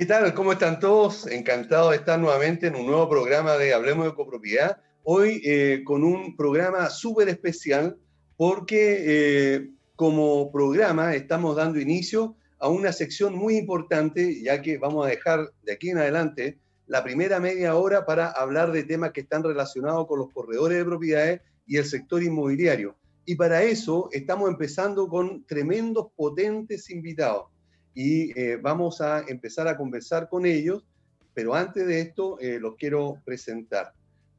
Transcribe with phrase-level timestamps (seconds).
[0.00, 0.32] ¿Qué tal?
[0.32, 1.26] ¿Cómo están todos?
[1.26, 4.80] Encantado de estar nuevamente en un nuevo programa de Hablemos de Copropiedad.
[5.02, 7.98] Hoy eh, con un programa súper especial
[8.38, 15.04] porque eh, como programa estamos dando inicio a una sección muy importante, ya que vamos
[15.04, 19.20] a dejar de aquí en adelante la primera media hora para hablar de temas que
[19.20, 22.96] están relacionados con los corredores de propiedades y el sector inmobiliario.
[23.26, 27.49] Y para eso estamos empezando con tremendos, potentes invitados
[27.94, 30.84] y eh, vamos a empezar a conversar con ellos,
[31.34, 33.92] pero antes de esto eh, los quiero presentar.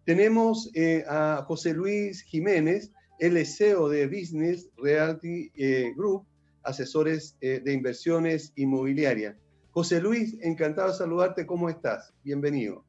[0.06, 5.52] Tenemos eh, a José Luis Jiménez, el CEO de Business Realty
[5.96, 6.26] Group,
[6.64, 9.36] asesores de inversiones inmobiliarias.
[9.70, 12.16] José Luis, encantado de saludarte, ¿cómo estás?
[12.24, 12.84] Bienvenido.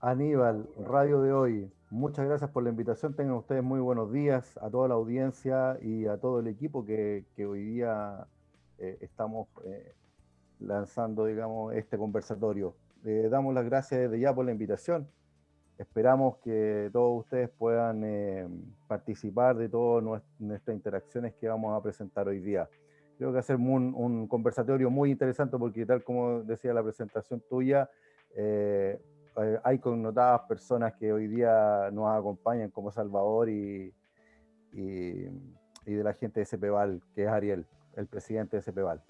[0.00, 3.12] Aníbal, Radio de hoy, muchas gracias por la invitación.
[3.14, 7.26] Tengan ustedes muy buenos días a toda la audiencia y a todo el equipo que
[7.46, 8.26] hoy día
[8.78, 9.48] estamos
[10.60, 12.74] lanzando, digamos, este conversatorio.
[13.02, 15.08] Le damos las gracias desde ya por la invitación.
[15.78, 18.46] Esperamos que todos ustedes puedan eh,
[18.86, 22.68] participar de todas nuestras interacciones que vamos a presentar hoy día.
[23.18, 27.90] Creo que hacer un, un conversatorio muy interesante porque tal como decía la presentación tuya,
[28.36, 29.00] eh,
[29.36, 33.92] eh, hay connotadas personas que hoy día nos acompañan como Salvador y
[34.72, 39.02] de la gente de CPVAL, que es Ariel, el presidente de CPVAL.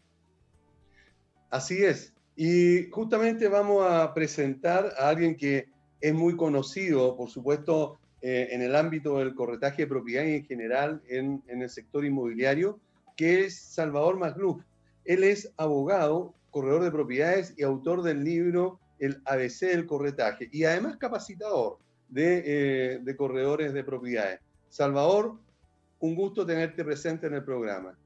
[1.54, 2.12] Así es.
[2.34, 5.68] Y justamente vamos a presentar a alguien que
[6.00, 10.44] es muy conocido, por supuesto, eh, en el ámbito del corretaje de propiedad y en
[10.46, 12.80] general en, el sector inmobiliario,
[13.16, 14.64] que es Salvador Magluf.
[15.04, 20.64] Él es abogado, corredor de propiedades y autor del libro El ABC del corretaje y
[20.64, 24.40] además capacitador de, eh, de corredores de propiedades.
[24.70, 25.38] Salvador,
[26.00, 27.96] un gusto tenerte presente en el programa.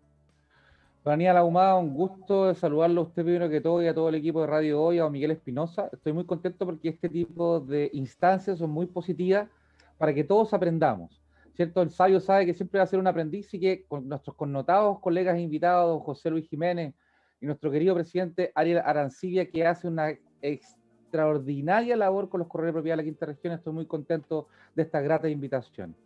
[1.08, 4.42] Daniel Ahumada, un gusto saludarlo a usted primero que todo y a todo el equipo
[4.42, 5.88] de Radio Hoy, a Miguel Espinosa.
[5.90, 9.48] Estoy muy contento porque este tipo de instancias son muy positivas
[9.96, 11.22] para que todos aprendamos.
[11.54, 11.80] ¿Cierto?
[11.80, 15.00] El sabio sabe que siempre va a ser un aprendiz y que con nuestros connotados
[15.00, 16.94] colegas invitados, José Luis Jiménez
[17.40, 20.10] y nuestro querido presidente Ariel Arancibia, que hace una
[20.42, 24.82] extraordinaria labor con los corredores de propiedad de la quinta región, estoy muy contento de
[24.82, 25.96] esta grata invitación.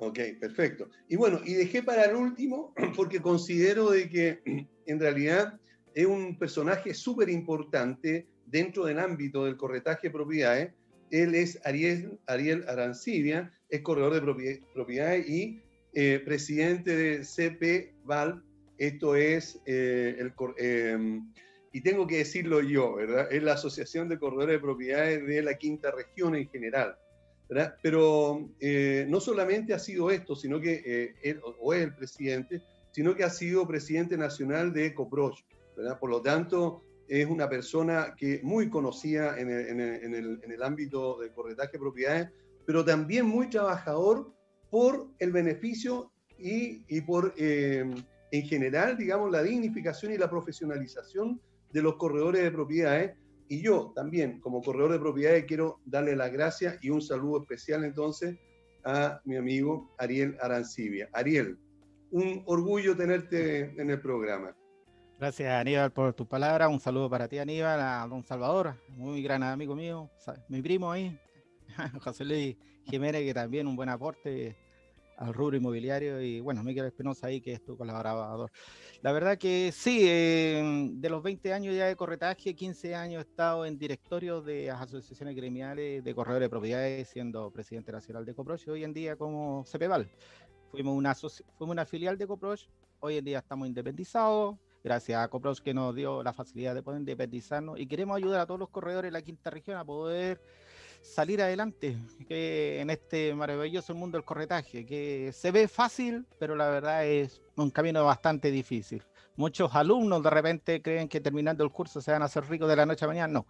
[0.00, 0.88] Ok, perfecto.
[1.08, 4.40] Y bueno, y dejé para el último porque considero de que
[4.86, 5.58] en realidad
[5.94, 10.72] es un personaje súper importante dentro del ámbito del corretaje de propiedades.
[11.10, 15.62] Él es Ariel, Arancibia, es corredor de propiedades y
[15.94, 18.42] eh, presidente de CP Val.
[18.76, 20.32] Esto es eh, el...
[20.58, 21.32] Em,
[21.72, 23.30] y tengo que decirlo yo, ¿verdad?
[23.30, 26.96] Es la Asociación de Corredores de Propiedades de la Quinta Región en general.
[27.82, 32.62] Pero eh, no solamente ha sido esto, sino que eh, él, o es el presidente,
[32.92, 35.38] sino que ha sido presidente nacional de Coproch,
[35.76, 35.98] ¿verdad?
[35.98, 39.80] Por lo tanto, es una persona que muy conocida en el, en
[40.14, 42.28] el, en el, ámbito del corretaje de propiedades,
[42.66, 44.30] pero también muy trabajador
[44.70, 47.90] por el beneficio y, y por, eh,
[48.30, 51.40] en general, digamos, la dignificación y la profesionalización
[51.72, 53.16] de los corredores de propiedades,
[53.48, 57.84] y yo también, como corredor de propiedades, quiero darle las gracias y un saludo especial
[57.84, 58.36] entonces
[58.84, 61.08] a mi amigo Ariel Arancibia.
[61.12, 61.58] Ariel,
[62.10, 64.54] un orgullo tenerte en el programa.
[65.18, 69.42] Gracias Aníbal por tus palabras, un saludo para ti Aníbal, a don Salvador, muy gran
[69.42, 70.10] amigo mío,
[70.48, 71.18] mi primo ahí,
[72.02, 74.56] José Luis Jiménez, que también un buen aporte
[75.18, 78.50] al rubro inmobiliario y bueno, Miguel Espinosa ahí que es tu colaborador.
[79.02, 83.66] La verdad que sí, de los 20 años ya de corretaje, 15 años he estado
[83.66, 88.66] en directorio de las asociaciones gremiales de corredores de propiedades, siendo presidente nacional de Coproch
[88.66, 90.08] y hoy en día como CPVAL.
[90.70, 92.68] Fuimos una, fuimos una filial de Coproch,
[93.00, 97.00] hoy en día estamos independizados, gracias a Coproch que nos dio la facilidad de poder
[97.00, 100.40] independizarnos y queremos ayudar a todos los corredores de la quinta región a poder
[101.00, 101.96] salir adelante
[102.28, 107.70] en este maravilloso mundo del corretaje, que se ve fácil, pero la verdad es un
[107.70, 109.02] camino bastante difícil.
[109.36, 112.76] Muchos alumnos de repente creen que terminando el curso se van a hacer ricos de
[112.76, 113.32] la noche a mañana.
[113.32, 113.46] No,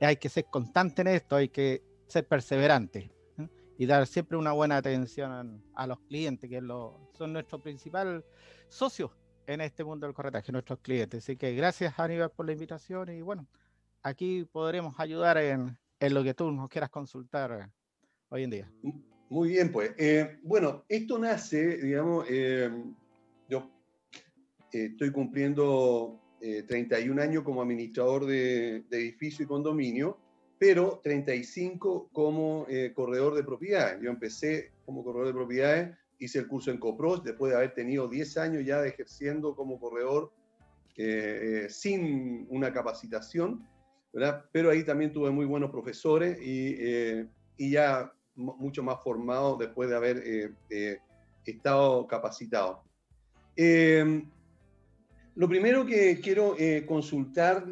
[0.00, 3.10] hay que ser constante en esto, hay que ser perseverante
[3.78, 6.60] y dar siempre una buena atención a, los clientes, que
[7.16, 8.24] son nuestro principal
[8.68, 9.12] socio
[9.46, 11.24] en este mundo del corretaje, nuestros clientes.
[11.24, 13.46] Así que gracias Aníbal por la invitación y bueno,
[14.02, 17.70] aquí podremos ayudar en, en lo que tú nos quieras consultar eh,
[18.28, 18.72] hoy en día.
[19.28, 19.92] Muy bien, pues.
[19.98, 22.70] Eh, bueno, esto nace, digamos, eh,
[23.48, 23.70] yo
[24.72, 30.18] estoy cumpliendo 31 años como administrador de, edificio y condominio,
[30.58, 34.00] pero 35 como corredor de propiedades.
[34.00, 38.08] Yo empecé como corredor de propiedades, hice el curso en Copros, después de haber tenido
[38.08, 40.32] 10 años ya de ejerciendo como corredor
[41.68, 43.66] sin una capacitación
[44.12, 44.44] ¿verdad?
[44.52, 47.26] Pero ahí también tuve muy buenos profesores y, eh,
[47.56, 50.22] y ya mucho más formado después de haber
[50.70, 50.98] eh,
[51.44, 52.84] estado capacitado.
[55.34, 56.56] lo primero que quiero
[56.86, 57.64] consultar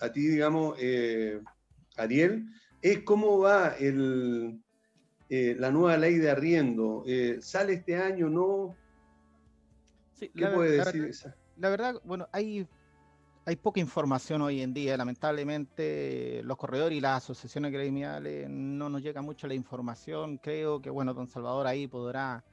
[0.00, 0.76] a ti, digamos,
[1.96, 2.46] Ariel,
[2.82, 4.60] es cómo va el,
[5.28, 7.04] la nueva ley de arriendo.
[7.40, 8.28] ¿Sale este año?
[8.28, 8.76] ¿No?
[10.18, 12.66] ¿Qué puede decir La verdad, bueno, hay,
[13.48, 14.94] hay poca información hoy en día.
[14.98, 20.36] Lamentablemente, los corredores y las asociaciones gremiales no nos llega mucho la información.
[20.36, 22.44] Creo que, bueno, don Salvador ahí podrá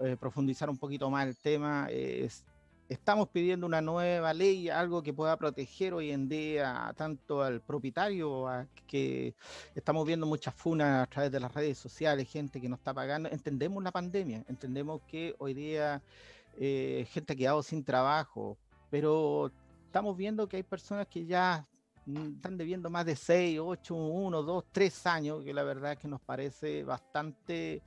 [0.00, 1.88] eh, profundizar un poquito más el tema.
[2.88, 8.46] estamos pidiendo una nueva ley, algo que pueda proteger hoy en día tanto al propietario,
[8.86, 9.34] que
[9.74, 13.28] estamos viendo muchas funas a través de las redes sociales, gente que no está pagando.
[13.28, 16.00] Entendemos la pandemia, entendemos que hoy día
[16.58, 18.56] eh, gente ha quedado sin trabajo,
[18.88, 19.52] pero
[19.94, 21.64] estamos viendo que hay personas que ya
[22.06, 25.98] mm, están debiendo más de 6, 8, 1, 2, 3 años, que la verdad es
[26.00, 27.80] que nos parece bastante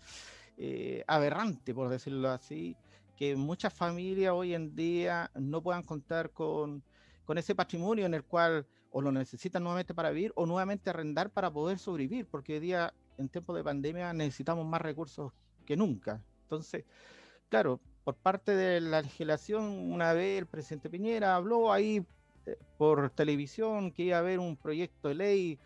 [0.58, 2.78] eh, aberrante, por decirlo así,
[3.18, 6.82] que muchas familias hoy en día no puedan contar con,
[7.26, 11.30] con ese patrimonio en el cual o lo necesitan nuevamente para vivir o nuevamente arrendar
[11.30, 15.34] para poder sobrevivir, porque hoy día en tiempos de pandemia necesitamos más recursos
[15.66, 16.24] que nunca.
[16.44, 16.86] Entonces,
[17.50, 22.06] claro, por parte de la legislación, una vez el presidente Piñera habló ahí
[22.46, 25.60] eh, por televisión que iba a haber un proyecto de ley.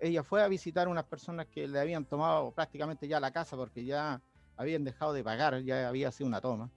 [0.00, 3.84] Ella fue a visitar unas personas que le habían tomado prácticamente ya la casa porque
[3.84, 4.22] ya
[4.56, 6.70] habían dejado de pagar, ya había sido una toma.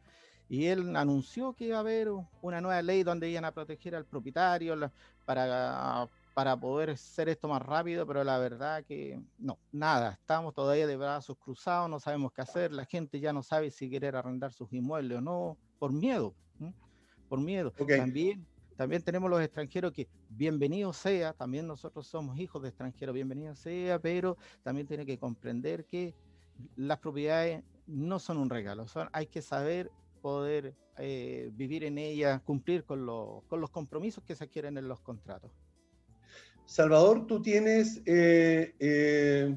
[0.49, 2.09] Y él anunció que iba a haber
[2.41, 4.91] una nueva ley donde iban a proteger al propietario
[5.23, 10.85] para para poder hacer esto más rápido, pero la verdad que no, nada, estamos todavía
[10.85, 14.51] de brazos cruzados, no sabemos qué hacer, la gente ya no sabe si querer arrendar
[14.51, 16.35] sus inmuebles o no, por miedo,
[17.29, 17.71] por miedo.
[17.71, 18.45] También,
[18.75, 23.97] también tenemos los extranjeros que bienvenido sea, también nosotros somos hijos de extranjeros, bienvenido sea,
[23.97, 26.13] pero también tiene que comprender que
[26.75, 29.89] las propiedades no son un regalo, son, hay que saber
[30.21, 33.05] poder eh, vivir en ellas, cumplir con,
[33.47, 35.49] con los compromisos que se adquieren en los contratos.
[36.65, 39.55] Salvador, ¿tú tienes eh, eh,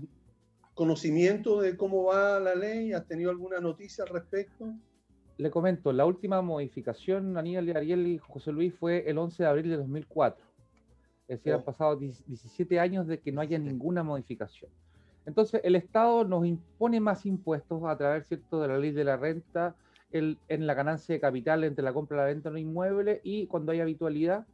[0.74, 2.92] conocimiento de cómo va la ley?
[2.92, 4.74] ¿Has tenido alguna noticia al respecto?
[5.38, 9.70] Le comento, la última modificación, Aníbal, Ariel y José Luis, fue el 11 de abril
[9.70, 10.44] de 2004.
[11.28, 11.64] Es decir, han oh.
[11.64, 14.70] pasado 17 años de que no haya ninguna modificación.
[15.26, 18.60] Entonces, el Estado nos impone más impuestos a través ¿cierto?
[18.60, 19.76] de la ley de la renta
[20.10, 23.20] el, en la ganancia de capital entre la compra y la venta de un inmueble
[23.22, 24.46] y cuando hay habitualidad,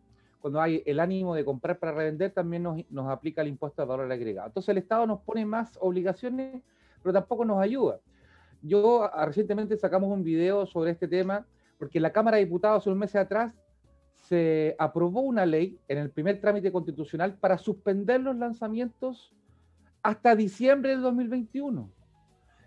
[0.44, 4.12] cuando hay el ánimo de comprar para revender, también nos, aplica el impuesto de valor
[4.12, 4.48] agregado.
[4.48, 6.60] Entonces el Estado nos pone más obligaciones,
[7.02, 7.98] pero tampoco nos ayuda.
[8.60, 11.46] Yo recientemente sacamos un video sobre este tema,
[11.78, 13.54] porque la Cámara de Diputados un mes atrás
[14.18, 19.32] se aprobó una ley en el primer trámite constitucional para suspender los lanzamientos
[20.02, 21.90] hasta diciembre del 2021.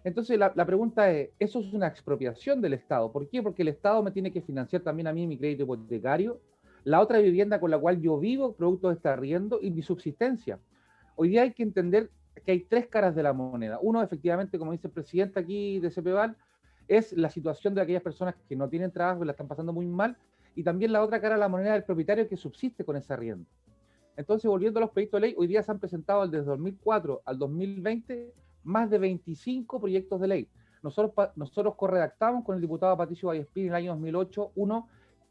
[0.04, 3.12] Entonces la, la, pregunta es, ¿eso es una expropiación del Estado?
[3.12, 3.44] ¿Por qué?
[3.44, 6.42] Porque el Estado me tiene que financiar también a mí mi crédito hipotecario,
[6.88, 10.57] la otra vivienda con la cual yo vivo, producto de este arriendo y mi subsistencia.
[11.18, 12.10] Hoy día hay que entender
[12.45, 13.78] que hay tres caras de la moneda.
[13.81, 16.38] Uno, efectivamente, como dice el presidente aquí de CEPEVAL,
[16.88, 19.86] es la situación de aquellas personas que no tienen trabajo y la están pasando muy
[19.86, 20.16] mal,
[20.56, 23.45] y también la otra cara de la moneda del propietario que subsiste con ese arriendo.
[24.16, 27.38] Entonces, volviendo a los proyectos de ley, hoy día se han presentado desde 2004 al
[27.38, 28.33] 2020
[28.64, 30.50] más de 25 proyectos de ley.
[30.81, 34.88] Nosotros, nosotros corredactamos con el diputado Patricio Vallespín en el año 2008 uno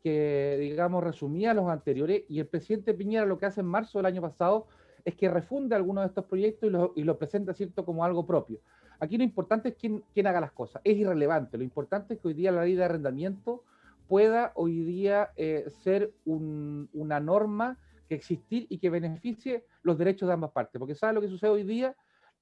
[0.06, 4.06] que, digamos, resumía los anteriores, y el presidente Piñera lo que hace en marzo del
[4.06, 4.68] año pasado
[5.04, 8.60] es que refunde algunos de estos proyectos y los lo presenta, ¿cierto?, como algo propio.
[9.00, 12.28] Aquí lo importante es quién, quién, haga las cosas, es irrelevante, lo importante es que
[12.28, 13.64] hoy día la ley de arrendamiento
[14.06, 17.76] pueda hoy día eh, ser una norma
[18.08, 21.50] que existir y que beneficie los derechos de ambas partes, porque ¿sabe lo que sucede
[21.50, 21.96] hoy día?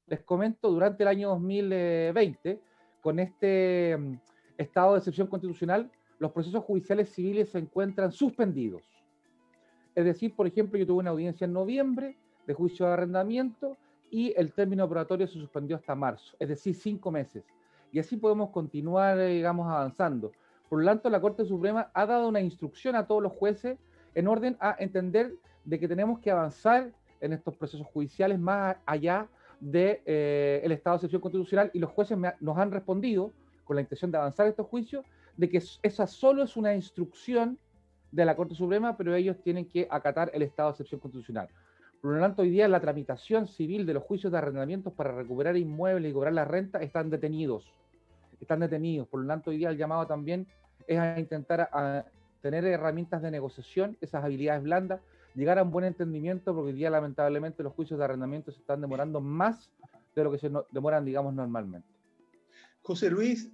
[0.06, 2.60] Les comento, durante el año 2020,
[3.00, 4.16] con este mm,
[4.58, 8.82] estado de excepción constitucional, los procesos judiciales civiles se encuentran suspendidos.
[9.94, 12.16] Es decir, por ejemplo, yo tuve una audiencia en noviembre
[12.46, 13.76] de juicio de arrendamiento
[14.10, 17.44] y el término operatorio se suspendió hasta marzo, es decir, cinco meses.
[17.92, 20.32] Y así podemos continuar, eh, digamos, avanzando.
[20.68, 23.78] Por lo tanto, la Corte Suprema ha dado una instrucción a todos los jueces
[24.14, 29.28] en orden a entender de que tenemos que avanzar en estos procesos judiciales más allá
[29.60, 33.32] del de, eh, estado de excepción constitucional y los jueces nos han respondido
[33.64, 35.04] con la intención de avanzar estos juicios
[35.36, 37.58] de que esa solo es una instrucción
[38.10, 41.48] de la Corte Suprema, pero ellos tienen que acatar el estado de excepción constitucional.
[42.00, 45.56] Por lo tanto, hoy día la tramitación civil de los juicios de arrendamientos para recuperar
[45.56, 47.72] inmuebles y cobrar la renta están detenidos.
[48.40, 49.08] Están detenidos.
[49.08, 50.46] Por lo tanto, hoy día el llamado también
[50.86, 52.04] es a intentar a
[52.42, 55.00] tener herramientas de negociación, esas habilidades blandas
[55.34, 58.80] llegar a un buen entendimiento, porque hoy día lamentablemente los juicios de arrendamiento se están
[58.80, 59.70] demorando más
[60.14, 61.88] de lo que se demoran, digamos, normalmente.
[62.82, 63.50] José Luis,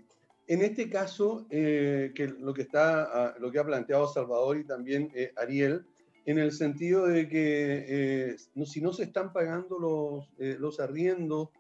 [0.51, 5.09] en este caso, eh, lo que, está, ah, lo que ha planteado Salvador y también
[5.15, 5.87] eh, Ariel,
[6.27, 10.29] en el sentido de que eh, si no se están pagando los,
[10.59, 11.51] los arriendos,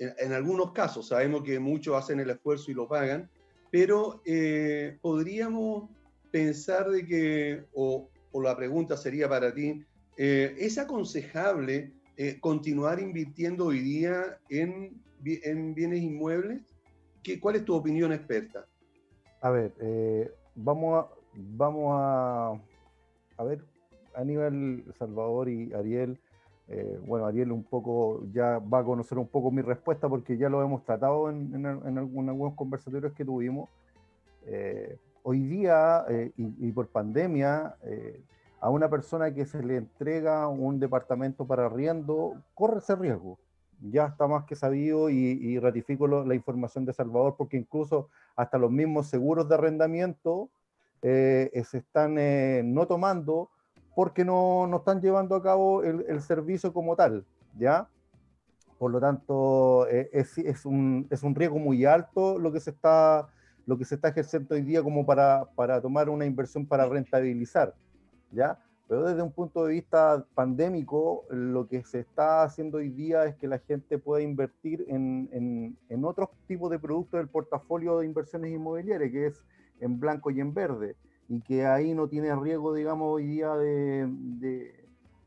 [0.00, 3.30] en, algunos casos, sabemos que muchos hacen el esfuerzo y lo pagan,
[3.70, 4.20] pero
[5.00, 5.88] podríamos
[6.32, 8.10] pensar de que, o,
[8.42, 9.84] la pregunta sería para ti,
[10.16, 11.92] ¿es aconsejable
[12.40, 16.75] continuar invirtiendo hoy día en bienes inmuebles?
[17.40, 18.66] ¿Cuál es tu opinión experta?
[19.40, 22.52] A ver, eh, vamos, a, vamos a,
[23.36, 23.64] a ver,
[24.14, 26.18] Aníbal, Salvador y Ariel.
[26.68, 30.48] Eh, bueno, Ariel un poco ya va a conocer un poco mi respuesta porque ya
[30.48, 33.68] lo hemos tratado en, en, algunos conversatorios que tuvimos.
[34.46, 36.04] Eh, hoy día,
[36.36, 37.76] y, y, por pandemia,
[38.60, 43.38] a una persona que se le entrega un departamento para arriendo, corre ese riesgo
[43.80, 48.70] ya está más que sabido y, ratifico la información de Salvador porque incluso hasta los
[48.70, 50.48] mismos seguros de arrendamiento
[51.02, 53.50] eh, se están eh, no tomando
[53.94, 57.24] porque no, no, están llevando a cabo el, servicio como tal,
[57.58, 57.88] ¿ya?
[58.78, 62.70] Por lo tanto, eh, es, es, un, es, un, riesgo muy alto lo que se
[62.70, 63.28] está,
[63.64, 67.74] lo que se está ejerciendo hoy día como para, para tomar una inversión para rentabilizar,
[68.32, 68.58] ¿ya?
[68.88, 73.34] Pero desde un punto de vista pandémico, lo que se está haciendo hoy día es
[73.34, 78.06] que la gente pueda invertir en, en, en otros tipos de productos del portafolio de
[78.06, 79.44] inversiones inmobiliarias, que es
[79.80, 80.94] en blanco y en verde,
[81.28, 84.06] y que ahí no tiene riesgo, digamos, hoy día de,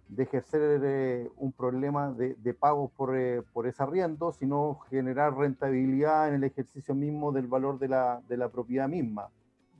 [0.08, 5.36] de, ejercer eh, un problema de, de pagos por, eh, por ese arriendo, sino generar
[5.36, 9.30] rentabilidad en el ejercicio mismo del valor de la, de la propiedad misma,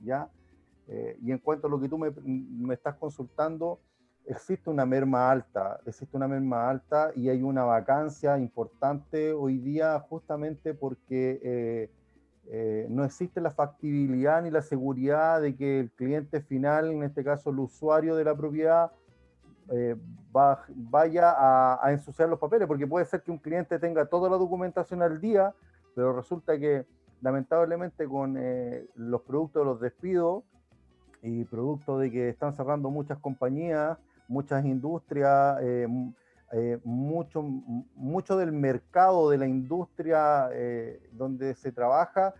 [0.02, 0.28] ¿ya?
[0.92, 3.78] Eh, y en cuanto a lo que tú me, me, estás consultando,
[4.26, 10.00] existe una merma alta, existe una merma alta y hay una vacancia importante hoy día
[10.00, 11.90] justamente porque eh,
[12.48, 17.22] eh, no existe la factibilidad ni la seguridad de que el cliente final, en este
[17.22, 18.90] caso el usuario de la propiedad,
[20.36, 24.28] va, vaya a, a, ensuciar los papeles, porque puede ser que un cliente tenga toda
[24.28, 25.54] la documentación al día,
[25.94, 26.84] pero resulta que
[27.20, 28.36] lamentablemente con
[28.96, 30.42] los productos de los despidos,
[31.22, 33.98] y producto de que están cerrando muchas compañías,
[34.28, 35.86] muchas industrias, eh,
[36.52, 42.34] eh, mucho, mucho del mercado de la industria eh, donde se trabaja,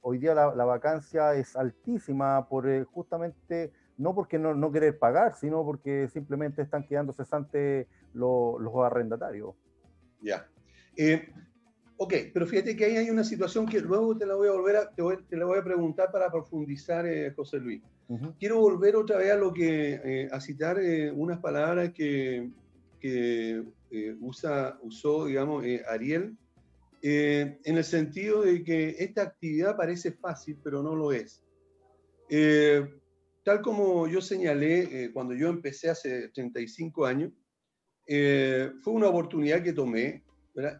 [0.00, 5.64] hoy día la, vacancia es altísima por justamente, no porque no, no, querer pagar, sino
[5.64, 9.54] porque simplemente están quedando cesantes los arrendatarios.
[10.22, 10.46] Ya.
[12.00, 14.76] Ok, pero fíjate que ahí hay una situación que luego te la voy a volver
[14.76, 17.82] a, te, voy, la voy a preguntar para profundizar, eh, José Luis.
[18.38, 22.50] Quiero volver otra vez a lo que, eh, a citar eh, unas palabras que,
[23.00, 23.64] que
[24.20, 26.36] usa, usó, digamos, Ariel,
[27.02, 31.42] en el sentido de que esta actividad parece fácil, pero no lo es.
[33.42, 37.32] tal como yo señalé cuando yo empecé hace 35 años,
[38.06, 40.22] fue una oportunidad que tomé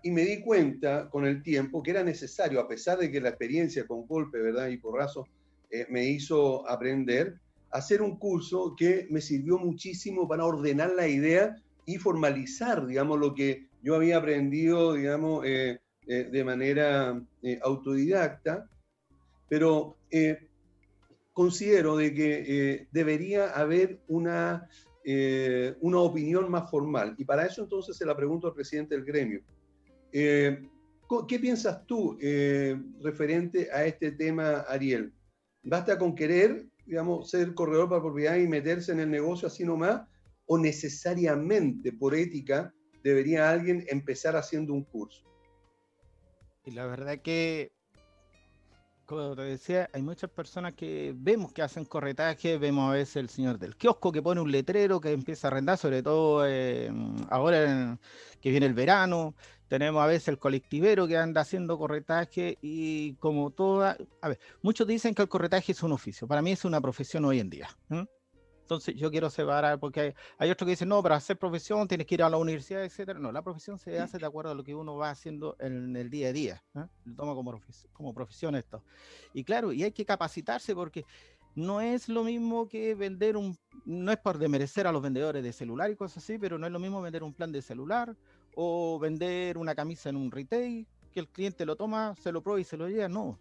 [0.03, 3.29] y me di cuenta con el tiempo que era necesario, a pesar de que la
[3.29, 4.69] experiencia con golpe ¿verdad?
[4.69, 5.27] y porrazo
[5.71, 7.39] eh, me hizo aprender,
[7.71, 11.55] hacer un curso que me sirvió muchísimo para ordenar la idea
[11.87, 17.23] y formalizar, digamos, lo que yo había aprendido, digamos, eh, eh, de manera
[17.63, 18.69] autodidacta,
[19.49, 19.97] pero
[21.33, 24.69] considero de que debería haber una,
[25.81, 27.15] una opinión más formal.
[27.17, 29.43] Y para eso entonces se la pregunto al presidente del gremio.
[30.13, 30.69] Eh,
[31.27, 35.13] ¿Qué piensas tú eh, referente a este tema, Ariel?
[35.63, 40.03] ¿Basta con querer, digamos, ser corredor para propiedad y meterse en el negocio así nomás?
[40.47, 45.25] ¿O necesariamente, por ética, debería alguien empezar haciendo un curso?
[46.65, 47.73] Y la verdad que,
[49.07, 53.31] como te decía, hay muchas personas que vemos que hacen corretaje, vemos a veces el
[53.31, 56.91] señor del kiosco que pone un letrero que empieza a arrendar, sobre todo eh,
[57.31, 57.99] ahora
[58.43, 59.35] que viene el verano,
[59.69, 64.87] tenemos a veces el colectivero que anda haciendo corretaje y como toda, a ver, muchos
[64.87, 67.69] dicen que el corretaje es un oficio, para mí es una profesión hoy en día.
[68.69, 72.07] Entonces yo quiero separar, porque hay, hay, otros que dicen, no, para hacer profesión tienes
[72.07, 73.19] que ir a la universidad, etcétera.
[73.19, 76.11] No, la profesión se hace de acuerdo a lo que uno va haciendo en el
[76.11, 76.63] día a día.
[76.75, 77.59] Lo toma como,
[77.95, 78.85] como profesión esto.
[79.33, 81.07] Y claro, y hay que capacitarse porque
[81.55, 83.57] no es lo mismo que vender un,
[83.87, 86.73] no es por demerecer a los vendedores de celular y cosas así, pero no es
[86.73, 88.15] lo mismo vender un plan de celular
[88.55, 92.61] o vender una camisa en un retail, que el cliente lo toma, se lo prueba
[92.61, 93.39] y se lo lleva, no.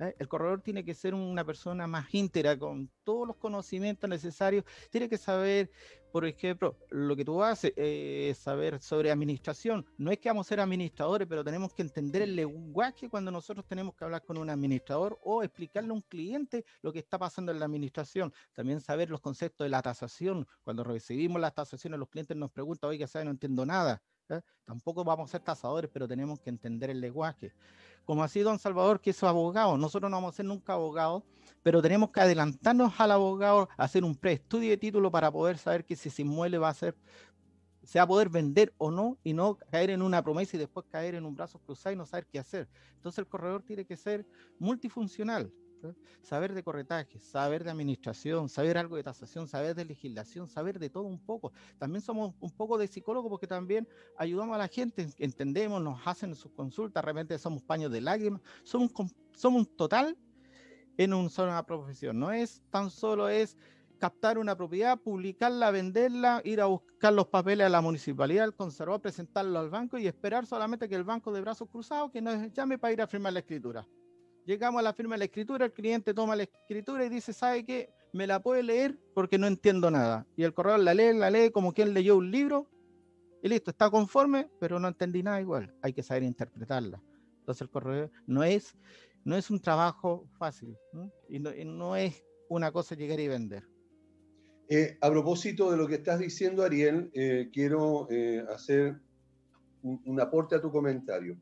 [0.00, 0.14] ¿eh?
[0.18, 4.64] El corredor tiene que ser una persona más íntegra, con todos los conocimientos necesarios.
[4.90, 5.70] Tiene que saber,
[6.12, 9.86] por ejemplo, lo que tú haces, eh, saber sobre administración.
[9.98, 13.66] No es que vamos a ser administradores, pero tenemos que entender el lenguaje cuando nosotros
[13.66, 17.52] tenemos que hablar con un administrador o explicarle a un cliente lo que está pasando
[17.52, 18.32] en la administración.
[18.52, 20.46] También saber los conceptos de la tasación.
[20.62, 23.24] Cuando recibimos las tasaciones, los clientes nos preguntan, oye, ¿sabe?
[23.24, 24.02] No entiendo nada.
[24.28, 24.40] ¿Eh?
[24.64, 27.52] Tampoco vamos a ser tasadores, pero tenemos que entender el lenguaje
[28.04, 29.76] como así don Salvador, que es abogado.
[29.76, 31.22] Nosotros no vamos a ser nunca abogados,
[31.62, 35.96] pero tenemos que adelantarnos al abogado, hacer un preestudio de título para poder saber que
[35.96, 36.94] si ese inmueble va a ser,
[37.82, 40.86] se va a poder vender o no, y no caer en una promesa y después
[40.90, 42.68] caer en un brazo cruzado y no saber qué hacer.
[42.96, 44.26] Entonces el corredor tiene que ser
[44.58, 45.52] multifuncional.
[46.22, 50.90] Saber de corretaje, saber de administración, saber algo de tasación, saber de legislación, saber de
[50.90, 51.52] todo un poco.
[51.78, 56.34] También somos un poco de psicólogo porque también ayudamos a la gente, entendemos, nos hacen
[56.34, 58.90] sus consultas, de repente somos paños de lágrimas, somos,
[59.32, 60.16] somos un total
[60.96, 62.18] en una sola profesión.
[62.18, 63.56] No es tan solo es
[63.98, 69.00] captar una propiedad, publicarla, venderla, ir a buscar los papeles a la municipalidad, al conservador,
[69.00, 72.78] presentarlo al banco y esperar solamente que el banco de brazos cruzados que nos llame
[72.78, 73.86] para ir a firmar la escritura.
[74.46, 77.64] Llegamos a la firma de la escritura, el cliente toma la escritura y dice, ¿sabe
[77.64, 77.90] qué?
[78.12, 80.26] Me la puede leer porque no entiendo nada.
[80.36, 82.68] Y el corredor la lee, la lee como quien leyó un libro
[83.42, 85.74] y listo, está conforme, pero no entendí nada igual.
[85.82, 87.02] Hay que saber interpretarla.
[87.40, 88.74] Entonces el corredor no es,
[89.24, 90.76] no es un trabajo fácil
[91.28, 93.64] Y, no, es una cosa llegar y vender.
[94.68, 98.98] Eh, a propósito de lo que estás diciendo, Ariel, eh, quiero eh, hacer
[99.82, 101.36] un, aporte a tu comentario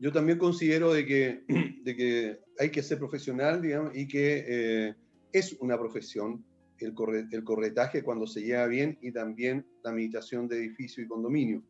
[0.00, 1.44] yo también considero de que,
[1.84, 4.94] de que hay que ser profesional, digamos, y que eh,
[5.32, 6.44] es una profesión
[6.78, 6.94] el,
[7.30, 11.62] el corretaje cuando se lleva bien y también la administración de edificio y condominio.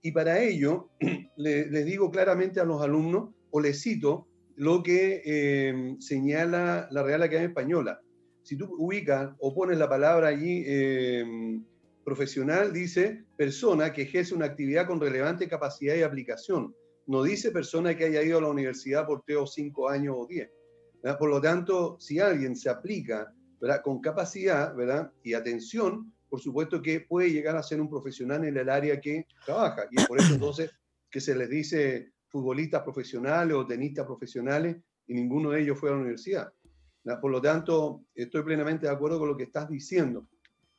[0.00, 0.90] Y para ello,
[1.36, 7.22] les digo claramente a los alumnos, o les cito lo que eh, señala la Real
[7.22, 8.00] Academia Española.
[8.42, 11.60] Si tú ubicas o pones la palabra allí, eh,
[12.04, 16.74] profesional, dice persona que ejerce una actividad con relevante capacidad y aplicación
[17.06, 20.26] no dice persona que haya ido a la universidad por tres o cinco años o
[20.26, 20.50] diez.
[21.18, 23.82] Por lo tanto, si alguien se aplica ¿verdad?
[23.82, 25.10] con capacidad ¿verdad?
[25.22, 29.26] y atención, por supuesto que puede llegar a ser un profesional en el área que
[29.44, 29.86] trabaja.
[29.90, 30.70] Y por eso entonces
[31.10, 35.92] que se les dice futbolistas profesionales o tenistas profesionales y ninguno de ellos fue a
[35.92, 36.52] la universidad.
[37.20, 40.28] Por lo tanto, estoy plenamente de acuerdo con lo que estás diciendo.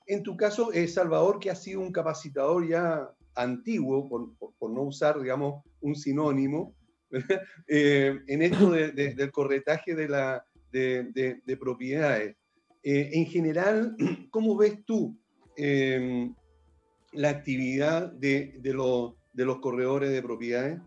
[0.05, 5.19] En tu caso, es Salvador, que ha sido un capacitador ya antiguo, por, no usar,
[5.19, 6.75] digamos, un sinónimo,
[7.67, 12.35] eh, en esto del corretaje de, la, de, propiedades.
[12.83, 13.95] Eh, en general,
[14.31, 15.17] ¿cómo ves tú
[15.55, 16.33] em,
[17.11, 20.79] la actividad de, los, de los corredores de propiedades?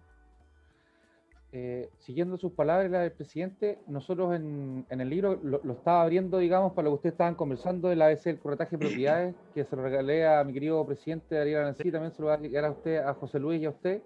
[1.59, 6.75] Eh, siguiendo sus palabras, la del presidente, nosotros en, el libro lo, estaba abriendo, digamos,
[6.75, 9.81] para lo que ustedes estaban conversando, el ABC, el corretaje de propiedades, que se lo
[9.81, 12.99] regalé a mi querido presidente Ariel Nancy, también se lo va a llegar a usted,
[12.99, 14.03] a José Luis y a usted.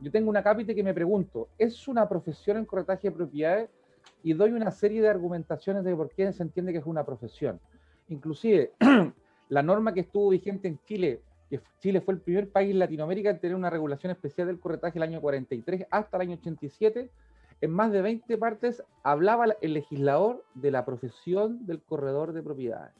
[0.00, 3.70] Yo tengo una cápita que me pregunto, ¿es una profesión en corretaje de propiedades?
[4.22, 7.58] Y doy una serie de argumentaciones de por qué se entiende que es una profesión.
[8.08, 8.72] Inclusive,
[9.48, 13.30] la norma que estuvo vigente en Chile que Chile fue el primer país en Latinoamérica
[13.30, 17.10] en tener una regulación especial del corretaje el año 43 hasta el año 87.
[17.60, 22.94] En más de 20 partes hablaba el legislador de la profesión del corredor de propiedades.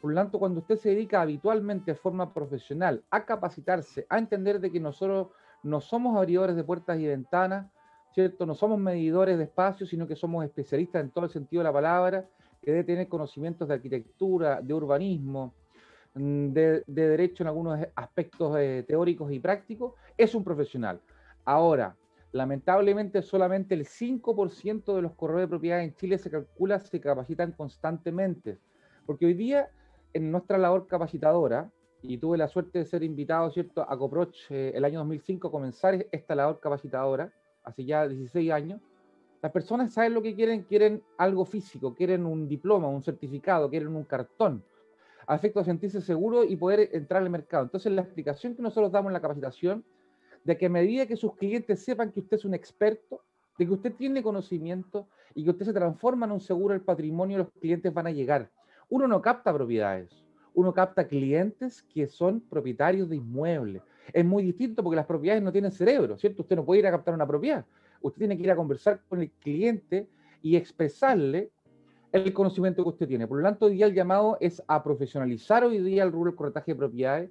[0.00, 4.60] Por lo tanto, cuando usted se dedica habitualmente de forma profesional a capacitarse, a entender
[4.60, 5.28] de que nosotros
[5.62, 7.66] no somos abridores de puertas y ventanas,
[8.14, 8.46] ¿cierto?
[8.46, 11.72] No somos medidores de espacios, sino que somos especialistas en todo el sentido de la
[11.72, 12.24] palabra,
[12.62, 15.54] que debe tener conocimientos de arquitectura, de urbanismo,
[16.16, 20.98] Mm, de, derecho en algunos aspectos eh, teóricos y prácticos, es un profesional.
[21.44, 21.94] Ahora,
[22.32, 27.52] lamentablemente solamente el 5% de los corredores de propiedad en Chile se calcula, se capacitan
[27.52, 28.58] constantemente.
[29.04, 29.68] Porque hoy día,
[30.14, 34.72] en nuestra labor capacitadora, y tuve la suerte de ser invitado, ¿cierto?, a Coproch eh,
[34.74, 37.30] el año 2005 a comenzar esta labor capacitadora,
[37.62, 38.80] hace ya 16 años,
[39.42, 43.94] las personas saben lo que quieren, quieren algo físico, quieren un diploma, un certificado, quieren
[43.94, 44.62] un cartón,
[45.26, 47.64] a efecto de sentirse seguro y poder entrar al mercado.
[47.64, 49.84] Entonces, la explicación que nosotros damos en la capacitación,
[50.44, 53.22] de que a medida que sus clientes sepan que usted es un experto,
[53.58, 57.38] de que usted tiene conocimiento y que usted se transforma en un seguro del patrimonio,
[57.38, 58.50] los clientes van a llegar.
[58.88, 63.82] Uno no capta propiedades, uno capta clientes que son propietarios de inmuebles.
[64.12, 66.42] Es muy distinto porque las propiedades no tienen cerebro, ¿cierto?
[66.42, 67.64] Usted no puede ir a captar una propiedad.
[68.00, 70.08] Usted tiene que ir a conversar con el cliente
[70.42, 71.50] y expresarle
[72.16, 73.26] el conocimiento que usted tiene.
[73.26, 76.36] Por lo tanto, hoy día el llamado es a profesionalizar hoy día el rubro del
[76.36, 77.30] corretaje de propiedades,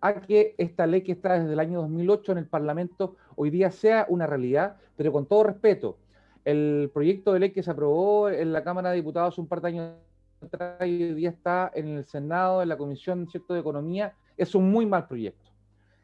[0.00, 3.70] a que esta ley que está desde el año 2008 en el Parlamento hoy día
[3.70, 5.98] sea una realidad, pero con todo respeto.
[6.44, 9.68] el proyecto de ley que se aprobó en la Cámara de Diputados un par de
[9.68, 9.92] años
[10.40, 13.54] atrás y hoy día está en el Senado, en la Comisión ¿cierto?
[13.54, 15.50] de Economía, es un muy mal proyecto.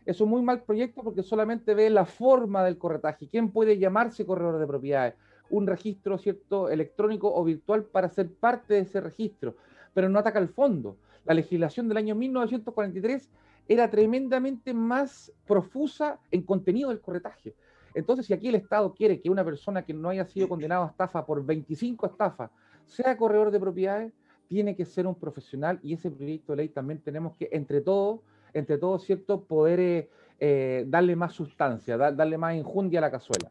[0.04, 3.28] Es un muy mal proyecto porque solamente ve la forma del corretaje.
[3.28, 5.14] ¿Quién puede llamarse corredor de propiedades?
[5.52, 9.54] Un registro cierto electrónico o virtual para ser parte de ese registro,
[9.92, 10.96] pero no ataca el fondo.
[11.26, 13.30] La legislación del año 1943
[13.68, 17.54] era tremendamente más profusa en contenido del corretaje.
[17.94, 20.88] Entonces, si aquí el Estado quiere que una persona que no haya sido condenada a
[20.88, 22.50] estafa por 25 estafas
[22.86, 24.12] sea corredor de propiedades,
[24.48, 28.20] tiene que ser un profesional y ese proyecto de ley también tenemos que, entre todos,
[28.54, 30.10] entre todos, ¿cierto?, poder eh,
[30.40, 33.50] eh, darle más sustancia, darle más injundia a la cazuela.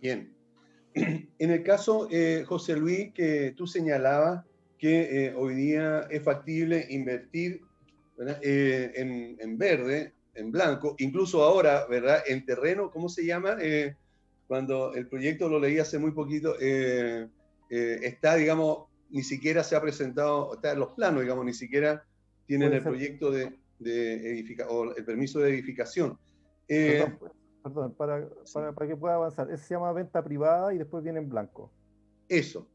[0.00, 0.37] Bien.
[1.38, 4.44] En el caso, eh, José Luis, que tú señalabas
[4.78, 7.62] que hoy día es factible invertir
[8.42, 12.22] en, en, verde en blanco, incluso ahora, ¿verdad?
[12.26, 13.56] En terreno, ¿cómo se llama?
[13.60, 13.96] Eh,
[14.46, 17.28] cuando el proyecto lo leí hace muy poquito, eh,
[17.70, 22.04] eh, está, digamos, ni siquiera se ha presentado, está en los planos, digamos, ni siquiera
[22.46, 26.18] tienen el proyecto de, de edificación, o el permiso de edificación.
[26.66, 27.18] perdón,
[27.62, 29.50] perdón para, para, para, que pueda avanzar.
[29.50, 31.70] Ese se llama venta privada y después viene en blanco.
[32.28, 32.68] Eso,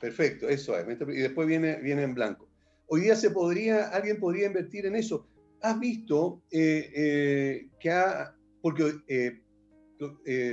[0.00, 0.86] perfecto, eso es.
[1.00, 2.48] Y después viene, viene en blanco.
[2.86, 5.26] Hoy día se podría, alguien podría invertir en eso
[5.60, 9.40] has visto eh, eh, que ha, porque eh,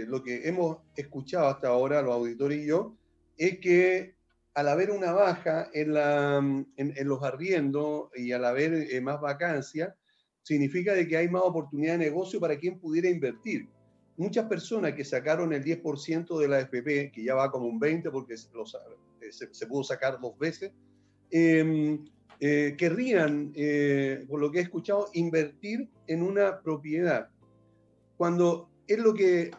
[0.08, 2.98] lo, que hemos escuchado hasta ahora, los auditores y yo,
[3.38, 4.15] es que
[4.54, 6.38] al haber una baja en, la,
[6.78, 9.95] en, los arriendos y al haber más vacancia,
[10.43, 13.67] significa de que hay más oportunidad de negocio para quien pudiera invertir.
[14.17, 18.12] Muchas personas que sacaron el 10% de la FP, que ya va como un 20%
[18.12, 20.71] porque se, se, pudo sacar dos veces,
[21.32, 21.99] eh,
[22.39, 27.30] eh, querrían, eh, por lo que he escuchado, invertir en una propiedad.
[28.17, 29.51] Cuando es lo que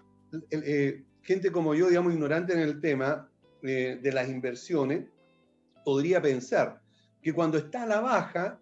[0.51, 3.31] eh, gente como yo, digamos, ignorante en el tema
[3.63, 5.07] de las inversiones,
[5.85, 6.81] podría pensar
[7.21, 8.61] que cuando está a la baja,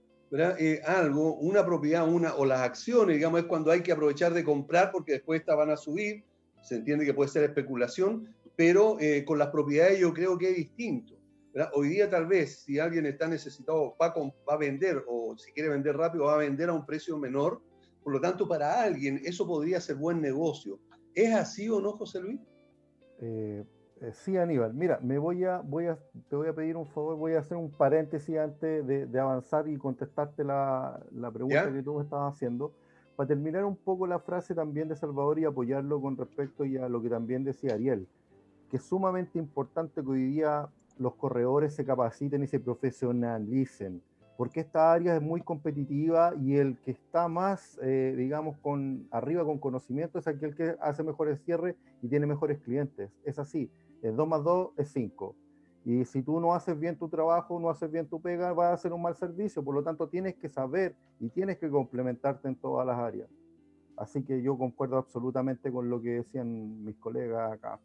[0.87, 4.91] algo, una propiedad una, o las acciones, digamos, es cuando hay que aprovechar de comprar
[4.91, 6.25] porque después estas van a subir,
[6.63, 11.15] se entiende que puede ser especulación, pero con las propiedades yo creo que es distinto.
[11.73, 14.13] Hoy día tal vez si alguien está necesitado va,
[14.49, 17.63] a vender o si quiere vender rápido va a vender a un precio menor.
[18.03, 20.81] Por lo tanto, para alguien eso podría ser buen negocio.
[21.15, 22.41] ¿Es así o no, José Luis?
[23.21, 23.65] Eh,
[24.01, 24.75] eh, sí, Aníbal.
[24.75, 27.57] Mira, me voy a, voy a, te voy a pedir un favor, voy a hacer
[27.57, 31.01] un paréntesis antes de, avanzar y contestarte la,
[31.33, 32.73] pregunta que tú me estabas haciendo.
[33.17, 37.01] Para terminar un poco la frase también de Salvador y apoyarlo con respecto a lo
[37.01, 38.09] que también decía Ariel,
[38.71, 44.03] que es sumamente importante que hoy día los corredores se capaciten y se profesionalicen,
[44.37, 49.45] porque esta área es muy competitiva y el que está más, eh, digamos, con arriba
[49.45, 53.13] con conocimiento es aquel que hace mejores cierres y tiene mejores clientes.
[53.25, 53.71] Es así,
[54.09, 55.35] el 2 más 2 es 5.
[55.85, 58.73] Y si tú no haces bien tu trabajo, no haces bien tu pega, vas a
[58.75, 59.63] hacer un mal servicio.
[59.63, 63.29] Por lo tanto, tienes que saber y tienes que complementarte en todas las áreas.
[63.97, 67.79] Así que yo concuerdo absolutamente con lo que decían mis colegas acá.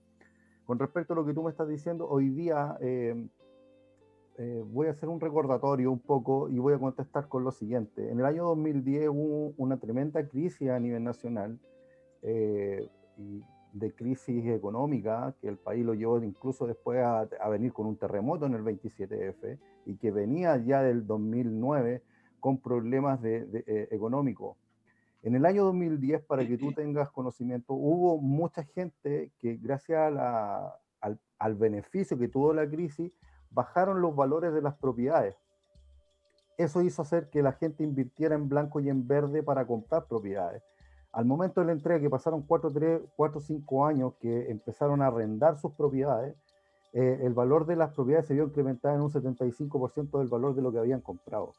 [0.65, 3.27] Con respecto a lo que tú me estás diciendo, hoy día eh,
[4.37, 8.09] eh, voy a hacer un recordatorio un poco y voy a contestar con lo siguiente.
[8.09, 11.59] En el año 2010 hubo una tremenda crisis a nivel nacional
[12.21, 17.85] eh, y de crisis económica, que el país lo llevó incluso después a, venir con
[17.85, 22.01] un terremoto en el 27F y que venía ya del 2009
[22.39, 24.57] con problemas de, económicos.
[25.21, 30.13] En el año 2010, para que tú tengas conocimiento, hubo mucha gente que gracias
[31.39, 33.11] al, beneficio que tuvo la crisis,
[33.51, 35.35] bajaron los valores de las propiedades.
[36.57, 40.63] Eso hizo hacer que la gente invirtiera en blanco y en verde para comprar propiedades.
[41.11, 42.71] Al momento de la entrega, que pasaron 4
[43.17, 46.35] o 5 años que empezaron a arrendar sus propiedades,
[46.93, 50.61] eh, el valor de las propiedades se vio incrementado en un 75% del valor de
[50.61, 51.53] lo que habían comprado.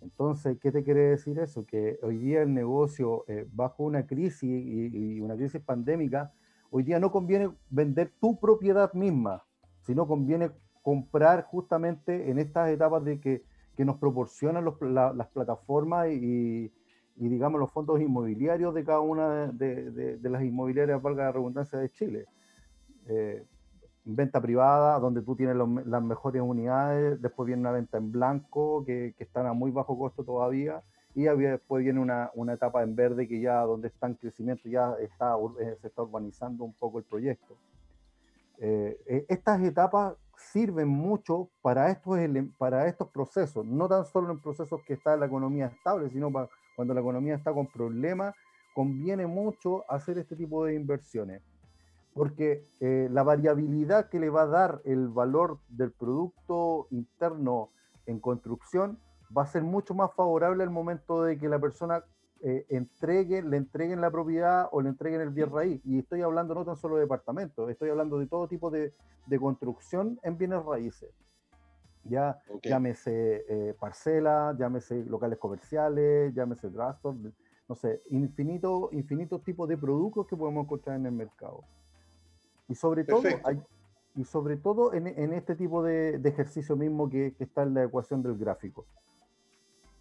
[0.00, 1.64] Entonces, ¿qué te quiere decir eso?
[1.64, 6.32] Que hoy día el negocio, eh, bajo una crisis y, una crisis pandémica,
[6.70, 9.42] hoy día no conviene vender tu propiedad misma,
[9.80, 10.50] sino conviene
[10.82, 13.42] comprar justamente en estas etapas de que,
[13.74, 16.70] que nos proporcionan las plataformas y,
[17.16, 21.90] digamos, los fondos inmobiliarios de cada una de, de, las inmobiliarias, valga la redundancia, de
[21.90, 22.26] Chile.
[23.06, 23.44] Eh,
[24.04, 29.14] venta privada, donde tú tienes las mejores unidades, después viene una venta en blanco, que,
[29.16, 30.82] que están a muy bajo costo todavía,
[31.14, 34.94] y después viene una, una, etapa en verde que ya donde está en crecimiento, ya
[35.00, 37.56] está, eh, se está urbanizando un poco el proyecto.
[38.58, 42.18] Eh, eh, estas etapas sirven mucho para estos,
[42.58, 46.48] para estos procesos, no tan solo en procesos que está la economía estable, sino para
[46.76, 48.34] cuando la economía está con problemas,
[48.74, 51.42] conviene mucho hacer este tipo de inversiones
[52.14, 57.70] porque eh, la variabilidad que le va a dar el valor del Producto Interno
[58.06, 58.98] en construcción
[59.36, 62.04] va a ser mucho más favorable al momento de que la persona
[62.40, 65.80] eh, entregue, le entreguen la propiedad o le entreguen el bien raíz.
[65.84, 68.94] Y estoy hablando no tan solo de departamentos, estoy hablando de todo tipo de,
[69.26, 71.10] de construcción en bienes raíces.
[72.04, 77.16] Ya llámese eh, parcela, llámese locales comerciales, llámese trastos,
[77.68, 81.64] no sé, infinito, infinitos tipos de productos que podemos encontrar en el mercado.
[82.68, 83.22] Y sobre todo,
[84.16, 87.74] y sobre todo en, en este tipo de, de ejercicio mismo que, que, está en
[87.74, 88.86] la ecuación del gráfico.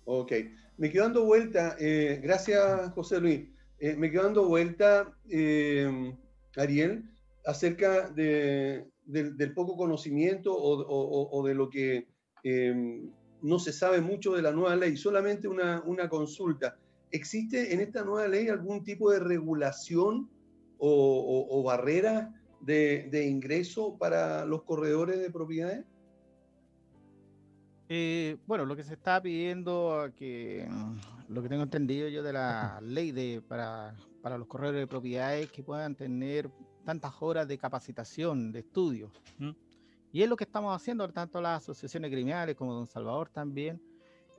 [0.06, 0.34] Ok,
[0.78, 6.16] me quedo dando vuelta, eh, gracias José Luis, eh, me quedo dando vuelta, eh,
[6.58, 7.10] Ariel,
[7.46, 12.08] acerca de, del poco conocimiento o, de lo que
[12.44, 13.10] em,
[13.42, 14.96] no se sabe mucho de la nueva ley.
[14.96, 16.78] Solamente una, una, consulta.
[17.12, 20.30] ¿Existe en esta nueva ley algún tipo de regulación
[20.78, 25.86] o, barrera de, ingreso para los corredores de propiedades?
[27.90, 30.68] Eh, bueno, lo que se está pidiendo, que
[31.28, 35.52] lo que tengo entendido yo de la ley de, para, para los corredores de propiedades
[35.52, 36.50] que puedan tener
[36.84, 39.12] tantas horas de capacitación, de estudio.
[40.12, 43.82] Y es lo que estamos haciendo, tanto las asociaciones criminales como Don Salvador también,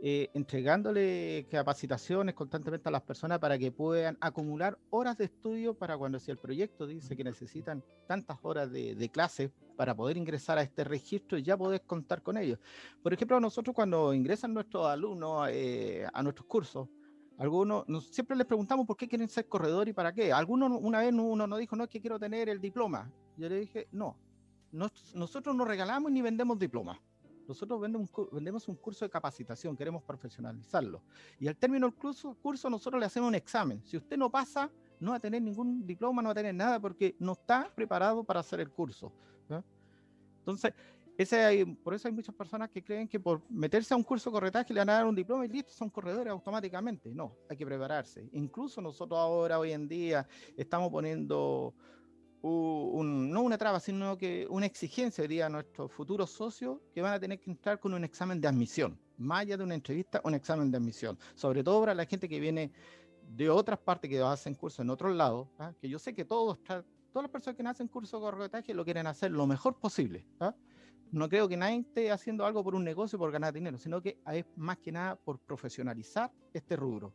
[0.00, 5.96] eh, entregándole capacitaciones constantemente a las personas para que puedan acumular horas de estudio para
[5.96, 10.58] cuando si el proyecto dice que necesitan tantas horas de, de clase para poder ingresar
[10.58, 12.58] a este registro y ya poder contar con ellos.
[13.02, 16.88] Por ejemplo, nosotros cuando ingresan nuestros alumnos eh, a nuestros cursos,
[17.38, 20.32] algunos, siempre les preguntamos por qué quieren ser corredor y para qué.
[20.32, 23.10] Algunos, una vez uno nos dijo, no, es que quiero tener el diploma.
[23.36, 24.16] Yo le dije, no,
[24.70, 26.98] nosotros no regalamos ni vendemos diplomas.
[27.46, 31.02] Nosotros vendemos, vendemos un curso de capacitación, queremos profesionalizarlo.
[31.38, 33.82] Y al término del curso, curso, nosotros le hacemos un examen.
[33.84, 36.80] Si usted no pasa, no va a tener ningún diploma, no va a tener nada
[36.80, 39.12] porque no está preparado para hacer el curso.
[40.38, 40.74] Entonces,
[41.16, 44.30] ese hay, por eso hay muchas personas que creen que por meterse a un curso
[44.30, 47.14] de corretaje le van a dar un diploma y listo, son corredores automáticamente.
[47.14, 48.28] No, hay que prepararse.
[48.32, 51.74] Incluso nosotros ahora, hoy en día, estamos poniendo
[52.42, 57.14] un, no una traba, sino que una exigencia día a nuestros futuros socios que van
[57.14, 60.34] a tener que entrar con un examen de admisión, más allá de una entrevista, un
[60.34, 61.18] examen de admisión.
[61.34, 62.72] Sobre todo para la gente que viene
[63.22, 65.72] de otras partes que hacen cursos en otros lados, ¿ah?
[65.80, 69.06] que yo sé que todos, todas las personas que hacen curso de corretaje lo quieren
[69.06, 70.26] hacer lo mejor posible.
[70.40, 70.54] ¿ah?
[71.14, 74.18] No creo que nadie esté haciendo algo por un negocio por ganar dinero, sino que
[74.32, 77.14] es más que nada por profesionalizar este rubro.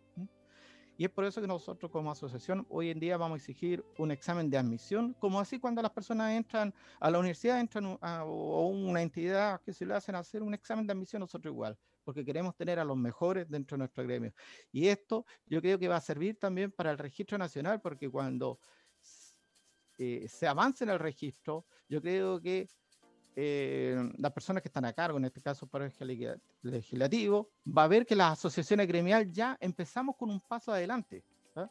[0.98, 4.12] Y es por eso que nosotros como asociación hoy en día vamos a exigir un
[4.12, 8.68] examen de admisión, como así cuando las personas entran a la universidad, entran a, o
[8.68, 12.56] una entidad que se le hacen hacer un examen de admisión, nosotros igual, porque queremos
[12.56, 14.34] tener a los mejores dentro de nuestro gremio.
[14.72, 18.60] Y esto yo creo que va a servir también para el registro nacional, porque cuando
[19.98, 22.70] eh, se avance en el registro, yo creo que
[23.36, 27.88] eh, las personas que están a cargo, en este caso para el legislativo, va a
[27.88, 31.24] ver que las asociaciones gremiales ya empezamos con un paso adelante.
[31.56, 31.70] ¿ah?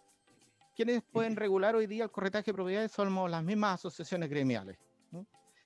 [0.75, 4.79] Quienes pueden regular hoy día el corretaje de propiedades somos las mismas asociaciones gremiales.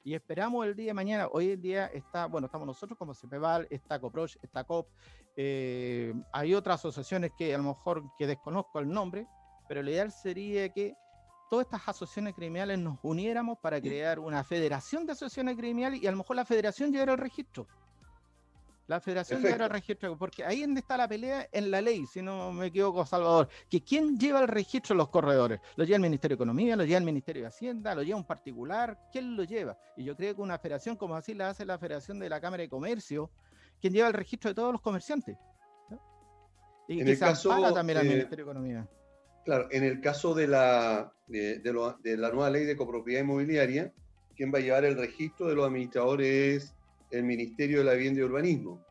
[0.05, 3.68] Y esperamos el día de mañana, hoy en día está, bueno, estamos nosotros como CPVAL,
[3.70, 4.88] está COPROCH, está COP,
[5.37, 9.28] eh, hay otras asociaciones que a lo mejor que desconozco el nombre,
[9.68, 10.96] pero lo ideal sería que
[11.52, 16.10] todas estas asociaciones criminales nos uniéramos para crear una federación de asociaciones criminales y a
[16.10, 17.66] lo mejor la federación llegara al registro.
[18.86, 22.06] La federación llegara al registro, porque ahí es donde está la pelea en la ley,
[22.06, 25.60] si no me equivoco, Salvador, que quién lleva el registro de los corredores.
[25.76, 28.24] ¿Lo lleva el Ministerio de Economía, lo lleva el Ministerio de Hacienda, lo lleva un
[28.24, 28.98] particular?
[29.12, 29.76] ¿Quién lo lleva?
[29.98, 32.62] Y yo creo que una federación como así la hace la Federación de la Cámara
[32.62, 33.30] de Comercio,
[33.78, 35.36] quien lleva el registro de todos los comerciantes.
[36.88, 38.88] Y en que el se caso, también al eh, Ministerio de Economía.
[39.44, 41.61] Claro, en el caso de la, de,
[42.16, 43.92] la nueva ley de copropiedad inmobiliaria,
[44.37, 46.74] quien va a llevar el registro de los administradores es
[47.11, 48.85] el Ministerio de la Vivienda y Urbanismo.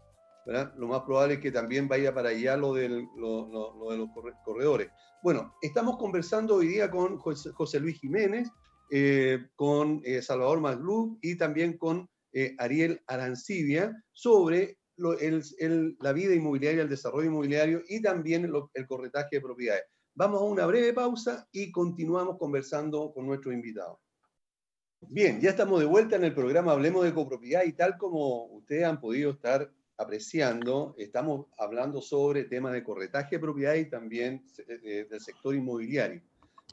[0.46, 4.10] Lo más probable es que también vaya para allá lo, del, lo, de los
[4.44, 4.90] corredores.
[5.24, 8.50] Bueno, estamos conversando hoy día con José, Luis Jiménez,
[8.90, 16.84] eh, con eh, Salvador Maglú y también con eh, Ariel Arancibia sobre la vida inmobiliaria,
[16.84, 19.84] el desarrollo inmobiliario y también el corretaje de propiedades.
[20.14, 24.02] Vamos a una breve pausa y continuamos conversando con nuestro invitado.
[25.00, 28.84] Bien, ya estamos de vuelta en el programa Hablemos de Copropiedad y tal como ustedes
[28.84, 34.80] han podido estar apreciando, estamos hablando sobre temas de corretaje de propiedad y también eh,
[34.84, 36.22] eh, del sector inmobiliario.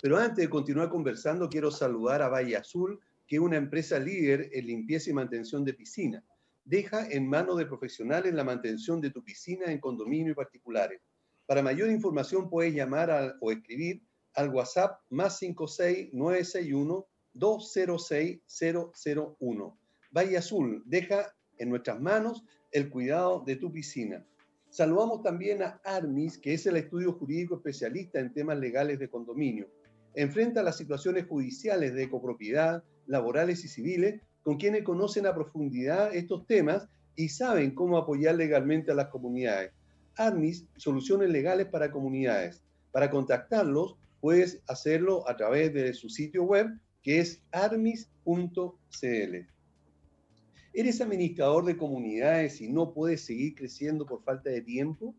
[0.03, 4.51] Pero antes de continuar conversando, quiero saludar a Valle Azul, que es una empresa líder
[4.53, 6.25] en limpieza y mantención de piscina.
[6.65, 11.01] Deja en manos de profesionales la mantención de tu piscina en condominio y particulares
[11.49, 14.03] para mayor información puedes llamar o escribir
[14.35, 19.79] al WhatsApp más 56 961 206-001.
[20.11, 24.27] Valle Azul, deja en nuestras manos el cuidado de tu piscina.
[24.69, 29.71] Saludamos también a Armis, que es el estudio jurídico especialista en temas legales de condominio.
[30.13, 36.47] Enfrenta las situaciones judiciales de copropiedad, laborales y civiles con quienes conocen a profundidad estos
[36.47, 39.73] temas y saben cómo apoyar legalmente a las comunidades.
[40.19, 42.63] Armis, soluciones legales para comunidades.
[42.91, 46.69] Para contactarlos, puedes hacerlo a través de su sitio web,
[47.03, 49.37] que es armis.cl.
[50.75, 55.15] ¿Eres administrador de comunidades y no puedes seguir creciendo por falta de tiempo?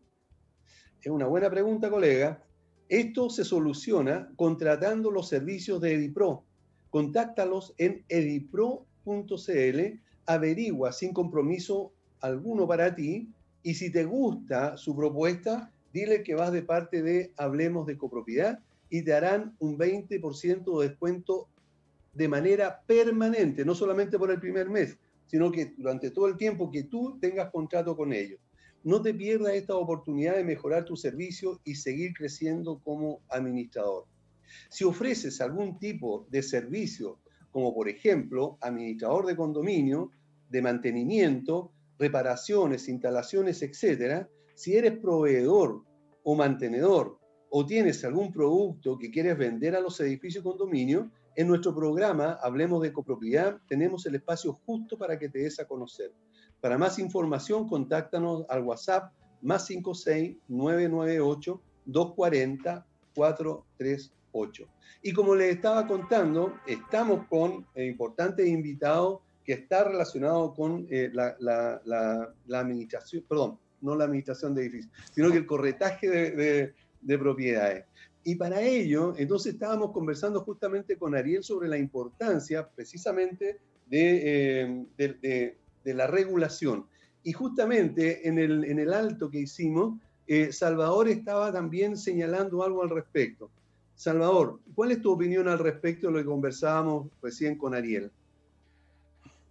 [1.00, 2.44] Es una buena pregunta, colega.
[2.88, 6.44] Esto se soluciona contratando los servicios de Edipro.
[6.90, 9.80] Contáctalos en edipro.cl,
[10.26, 16.52] averigua sin compromiso alguno para ti y si te gusta su propuesta, dile que vas
[16.52, 21.48] de parte de Hablemos de Copropiedad y te harán un 20% de descuento
[22.14, 24.96] de manera permanente, no solamente por el primer mes,
[25.26, 28.40] sino que durante todo el tiempo que tú tengas contrato con ellos.
[28.82, 34.06] No te pierdas esta oportunidad de mejorar tu servicio y seguir creciendo como administrador.
[34.70, 37.18] Si ofreces algún tipo de servicio,
[37.52, 40.10] como por ejemplo administrador de condominio,
[40.48, 41.70] de mantenimiento,
[42.00, 45.84] reparaciones, instalaciones, etcétera, si eres proveedor
[46.24, 47.18] o mantenedor
[47.50, 52.82] o tienes algún producto que quieres vender a los edificios condominio, en nuestro programa Hablemos
[52.82, 56.12] de Copropiedad tenemos el espacio justo para que te des a conocer.
[56.60, 64.68] Para más información, contáctanos al WhatsApp más 56 998 240 438.
[65.02, 71.34] Y como les estaba contando, estamos con importantes invitados que está relacionado con eh, la,
[71.40, 77.84] la, administración, perdón, no la administración de edificios, sino que el corretaje de, de propiedades.
[78.22, 83.58] Y para ello, entonces estábamos conversando justamente con Ariel sobre la importancia precisamente
[83.88, 86.86] de, eh, de, de la regulación.
[87.24, 92.84] Y justamente en el, en el alto que hicimos, eh, Salvador estaba también señalando algo
[92.84, 93.50] al respecto.
[93.96, 98.12] Salvador, ¿cuál es tu opinión al respecto de lo que conversábamos recién con Ariel?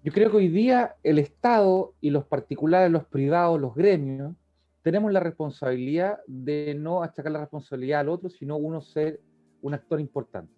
[0.02, 4.34] Yo creo que hoy día el Estado y los particulares, los privados, los gremios,
[4.82, 9.20] tenemos la responsabilidad de no achacar la responsabilidad al otro, sino uno ser
[9.62, 10.54] un actor importante.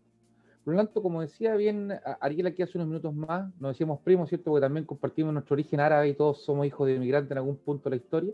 [0.63, 4.29] Por lo tanto, como decía bien Ariel aquí hace unos minutos más, nos decíamos primos,
[4.29, 4.51] ¿cierto?
[4.51, 7.89] Porque también compartimos nuestro origen árabe y todos somos hijos de inmigrantes en algún punto
[7.89, 8.33] de la historia.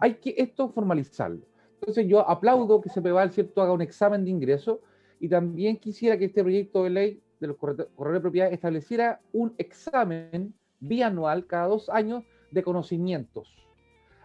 [0.00, 1.46] Hay que esto formalizarlo.
[1.74, 4.80] Entonces yo aplaudo que se CEPEVAL, ¿cierto?, haga un examen de ingreso
[5.20, 9.54] y también quisiera que este proyecto de ley de los corredores de propiedad estableciera un
[9.58, 13.60] examen bianual cada dos años de conocimientos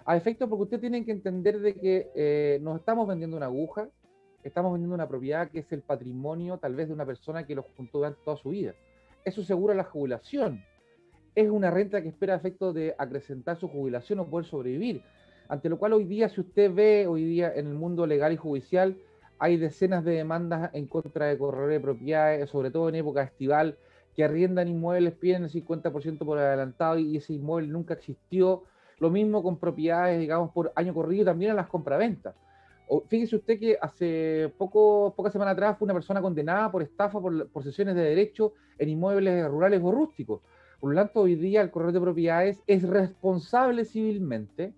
[0.06, 3.90] a efecto porque ustedes tienen que entender de que eh, nos estamos vendiendo una aguja,
[4.44, 7.64] estamos vendiendo una propiedad que es el patrimonio tal vez de una persona que lo
[7.64, 8.76] juntó durante toda su vida.
[9.24, 10.64] Eso asegura la jubilación.
[11.34, 15.02] Es una renta que espera a efecto de acrecentar su jubilación o poder sobrevivir.
[15.50, 18.38] Ante lo cual hoy día, si usted ve hoy día en el mundo legal y
[18.38, 18.98] judicial,
[19.40, 23.78] hay decenas de demandas en contra de corredores de propiedades, sobre todo en época estival,
[24.16, 28.64] que arriendan inmuebles, piden el 50% por adelantado y ese inmueble nunca existió
[29.00, 32.34] lo mismo con propiedades, digamos, por año corrido también a las compraventas.
[33.10, 37.64] Fíjese usted que hace poco, pocas semanas atrás fue una persona condenada por estafa por,
[37.64, 40.42] sesiones de derecho en inmuebles rurales o rústicos.
[40.80, 44.74] Por lo tanto, hoy día el corredor de propiedades es responsable civilmente,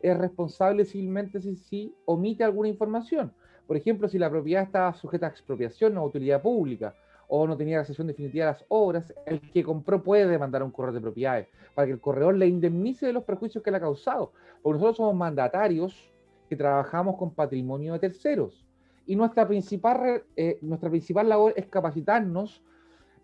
[0.00, 3.32] es responsable civilmente si, si omite alguna información.
[3.72, 6.94] Por ejemplo, si la propiedad está sujeta a expropiación o utilidad pública,
[7.26, 10.66] o no tenía la sesión definitiva de las obras, el que compró puede demandar a
[10.66, 13.78] un corredor de propiedades para que el corredor le indemnice de los perjuicios que le
[13.78, 14.32] ha causado.
[14.60, 16.12] Porque nosotros somos mandatarios
[16.50, 18.62] que trabajamos con patrimonio de terceros.
[19.06, 22.62] Y nuestra principal, eh, nuestra principal labor es capacitarnos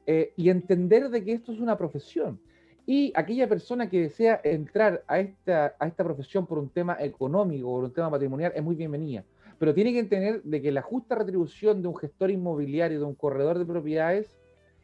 [0.07, 2.41] eh, y entender de que esto es una profesión.
[2.87, 7.69] Y aquella persona que desea entrar a esta, a esta profesión por un tema económico
[7.69, 9.23] o por un tema patrimonial es muy bienvenida
[9.59, 13.15] pero tiene que entender de que la justa retribución de un gestor inmobiliario, de un
[13.15, 14.39] corredor de propiedades,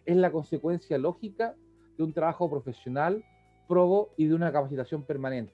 [0.04, 1.54] es la consecuencia lógica
[1.96, 3.24] de un trabajo profesional,
[3.68, 5.52] probo y de una capacitación permanente.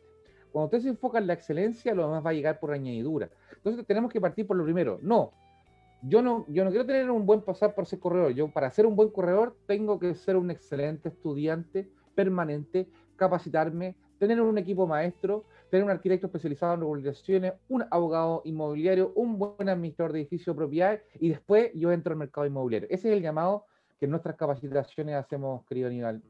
[0.50, 3.30] Cuando usted se enfoca en la excelencia, lo demás va a llegar por añadidura.
[3.56, 4.98] Entonces tenemos que partir por lo primero.
[5.02, 5.32] No,
[6.02, 8.32] yo no, yo no quiero tener un buen pasar por ser corredor.
[8.32, 14.40] Yo para ser un buen corredor tengo que ser un excelente estudiante permanente, capacitarme, tener
[14.40, 20.12] un equipo maestro, tener un arquitecto especializado en regularizaciones, un abogado inmobiliario, un buen administrador
[20.12, 22.88] de edificios de propiedades y después yo entro al mercado inmobiliario.
[22.90, 23.66] Ese es el llamado
[23.98, 26.22] que en nuestras capacitaciones hacemos, querido Aníbal.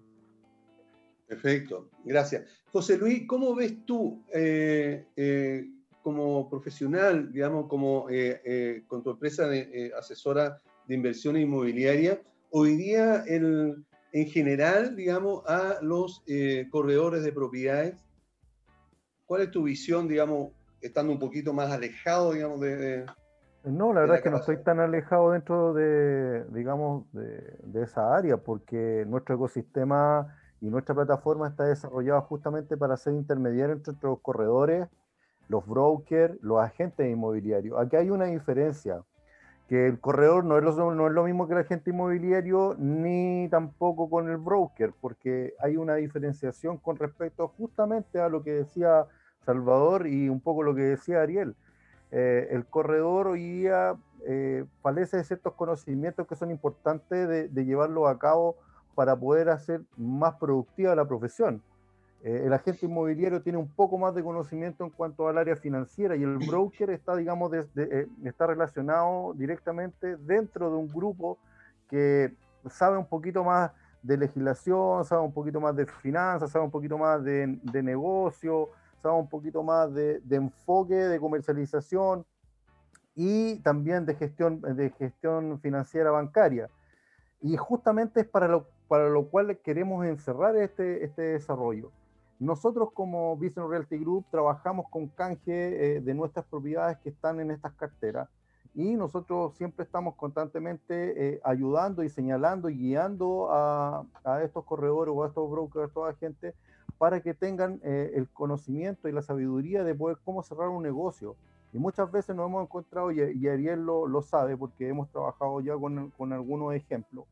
[1.27, 2.45] Perfecto, gracias.
[2.73, 5.65] José Luis, ¿cómo ves tú eh, eh,
[6.03, 12.21] como profesional, digamos, como eh, con tu empresa de, asesora de inversión inmobiliaria,
[12.51, 16.25] hoy día el, en general, digamos, a los
[16.71, 18.10] corredores de propiedades?
[19.31, 20.51] ¿Cuál es tu visión, digamos,
[20.81, 23.07] estando un poquito más alejado, digamos, de...
[23.63, 28.13] no, la verdad es que no estoy tan alejado dentro de, digamos, de, de, esa
[28.13, 34.19] área, porque nuestro ecosistema y nuestra plataforma está desarrollada justamente para ser intermediario entre los
[34.19, 34.89] corredores,
[35.47, 37.81] los brokers, los agentes inmobiliarios.
[37.81, 39.01] Aquí hay una diferencia
[39.69, 43.49] que el corredor no es, lo, no es lo mismo que el agente inmobiliario ni
[43.49, 49.07] tampoco con el broker, porque hay una diferenciación con respecto justamente a lo que decía
[49.45, 51.55] Salvador y un poco lo que decía Ariel.
[52.13, 57.65] Eh, el corredor hoy día eh, padece de ciertos conocimientos que son importantes de, de
[57.65, 58.57] llevarlo a cabo
[58.95, 61.63] para poder hacer más productiva la profesión.
[62.23, 66.17] Eh, el agente inmobiliario tiene un poco más de conocimiento en cuanto al área financiera
[66.17, 71.39] y el broker está, digamos, eh, está relacionado directamente dentro de un grupo
[71.89, 72.35] que
[72.69, 73.71] sabe un poquito más
[74.03, 78.69] de legislación, sabe un poquito más de finanzas, sabe un poquito más de, de negocio,
[79.01, 82.25] sabe un poquito más de, de, enfoque, de comercialización
[83.15, 86.69] y también de gestión, de gestión financiera bancaria.
[87.41, 91.91] Y justamente es para lo, para lo cual queremos encerrar este, este desarrollo
[92.41, 97.51] nosotros como Business Realty Group trabajamos con canje eh, de nuestras propiedades que están en
[97.51, 98.31] estas carteras
[98.75, 105.13] y nosotros siempre estamos constantemente eh, ayudando y señalando y guiando a, a, estos corredores
[105.15, 106.55] o a estos brokers, a toda gente,
[107.01, 111.35] para que tengan eh, el conocimiento y la sabiduría de poder cómo cerrar un negocio.
[111.73, 115.63] Y muchas veces nos hemos encontrado, y, y Ariel lo, lo, sabe porque hemos trabajado
[115.63, 117.25] ya con, con algunos ejemplos,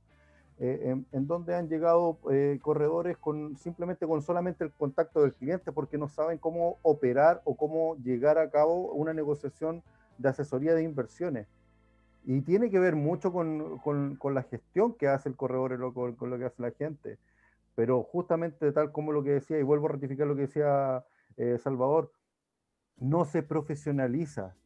[0.59, 5.71] eh, en, donde han llegado eh, corredores con simplemente con solamente el contacto del cliente
[5.71, 9.83] porque no saben cómo operar o cómo llegar a cabo una negociación
[10.17, 11.47] de asesoría de inversiones.
[12.25, 16.15] Y tiene que ver mucho con, con, con la gestión que hace el corredor con,
[16.15, 17.19] con, lo que hace la gente.
[17.79, 21.05] Pero justamente tal como lo que decía, y vuelvo a ratificar lo que decía
[21.37, 22.11] eh, Salvador,
[22.97, 24.57] no se profesionaliza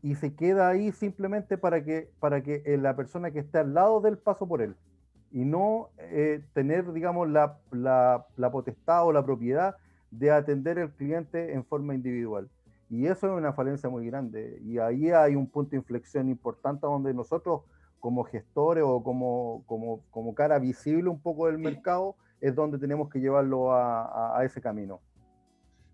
[0.00, 4.00] y se queda ahí simplemente para que, para que la persona que esté al lado
[4.00, 4.76] del paso por él
[5.32, 9.74] y no eh, tener, digamos, la, la, la, potestad o la propiedad
[10.12, 12.48] de atender al cliente en forma individual.
[12.88, 14.60] Y eso es una falencia muy grande.
[14.62, 17.62] Y ahí hay un punto de inflexión importante donde nosotros,
[17.98, 22.14] como gestores o como, como, como cara visible un poco del mercado,
[22.48, 25.00] es donde tenemos que llevarlo a, a, a ese camino.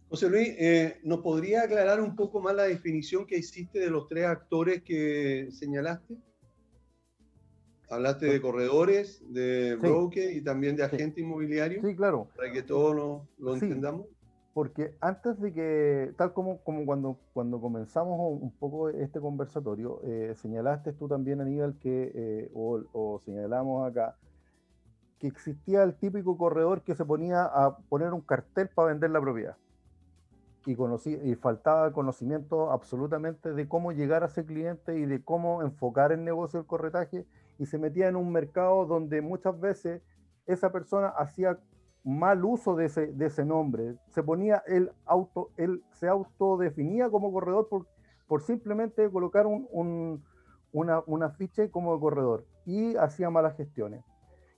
[0.08, 4.08] José Luis, eh, ¿nos podría aclarar un poco más la definición que hiciste de los
[4.08, 6.16] tres actores que señalaste?
[7.88, 9.86] Hablaste de corredores, de sí.
[9.86, 11.20] broker y también de agente sí.
[11.22, 11.80] inmobiliario.
[11.82, 12.28] Sí, claro.
[12.36, 14.06] Para que todos lo, lo sí, entendamos.
[14.52, 20.34] Porque antes de que, tal como, como cuando, cuando comenzamos un poco este conversatorio, eh,
[20.36, 24.14] señalaste tú también, Aníbal, que, eh, o, o, señalamos acá,
[25.22, 29.20] que existía el típico corredor que se ponía a poner un cartel para vender la
[29.20, 29.56] propiedad.
[30.66, 35.62] Y, conocí, y faltaba conocimiento absolutamente de cómo llegar a ese cliente y de cómo
[35.62, 37.24] enfocar el negocio del corretaje
[37.60, 40.02] y se metía en un mercado donde muchas veces
[40.46, 41.56] esa persona hacía
[42.02, 43.94] mal uso de ese, nombre.
[44.08, 47.86] Se ponía el auto, él se autodefinía como corredor por,
[48.26, 50.24] por simplemente colocar un, un,
[50.72, 54.02] una, una ficha como corredor y hacía malas gestiones.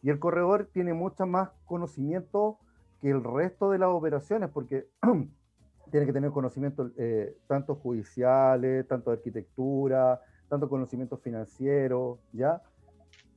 [0.05, 2.59] Y el corredor tiene mucho más conocimiento
[3.01, 4.87] que el resto de las operaciones porque
[5.91, 12.61] tiene que tener conocimiento eh, tanto judiciales, tanto de arquitectura, tanto conocimientos financieros, ¿ya?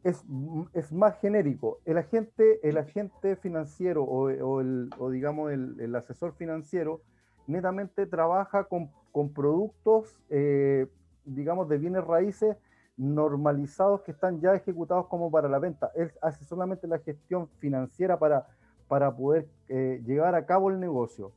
[0.03, 0.25] es,
[0.73, 1.79] es, más genérico.
[1.85, 7.01] El agente, el agente financiero o, o, el, o digamos el, el, asesor financiero
[7.47, 10.87] netamente trabaja con, con productos, eh,
[11.23, 12.57] digamos, de bienes raíces
[12.97, 15.91] normalizados que están ya ejecutados como para la venta.
[15.95, 18.47] Él hace solamente la gestión financiera para,
[18.87, 21.31] para poder eh, llevar a cabo el negocio.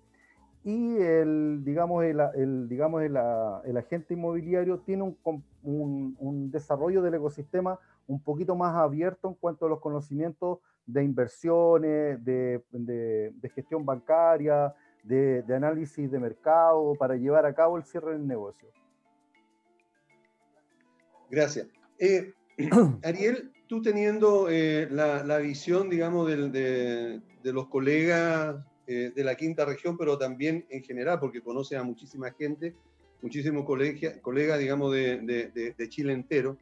[0.65, 3.17] Y el, digamos, el, el digamos, el,
[3.65, 5.17] el, agente inmobiliario tiene un,
[5.63, 11.05] un, un desarrollo del ecosistema un poquito más abierto en cuanto a los conocimientos de
[11.05, 17.77] inversiones, de, de, de gestión bancaria, de, de, análisis de mercado para llevar a cabo
[17.77, 18.69] el cierre del negocio.
[21.31, 21.69] Gracias.
[21.99, 22.33] Eh,
[23.05, 28.57] Ariel, tú teniendo eh, la, la, visión, digamos, del, de, de, los colegas
[28.87, 32.75] eh, de la quinta región, pero también en general, porque conoces a muchísima gente,
[33.23, 35.19] muchísimos colegas, colega, digamos, de,
[35.77, 36.59] de, Chile entero.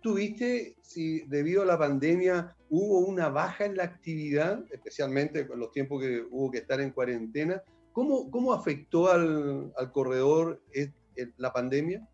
[0.00, 5.70] ¿Tuviste si debido a la pandemia hubo una baja en la actividad, especialmente con los
[5.70, 7.62] tiempos que hubo que estar en cuarentena?
[7.92, 10.60] ¿Cómo, cómo afectó al, al corredor
[11.36, 12.08] la pandemia?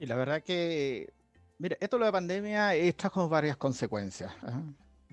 [0.00, 1.12] Sí, la verdad que
[1.60, 4.32] Mira, esto de la pandemia eh, trajo varias consecuencias.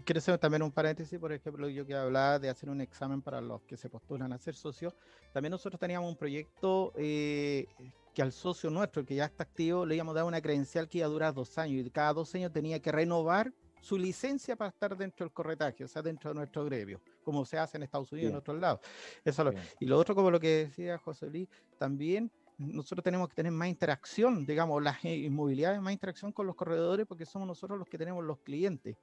[0.05, 3.41] Quiero hacer también un paréntesis, por ejemplo, yo que hablaba de hacer un examen para
[3.41, 4.93] los que se postulan a ser socios.
[5.33, 7.65] También nosotros teníamos un proyecto eh,
[8.13, 10.99] que al socio nuestro, que ya está activo, le íbamos a dar una credencial que
[10.99, 14.69] iba a durar dos años y cada dos años tenía que renovar su licencia para
[14.69, 18.09] estar dentro del corretaje, o sea, dentro de nuestro gremio, como se hace en Estados
[18.13, 18.79] Unidos y en otros lados.
[19.25, 23.51] Eso y lo otro, como lo que decía José Luis, también nosotros tenemos que tener
[23.51, 27.97] más interacción, digamos, las inmobiliarias, más interacción con los corredores, porque somos nosotros los que
[27.97, 28.97] tenemos los clientes.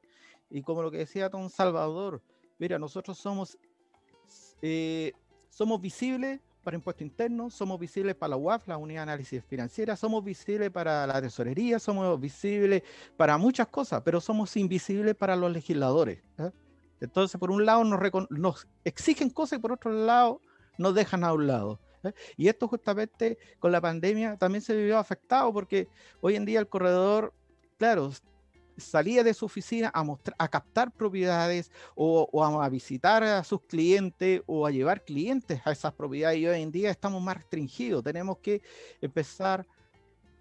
[0.50, 2.20] Y como lo que decía Don Salvador,
[2.58, 3.56] mira, nosotros somos,
[4.60, 5.12] eh,
[5.50, 9.96] somos visibles para impuesto interno, somos visibles para la UAF, la Unidad de Análisis Financiera,
[9.96, 12.82] somos visibles para la tesorería, somos visibles
[13.16, 16.22] para muchas cosas, pero somos invisibles para los legisladores.
[16.38, 16.50] ¿eh?
[17.00, 18.00] Entonces, por un lado nos,
[18.30, 20.40] nos exigen cosas y por otro lado
[20.78, 21.78] nos dejan a un lado.
[22.04, 22.14] ¿Eh?
[22.36, 25.88] Y esto justamente con la pandemia también se vivió afectado porque
[26.20, 27.32] hoy en día el corredor,
[27.78, 28.10] claro,
[28.76, 34.42] salía de su oficina a, mostrar, a captar propiedades o, a visitar a sus clientes
[34.46, 38.02] o a llevar clientes a esas propiedades y hoy en día estamos más restringidos.
[38.02, 38.62] Tenemos que
[39.00, 39.66] empezar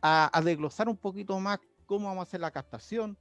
[0.02, 3.18] a, desglosar un poquito más cómo vamos a hacer la captación,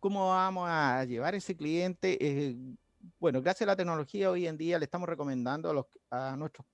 [0.00, 2.18] cómo vamos a llevar ese cliente.
[2.20, 2.56] Eh,
[3.18, 6.66] bueno, gracias a la tecnología hoy en día le estamos recomendando a, los, a nuestros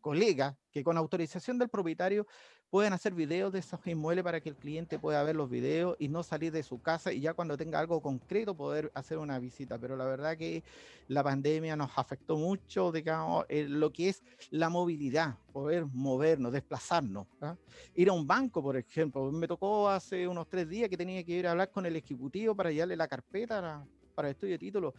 [0.00, 2.26] colegas que con autorización del propietario
[2.74, 6.08] pueden hacer videos de esos inmuebles para que el cliente pueda ver los videos y
[6.08, 9.78] no salir de su casa y ya cuando tenga algo concreto poder hacer una visita.
[9.78, 10.64] Pero la verdad que
[11.06, 17.28] la pandemia nos afectó mucho, digamos, lo que es la movilidad, poder movernos, desplazarnos.
[17.42, 17.56] ¿ah?
[17.94, 19.30] Ir a un banco, por ejemplo.
[19.30, 22.56] Me tocó hace unos tres días que tenía que ir a hablar con el ejecutivo
[22.56, 24.94] para llevarle la carpeta para, para el estudio de título.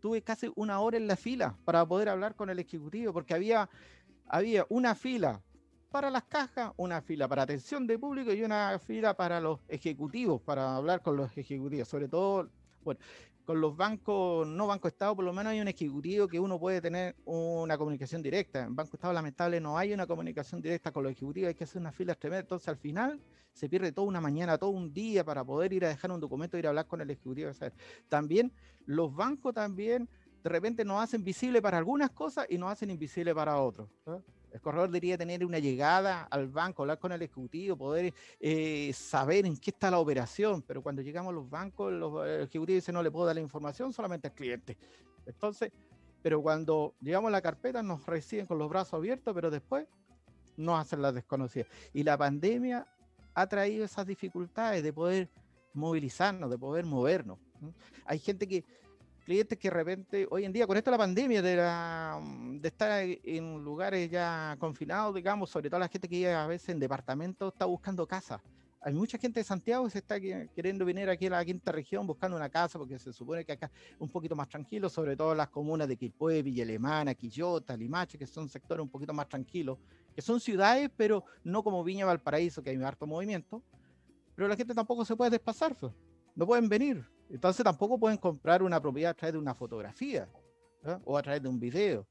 [0.00, 3.70] Tuve casi una hora en la fila para poder hablar con el ejecutivo porque había
[4.28, 5.42] había una fila
[5.90, 10.40] para las cajas, una fila para atención de público y una fila para los ejecutivos,
[10.42, 12.50] para hablar con los ejecutivos, sobre todo,
[12.84, 13.00] bueno,
[13.46, 16.80] con los bancos, no Banco Estado, por lo menos hay un ejecutivo que uno puede
[16.80, 18.64] tener una comunicación directa.
[18.64, 21.80] En Banco Estado, lamentable, no hay una comunicación directa con los ejecutivos, hay que hacer
[21.80, 22.40] una fila tremenda.
[22.40, 23.20] Entonces, al final,
[23.52, 26.58] se pierde toda una mañana, todo un día para poder ir a dejar un documento,
[26.58, 27.52] ir a hablar con el ejecutivo.
[28.08, 28.52] También,
[28.84, 30.08] los bancos también
[30.46, 33.88] de repente nos hacen visible para algunas cosas y nos hacen invisible para otros.
[34.52, 39.44] El corredor debería tener una llegada al banco, hablar con el ejecutivo, poder eh, saber
[39.44, 43.02] en qué está la operación, pero cuando llegamos a los bancos, los ejecutivos dicen no
[43.02, 44.78] le puedo dar la información solamente al cliente.
[45.26, 45.72] Entonces,
[46.22, 49.88] pero cuando llegamos a la carpeta nos reciben con los brazos abiertos, pero después
[50.56, 51.66] nos hacen las desconocidas.
[51.92, 52.86] Y la pandemia
[53.34, 55.28] ha traído esas dificultades de poder
[55.74, 57.36] movilizarnos, de poder movernos.
[58.04, 58.64] Hay gente que
[59.26, 62.64] clientes que de repente, hoy en día, con esto de la pandemia, de, la, mm,
[62.64, 67.52] estar en lugares ya confinados, digamos, sobre todo la gente que a veces en departamentos,
[67.52, 68.40] está buscando casa.
[68.80, 72.06] Hay mucha gente de Santiago que se está queriendo venir aquí a la quinta región
[72.06, 75.34] buscando una casa porque se supone que acá es un poquito más tranquilo, sobre todo
[75.34, 79.78] las comunas de Quilpué, Villa Alemana, Quillota, Limache, que son sectores un poquito más tranquilos,
[80.14, 83.60] que son ciudades, pero no como Viña Valparaíso, que hay harto movimiento.
[84.36, 85.92] Pero la gente tampoco se puede desplazar, pues.
[86.36, 90.28] no pueden venir entonces tampoco pueden comprar una propiedad a través de una fotografía
[91.04, 92.06] o a través de un video.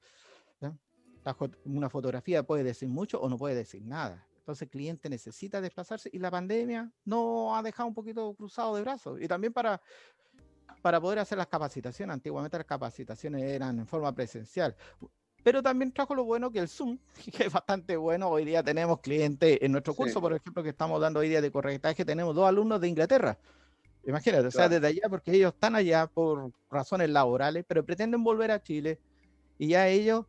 [1.64, 4.28] Una fotografía puede decir mucho o no puede decir nada.
[4.38, 8.84] Entonces el cliente necesita desplazarse y la pandemia no ha dejado un poquito cruzado de
[8.84, 9.20] brazos.
[9.20, 9.82] Y también para,
[10.84, 12.14] para poder hacer las capacitaciones.
[12.14, 14.76] Antiguamente las capacitaciones eran en forma presencial.
[15.44, 17.00] Pero también trajo lo bueno que el Zoom,
[17.36, 18.30] que es bastante bueno.
[18.30, 21.52] Hoy día tenemos clientes en nuestro curso, por ejemplo, que estamos dando hoy día de
[21.52, 23.40] correctaje, tenemos dos alumnos de Inglaterra.
[24.06, 28.52] Imagínate, o sea, desde allá, porque ellos están allá por razones laborales, pero pretenden volver
[28.52, 29.00] a Chile
[29.58, 30.26] y ya ellos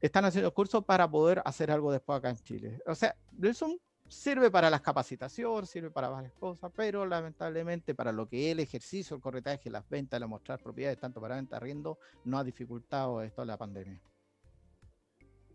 [0.00, 2.80] están haciendo cursos para poder hacer algo después acá en Chile.
[2.86, 8.12] O sea, el Zoom sirve para las capacitaciones, sirve para varias cosas, pero lamentablemente para
[8.12, 11.56] lo que es el ejercicio, el corretaje, las ventas, la mostrar propiedades, tanto para venta,
[11.56, 14.00] arriendo, no ha dificultado esto la pandemia.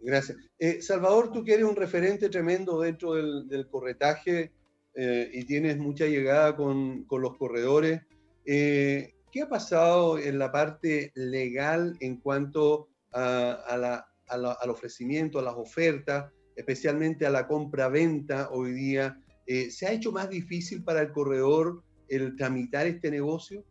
[0.01, 0.37] Gracias.
[0.59, 4.51] Eh, Salvador, tú que eres un referente tremendo dentro del, del corretaje,
[4.95, 8.01] eh, y tienes mucha llegada con, con los corredores.
[8.45, 15.41] Eh, ¿Qué ha pasado en la parte legal en cuanto a, la, al ofrecimiento, a
[15.41, 19.21] las ofertas, especialmente a la compra-venta hoy día?
[19.45, 23.65] Eh, ¿Se ha hecho más difícil para el corredor el tramitar este negocio?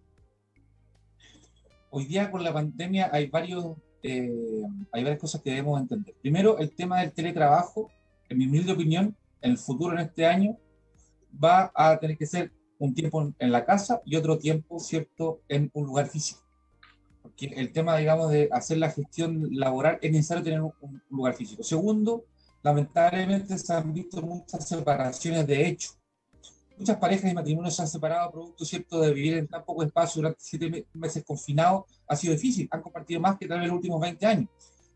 [1.88, 6.14] Hoy día con la pandemia hay, varios, hay varias cosas que debemos entender.
[6.20, 7.90] Primero, el tema del teletrabajo,
[8.28, 10.58] en mi humilde opinión, en el futuro, en este año,
[11.43, 15.70] va a tener que ser un tiempo en la casa y otro tiempo, ¿cierto?, en
[15.74, 16.43] un lugar físico.
[17.22, 21.62] Porque el tema, digamos, de hacer la gestión laboral es necesario tener un, lugar físico.
[21.62, 22.26] Segundo,
[22.62, 25.91] lamentablemente se han visto muchas separaciones de hecho.
[26.76, 30.20] muchas parejas y matrimonios se han separado producto cierto de vivir en tan poco espacio
[30.20, 34.01] durante siete meses confinados, ha sido difícil, han compartido más que tal vez los últimos
[34.01, 34.49] 20 años,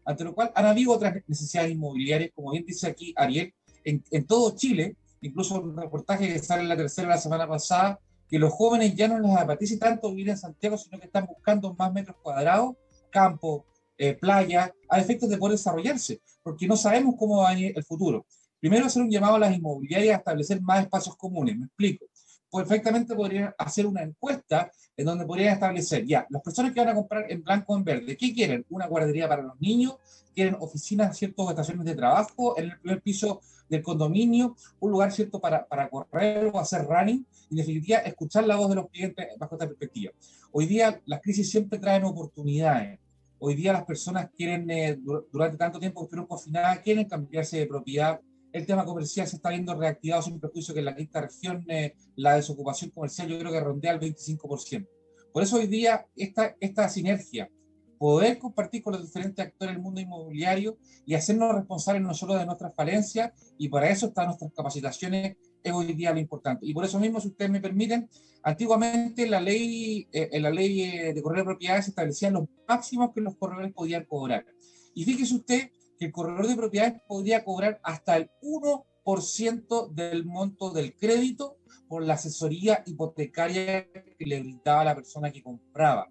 [0.04, 4.26] ante lo cual han habido otras necesidades inmobiliarias, como bien dice aquí Ariel, en, en
[4.26, 7.98] todo Chile, incluso un reportaje que sale en la tercera la semana pasada,
[8.28, 11.74] que los jóvenes ya no les apetece tanto vivir en Santiago, sino que están buscando
[11.74, 12.76] más metros cuadrados,
[13.10, 13.64] campo,
[13.96, 17.84] eh, playa, a efectos de poder desarrollarse, porque no sabemos cómo va a venir el
[17.84, 18.26] futuro.
[18.60, 21.56] Primero, hacer un llamado a las inmobiliarias a establecer más espacios comunes.
[21.56, 22.06] Me explico.
[22.50, 26.94] Perfectamente podrían hacer una encuesta en donde podrían establecer, ya, las personas que van a
[26.94, 28.64] comprar en blanco o en verde, ¿qué quieren?
[28.70, 29.96] ¿Una guardería para los niños?
[30.34, 34.56] ¿Quieren oficinas, ciertas estaciones de trabajo en el primer piso del condominio?
[34.80, 37.26] ¿Un lugar, cierto, para, para correr o hacer running?
[37.50, 40.12] Y, en definitiva, escuchar la voz de los clientes bajo esta perspectiva.
[40.50, 42.98] Hoy día, las crisis siempre traen oportunidades.
[43.40, 44.98] Hoy día las personas quieren, eh,
[45.32, 48.20] durante tanto tiempo que estuvieron confinadas, quieren cambiarse de propiedad,
[48.52, 51.94] el tema comercial se está viendo reactivado sin perjuicio que en la quinta región eh,
[52.16, 54.86] la desocupación comercial yo creo que rondea el 25%.
[55.32, 57.50] Por eso hoy día esta, esta sinergia,
[57.98, 62.74] poder compartir con los diferentes actores del mundo inmobiliario y hacernos responsables nosotros de nuestras
[62.74, 66.66] falencias y para eso están nuestras capacitaciones es hoy día lo importante.
[66.66, 68.08] Y por eso mismo, si ustedes me permiten,
[68.42, 73.10] antiguamente la ley, eh, en la ley eh, de corredor de propiedades establecían los máximos
[73.12, 74.46] que los corredores podían cobrar.
[74.94, 80.70] Y fíjese usted que el corredor de propiedades podría cobrar hasta el 1% del monto
[80.70, 86.08] del crédito por la asesoría hipotecaria que le brindaba la persona que compraba.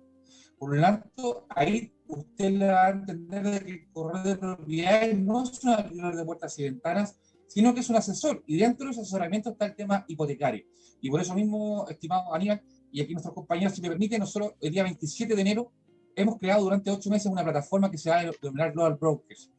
[0.57, 5.43] Por lo tanto, ahí usted le va a entender que el corredor de propiedades no
[5.43, 8.43] es un abridor de puertas y ventanas, sino que es un asesor.
[8.47, 10.65] Y dentro de ese asesoramiento está el tema hipotecario.
[10.99, 14.71] Y por eso mismo, estimado Aníbal, y aquí nuestros compañeros, si me permiten, nosotros el
[14.71, 15.71] día 27 de enero
[16.15, 19.51] hemos creado durante ocho meses una plataforma que se va a denominar Global Brokers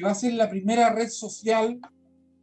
[0.00, 1.78] que va a ser la primera red social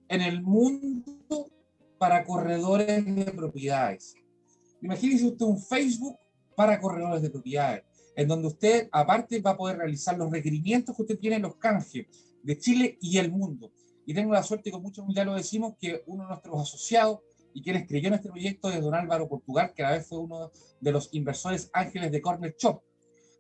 [0.10, 1.50] en el mundo
[1.98, 4.14] para corredores de propiedades.
[4.80, 6.18] Imagínese usted un Facebook
[6.56, 7.84] para corredores de propiedades,
[8.16, 11.56] en donde usted aparte va a poder realizar los requerimientos que usted tiene en los
[11.56, 12.06] canjes
[12.44, 13.72] de Chile y el mundo.
[14.06, 17.22] Y tengo la suerte, y con mucha humildad lo decimos, que uno de nuestros asociados
[17.56, 20.20] y quienes creyó en este proyecto es don Álvaro Portugal, que a la vez fue
[20.20, 22.84] uno de los inversores ángeles de Corner Shop,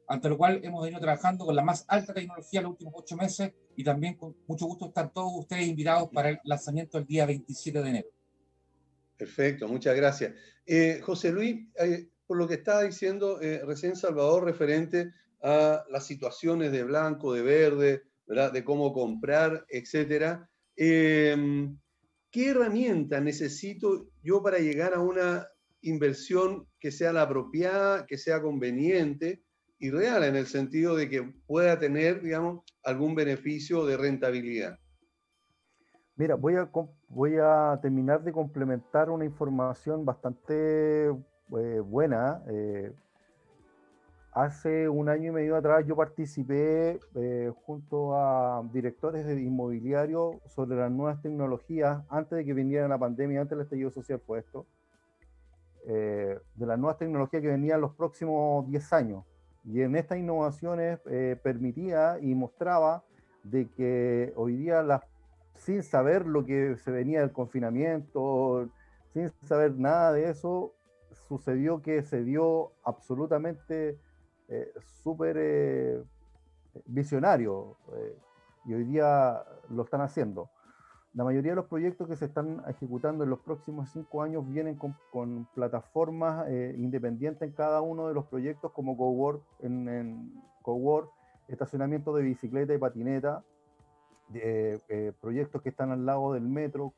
[0.08, 3.54] ante lo cual hemos venido trabajando con la más alta tecnología los últimos ocho meses
[3.78, 7.82] y también con mucho gusto están todos ustedes invitados para el lanzamiento el día 27
[7.84, 8.08] de enero.
[9.16, 10.34] Perfecto, muchas gracias.
[10.66, 15.14] Eh, José Luis, eh, por lo que estaba diciendo eh, recién Salvador referente
[15.44, 18.52] a las situaciones de blanco, de verde, ¿verdad?
[18.52, 20.50] de cómo comprar, etcétera.
[20.76, 21.78] Em,
[22.32, 25.48] ¿Qué herramienta necesito yo para llegar a una
[25.82, 29.44] inversión que sea la apropiada, que sea conveniente?
[29.80, 34.80] Y real en el sentido de que pueda tener, digamos, algún beneficio de rentabilidad.
[36.16, 36.68] Mira, voy a,
[37.10, 42.42] voy a terminar de complementar una información bastante eh, buena.
[42.48, 42.92] Eh,
[44.32, 50.78] hace un año y medio atrás yo participé eh, junto a directores de inmobiliario sobre
[50.78, 54.66] las nuevas tecnologías, antes de que viniera la pandemia, antes del estallido social fue esto,
[55.86, 59.24] de las nuevas tecnologías que venían los próximos 10 años.
[59.68, 63.04] Y en estas innovaciones eh, permitía y mostraba
[63.44, 65.02] de que hoy día, las,
[65.56, 68.70] sin saber lo que se venía del confinamiento,
[69.14, 70.74] sin saber nada de eso,
[71.28, 74.00] sucedió que se dio absolutamente
[74.48, 74.72] eh,
[75.04, 76.02] súper eh,
[76.86, 77.76] visionario.
[78.66, 80.50] y hoy día lo están haciendo.
[81.18, 84.78] La mayoría de los proyectos que se están ejecutando en los próximos cinco años vienen
[84.78, 90.44] con, plataformas eh, independientes en cada uno de los proyectos, como Cowork, en, en
[91.48, 93.44] estacionamiento de bicicleta y patineta,
[94.36, 96.94] eh, eh, proyectos que están al lado del metro,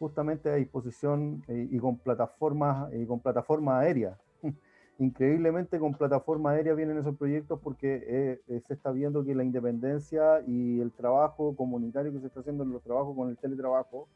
[0.00, 4.18] justamente a disposición y con plataformas y con plataformas aéreas
[5.00, 9.42] increíblemente con plataforma aérea vienen esos proyectos porque eh, eh, se está viendo que la
[9.42, 14.08] independencia y el trabajo comunitario que se está haciendo en los trabajos con el teletrabajo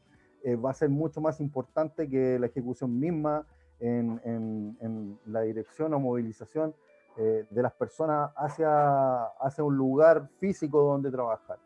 [0.43, 3.47] eh, va a ser mucho más importante que la ejecución misma
[3.79, 6.73] en, en, la dirección o movilización
[7.17, 11.57] de las personas hacia, hacia un lugar físico donde trabajar.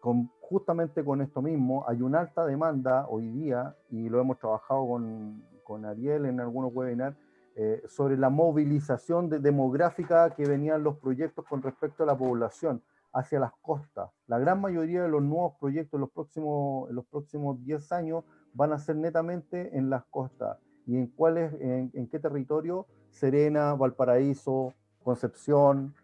[0.00, 4.86] Con, justamente con esto mismo, hay una alta demanda hoy día, y lo hemos trabajado
[4.86, 7.16] con, con Ariel en algunos webinars,
[7.56, 12.82] eh, sobre la movilización demográfica que venían los proyectos con respecto a la población
[13.12, 14.10] hacia las costas.
[14.26, 18.24] La gran mayoría de los nuevos proyectos en los próximos, en los próximos 10 años
[18.54, 20.58] van a ser netamente en las costas.
[20.86, 22.86] ¿Y en cuáles, en, qué territorio?
[23.10, 24.72] Serena, Valparaíso,
[25.04, 25.94] Concepción,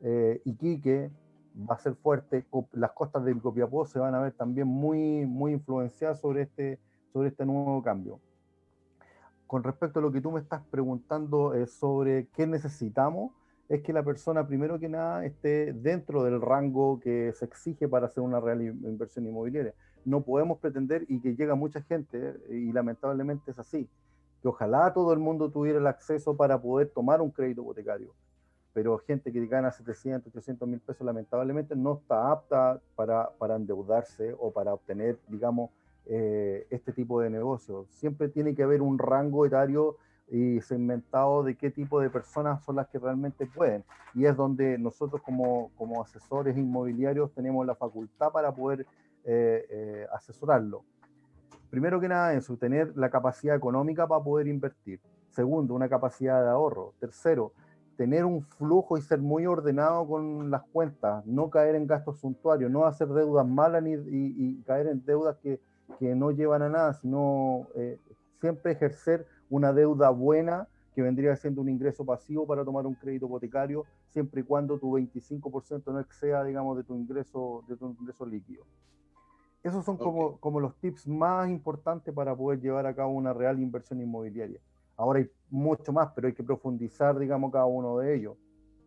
[0.00, 1.10] eh, Iquique,
[1.68, 2.44] va a ser fuerte.
[2.72, 6.78] Las costas del Copiapó se van a ver también muy, muy influenciadas sobre este
[7.12, 8.20] sobre este nuevo cambio.
[9.48, 13.32] Con respecto a lo que tú me estás preguntando es sobre qué necesitamos,
[13.70, 18.06] es que la persona, primero que nada, esté dentro del rango que se exige para
[18.06, 19.72] hacer una real inversión inmobiliaria.
[20.04, 23.88] No podemos pretender, y que llega mucha gente, y lamentablemente es así,
[24.42, 28.12] que ojalá todo el mundo tuviera el acceso para poder tomar un crédito hipotecario,
[28.74, 34.36] pero gente que gana 700, 800 mil pesos lamentablemente no está apta para, para endeudarse
[34.38, 35.70] o para obtener, digamos,
[36.08, 37.86] eh, este tipo de negocios.
[37.90, 39.96] Siempre tiene que haber un rango etario
[40.30, 43.84] y segmentado de qué tipo de personas son las que realmente pueden.
[44.14, 48.86] Y es donde nosotros como, como asesores inmobiliarios tenemos la facultad para poder
[49.24, 50.84] eh, eh, asesorarlo.
[51.70, 55.00] Primero que nada, eso, tener la capacidad económica para poder invertir.
[55.30, 56.94] Segundo, una capacidad de ahorro.
[56.98, 57.52] Tercero,
[57.98, 62.70] tener un flujo y ser muy ordenado con las cuentas, no caer en gastos suntuarios,
[62.70, 65.60] no hacer deudas malas ni, y, caer en deudas que,
[65.98, 67.98] que, no llevan a nada, sino eh,
[68.40, 73.26] siempre ejercer una deuda buena que vendría siendo un ingreso pasivo para tomar un crédito
[73.26, 78.26] hipotecario, siempre y cuando tu 25% no exceda, digamos, de tu ingreso, de tu ingreso
[78.26, 78.64] líquido.
[79.62, 83.60] Esos son como, como los tips más importantes para poder llevar a cabo una real
[83.60, 84.60] inversión inmobiliaria.
[84.96, 88.36] Ahora hay mucho más, pero hay que profundizar, digamos, cada uno de ellos.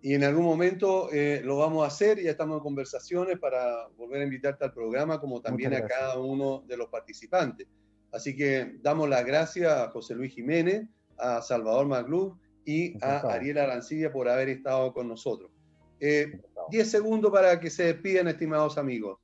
[0.03, 4.21] Y en algún momento eh, lo vamos a hacer, ya estamos en conversaciones para volver
[4.21, 7.67] a invitarte al programa, como también a cada uno de los participantes.
[8.11, 10.87] Así que damos las gracias a José Luis Jiménez,
[11.17, 15.51] a Salvador Maglú y a Ariel Arancibia por haber estado con nosotros.
[15.99, 16.41] Eh,
[16.71, 19.19] diez segundos para que se despidan, estimados amigos.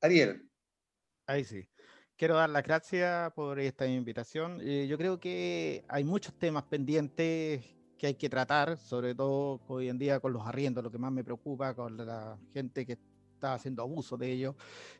[0.00, 0.42] Ariel.
[1.26, 1.66] Ahí sí.
[2.16, 4.60] Quiero dar las gracias por esta invitación.
[4.62, 7.64] Eh, yo creo que hay muchos temas pendientes
[7.98, 11.10] que hay que tratar, sobre todo hoy en día con los arriendos, lo que más
[11.10, 12.98] me preocupa, con la gente que
[13.32, 14.54] está haciendo abuso de ellos,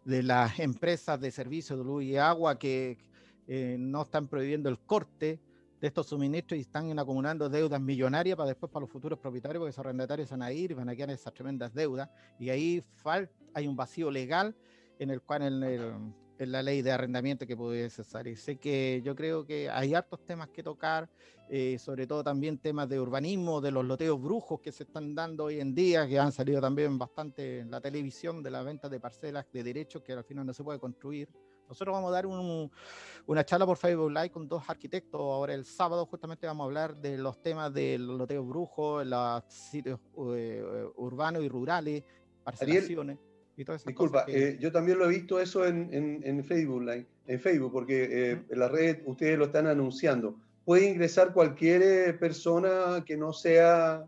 [0.04, 2.98] de las empresas de servicio de luz y agua que
[3.46, 5.40] eh, no están prohibiendo el corte
[5.80, 9.70] de estos suministros y están acumulando deudas millonarias para después para los futuros propietarios, porque
[9.70, 12.10] esos arrendatarios van a ir y van a quedar esas tremendas deudas.
[12.40, 12.82] Y ahí
[13.54, 14.56] hay un vacío legal
[14.98, 18.38] en el cual en, la ley de arrendamiento que pudiese salir.
[18.38, 21.08] Sé que yo creo que hay hartos temas que tocar,
[21.48, 25.44] eh, sobre todo también temas de urbanismo, de los loteos brujos que se están dando
[25.44, 29.00] hoy en día, que han salido también bastante en la televisión, de la venta de
[29.00, 31.28] parcelas de derechos que al final no se puede construir.
[31.68, 35.20] Nosotros vamos a dar una charla por Facebook Live con dos arquitectos.
[35.20, 39.98] Ahora el sábado justamente vamos a hablar de los temas del loteo brujo, los sitios
[40.36, 40.62] eh,
[40.96, 42.04] urbanos y rurales,
[42.42, 43.18] parcelaciones.
[43.56, 46.90] Disculpa, eh, yo también lo he visto eso en, en, Facebook,
[47.26, 50.36] en Facebook, porque eh, en la red ustedes lo están anunciando.
[50.64, 54.04] Puede ingresar cualquier eh, persona que no sea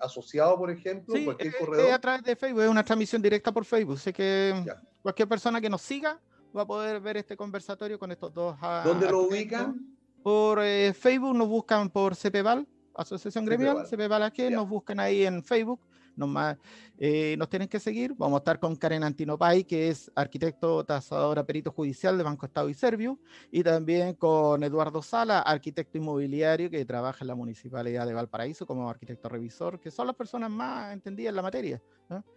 [0.00, 1.92] asociado, por ejemplo, sí, cualquier corredor.
[1.92, 3.98] a través de Facebook, es una transmisión directa por Facebook.
[3.98, 4.54] Sé que
[5.02, 6.18] cualquier persona que nos siga
[6.56, 8.56] va a poder ver este conversatorio con estos dos.
[8.62, 9.94] Ah, ¿Dónde lo ubican?
[10.22, 10.60] Por
[10.94, 15.80] Facebook nos buscan por CPVAL, Asociación Gremial, CPVAL aquí, nos buscan ahí en Facebook
[16.16, 16.56] nos,
[16.98, 18.14] eh, nos tienen que seguir.
[18.16, 22.68] Vamos a estar con Karen Antinopay, que es arquitecto, tasadora, perito judicial de Banco Estado
[22.68, 23.18] y Servio,
[23.50, 28.88] y también con Eduardo Sala, arquitecto inmobiliario que trabaja en la Municipalidad de Valparaíso como
[28.88, 31.82] arquitecto revisor, que son las personas más entendidas en la materia.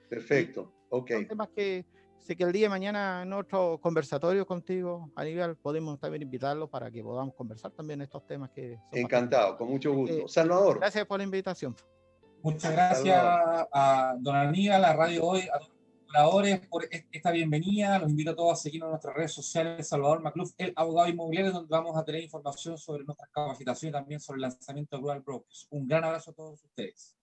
[0.10, 1.12] Perfecto, ok.
[1.12, 1.86] Son temas que
[2.20, 6.92] sé que el día de mañana en otro conversatorio contigo, Aníbal, podemos también invitarlos para
[6.92, 8.78] que podamos conversar también estos temas que...
[8.92, 10.28] Encantado, con mucho gusto.
[10.28, 10.80] Salvador.
[10.80, 11.76] Gracias por la invitación.
[12.42, 15.70] Muchas gracias a Don Aníbal, a Radio Hoy, a los
[16.08, 18.00] colaboradores por esta bienvenida.
[18.00, 21.52] Los invito a todos a seguirnos en nuestras redes sociales, Salvador Macluf, el abogado inmobiliario,
[21.52, 25.20] donde vamos a tener información sobre nuestras capacitaciones y también sobre el lanzamiento de Global
[25.20, 25.68] Brokers.
[25.70, 27.18] Un gran abrazo a todos ustedes.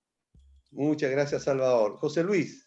[0.71, 1.97] Muchas gracias, Salvador.
[1.97, 2.66] José Luis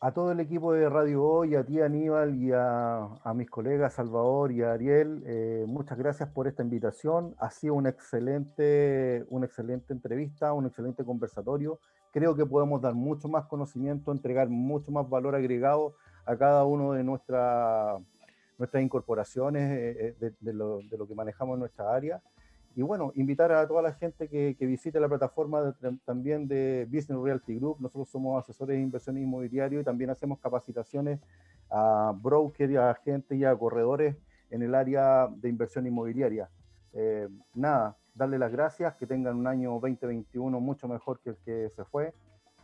[0.00, 4.52] a todo el equipo de Radio Hoy, a ti Aníbal y a, mis colegas Salvador
[4.52, 7.34] y Ariel, eh, muchas gracias por esta invitación.
[7.38, 11.80] Ha sido una excelente, una excelente entrevista, un excelente conversatorio.
[12.12, 15.94] Creo que podemos dar mucho más conocimiento, entregar mucho más valor agregado
[16.26, 18.00] a cada uno de nuestras
[18.80, 22.22] incorporaciones eh, eh, de, lo, que manejamos en nuestra área
[22.78, 27.56] y bueno, invitar a toda la gente que, visite la plataforma también de Business Realty
[27.56, 27.80] Group.
[27.80, 31.18] Nosotros somos asesores de inversión inmobiliario y también hacemos capacitaciones
[31.70, 34.14] a brokers, a agentes y a corredores
[34.50, 36.50] en el área de inversión inmobiliaria.
[36.92, 41.70] Eh, nada, darle las gracias, que tengan un año 2021 mucho mejor que el que
[41.74, 42.14] se fue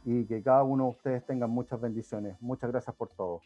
[0.04, 2.40] y que cada uno de ustedes tengan muchas bendiciones.
[2.40, 3.40] Muchas gracias por todo.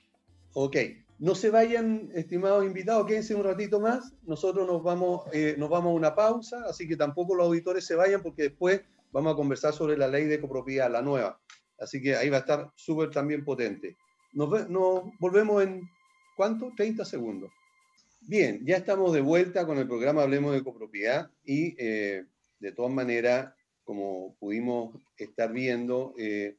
[0.52, 0.76] Ok,
[1.18, 4.14] no se vayan, estimados invitados, quédense un ratito más.
[4.22, 7.96] Nosotros nos vamos, eh, nos vamos a una pausa, así que tampoco los auditores se
[7.96, 11.40] vayan porque después vamos a conversar sobre la ley de copropiedad, la nueva.
[11.78, 13.96] Así que ahí va a estar súper también potente.
[14.32, 14.48] Nos,
[15.18, 15.88] volvemos en,
[16.36, 16.72] ¿cuánto?
[16.76, 17.50] 30 segundos.
[18.20, 22.26] Bien, ya estamos de vuelta con el programa Hablemos de Copropiedad y eh,
[22.60, 26.56] de todas maneras, como pudimos estar viendo, eh,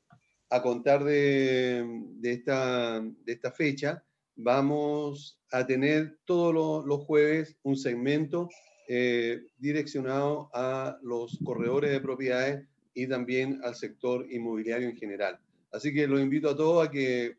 [0.50, 1.86] a contar de,
[2.24, 4.04] esta, fecha,
[4.36, 8.50] vamos a tener todos los, jueves un segmento
[8.88, 15.39] eh, direccionado a los corredores de propiedades y también al sector inmobiliario en general.
[15.72, 17.38] Así que los invito a todos a que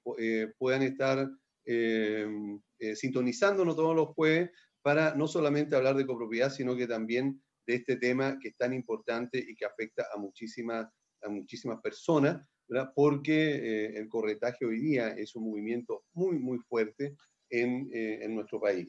[0.58, 1.28] puedan estar
[1.66, 2.26] eh,
[2.94, 4.50] sintonizándonos todos los jueves
[4.82, 8.72] para no solamente hablar de copropiedad, sino que también de este tema que es tan
[8.72, 10.86] importante y que afecta a muchísimas,
[11.22, 12.42] a muchísimas personas,
[12.94, 17.16] porque eh, el corretaje hoy día es un movimiento muy, muy fuerte
[17.48, 18.88] en, eh, en nuestro país.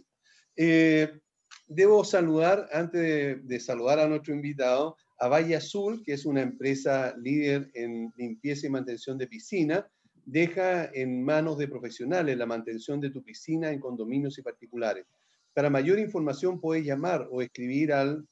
[1.68, 6.42] debo saludar, antes de, de, saludar a nuestro invitado, a Valle Azul, que es una
[6.42, 9.88] empresa líder en limpieza y mantención de piscina,
[10.26, 15.06] deja en manos de profesionales la mantención de tu piscina en condominios y particulares.
[15.54, 18.26] Para mayor información puedes llamar o escribir al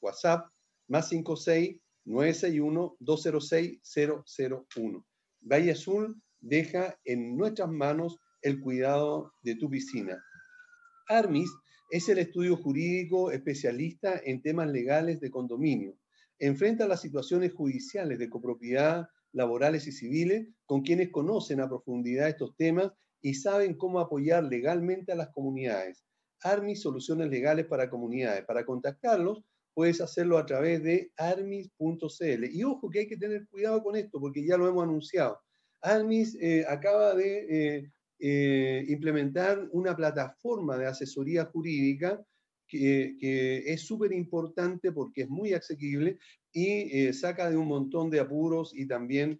[0.00, 0.46] WhatsApp
[0.88, 3.80] más 56 961 206
[4.76, 5.06] 001.
[5.40, 10.22] Valle Azul deja en nuestras manos el cuidado de tu piscina.
[11.08, 11.50] Armis
[11.90, 15.96] es el estudio jurídico especialista en temas legales de condominio.
[16.38, 22.56] Enfrenta las situaciones judiciales de copropiedad, laborales y civiles con quienes conocen a profundidad estos
[22.56, 26.04] temas y saben cómo apoyar legalmente a las comunidades.
[26.42, 28.44] Armis Soluciones Legales para Comunidades.
[28.44, 29.44] Para contactarlos,
[29.74, 32.44] puedes hacerlo a través de armis.cl.
[32.50, 35.38] Y ojo que hay que tener cuidado con esto, porque ya lo hemos anunciado.
[35.82, 42.24] Armis eh, acaba de eh, eh, implementar una plataforma de asesoría jurídica
[42.66, 43.16] que,
[43.66, 46.18] es súper importante porque es muy asequible
[46.54, 49.38] y saca de un montón de apuros y también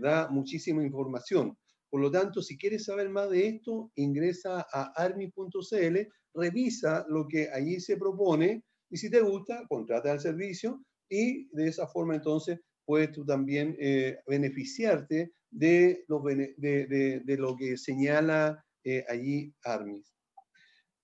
[0.00, 1.58] da muchísima información.
[1.90, 5.96] Por lo tanto, si quieres saber más de esto, ingresa a armi.cl,
[6.32, 8.62] revisa lo que allí se propone
[8.94, 13.76] y si te gusta, contrata el servicio y de esa forma entonces puedes tú también
[13.80, 18.64] eh, beneficiarte de, lo que señala
[19.08, 20.14] allí Armis.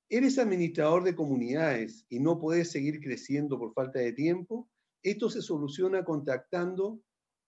[0.09, 4.70] ¿Eres administrador de comunidades y no puedes seguir creciendo por falta de tiempo?
[5.03, 7.03] Esto se soluciona contactando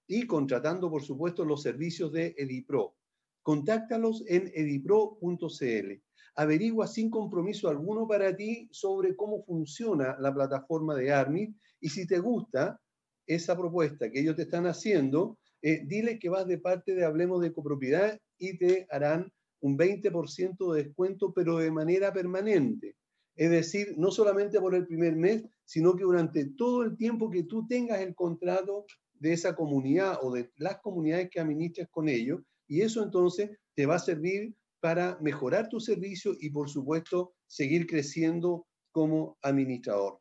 [0.09, 2.97] y contratando, por supuesto, los servicios de Edipro.
[3.43, 6.03] Contáctalos en edipro.cl.
[6.35, 12.07] Averigua sin compromiso alguno para ti sobre cómo funciona la plataforma de ARMIT y si
[12.07, 12.81] te gusta
[13.27, 17.41] esa propuesta que ellos te están haciendo, eh, dile que vas de parte de Hablemos
[17.41, 22.97] de Copropiedad y te harán un 20% de descuento, pero de manera permanente.
[23.37, 27.45] Es decir, no solamente por el primer mes, sino que durante todo el tiempo que
[27.45, 32.43] tú tengas el contrato de esa comunidad o de las comunidades que administras con ellos,
[32.67, 37.87] y eso entonces te va a servir para mejorar tu servicio y, por supuesto, seguir
[37.87, 40.19] creciendo como administrador.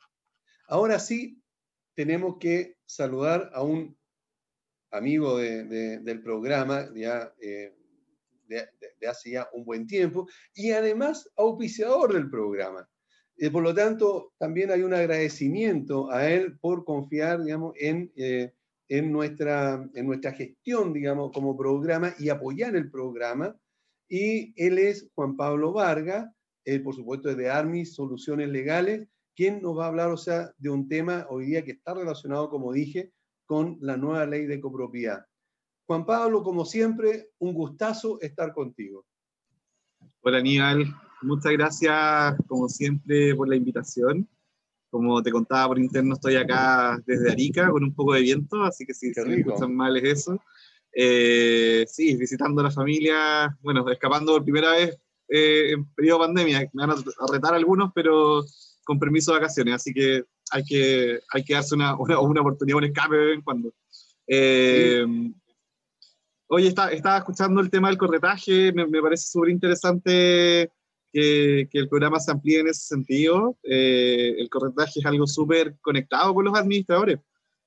[0.67, 1.41] Ahora sí,
[1.95, 3.97] tenemos que saludar a un
[4.91, 7.73] amigo del programa ya, eh,
[8.47, 8.69] de,
[9.07, 12.87] hace ya un buen tiempo y además auspiciador del programa.
[13.37, 18.53] Y por lo tanto, también hay un agradecimiento a él por confiar, digamos, en, eh,
[18.89, 23.57] en, nuestra, en nuestra gestión, digamos, como programa y apoyar el programa.
[24.13, 26.29] Y él es Juan Pablo Varga,
[26.65, 29.07] él por supuesto es de Armis Soluciones Legales,
[29.37, 32.49] quien nos va a hablar, o sea, de un tema hoy día que está relacionado,
[32.49, 33.13] como dije,
[33.45, 35.25] con la nueva ley de copropiedad.
[35.87, 39.05] Juan Pablo, como siempre, un gustazo estar contigo.
[40.19, 44.27] Hola Aníbal, muchas gracias como siempre por la invitación.
[44.89, 48.85] Como te contaba por interno, estoy acá desde Arica con un poco de viento, así
[48.85, 50.37] que si, si me escuchan mal es eso.
[50.93, 54.97] Eh, sí, visitando a la familia, bueno, escapando por primera vez
[55.29, 56.69] eh, en periodo de pandemia.
[56.73, 58.43] Me van a retar algunos, pero
[58.83, 62.83] con permiso de vacaciones, así que hay que, hay que darse una, una, oportunidad, un
[62.85, 63.73] escape de vez en cuando.
[64.27, 65.05] Eh,
[66.53, 70.69] Oye, estaba, estaba escuchando el tema del corretaje, me, me parece súper interesante
[71.13, 73.57] que, que, el programa se amplíe en ese sentido.
[73.63, 77.19] Eh, el corretaje es algo súper conectado con los administradores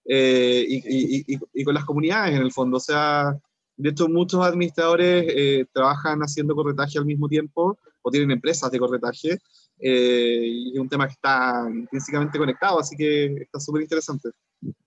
[0.05, 2.77] eh, y, y, y, con las comunidades en el fondo.
[2.77, 3.37] O sea,
[3.77, 8.79] de hecho, muchos administradores eh, trabajan haciendo corretaje al mismo tiempo o tienen empresas de
[8.79, 9.39] corretaje.
[9.79, 14.31] y es un tema que está intrínsecamente conectado, así que está súper interesante.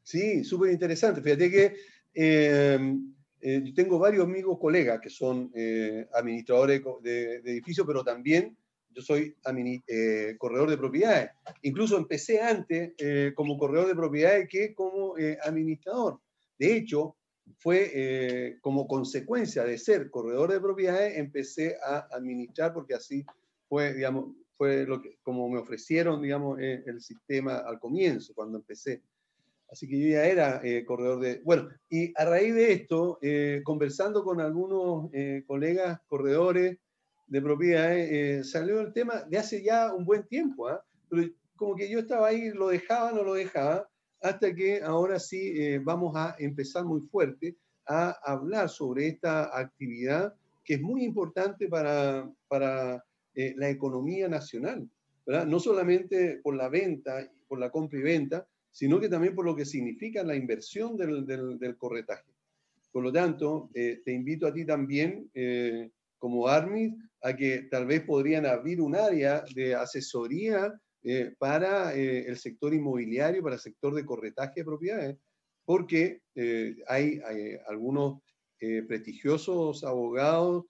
[0.04, 1.22] Sí, súper interesante.
[1.22, 1.76] Fíjate que
[3.40, 8.58] eh, yo tengo varios amigos, colegas, que son eh, administradores de, edificios, pero también
[8.90, 9.36] yo soy
[9.88, 11.32] eh, corredor de propiedades.
[11.62, 12.94] Incluso empecé antes
[13.36, 16.20] como corredor de propiedades que como administrador.
[16.58, 17.18] De hecho,
[17.58, 23.26] fue eh, como consecuencia de ser corredor de propiedades, empecé a administrar porque así
[23.68, 28.58] fue, digamos, fue lo que, como me ofrecieron, digamos, eh, el sistema al comienzo, cuando
[28.58, 29.02] empecé.
[29.70, 31.42] Así que yo ya era eh, corredor de...
[31.44, 33.20] Bueno, y a raíz de esto,
[33.66, 35.12] conversando con algunos
[35.46, 36.78] colegas corredores
[37.28, 40.84] de propiedades, salió el tema de hace ya un buen tiempo, ¿ah?
[41.10, 43.90] pero como que yo estaba ahí, lo dejaba, no lo dejaba,
[44.22, 50.34] hasta que ahora sí eh, vamos a empezar muy fuerte a hablar sobre esta actividad
[50.64, 53.04] que es muy importante para, para
[53.34, 54.90] eh, la economía nacional,
[55.26, 59.56] no solamente por la venta, por la compra y venta, sino que también por lo
[59.56, 62.30] que significa la inversión del, del, corretaje.
[62.92, 65.30] Por lo tanto, eh, te invito a ti también,
[66.18, 72.28] como Armis, a que tal vez podrían abrir un área de asesoría eh, para eh,
[72.28, 75.18] el sector inmobiliario, para el sector de corretaje de propiedades,
[75.66, 77.22] porque eh, hay,
[77.68, 78.22] algunos
[78.88, 80.66] prestigiosos abogados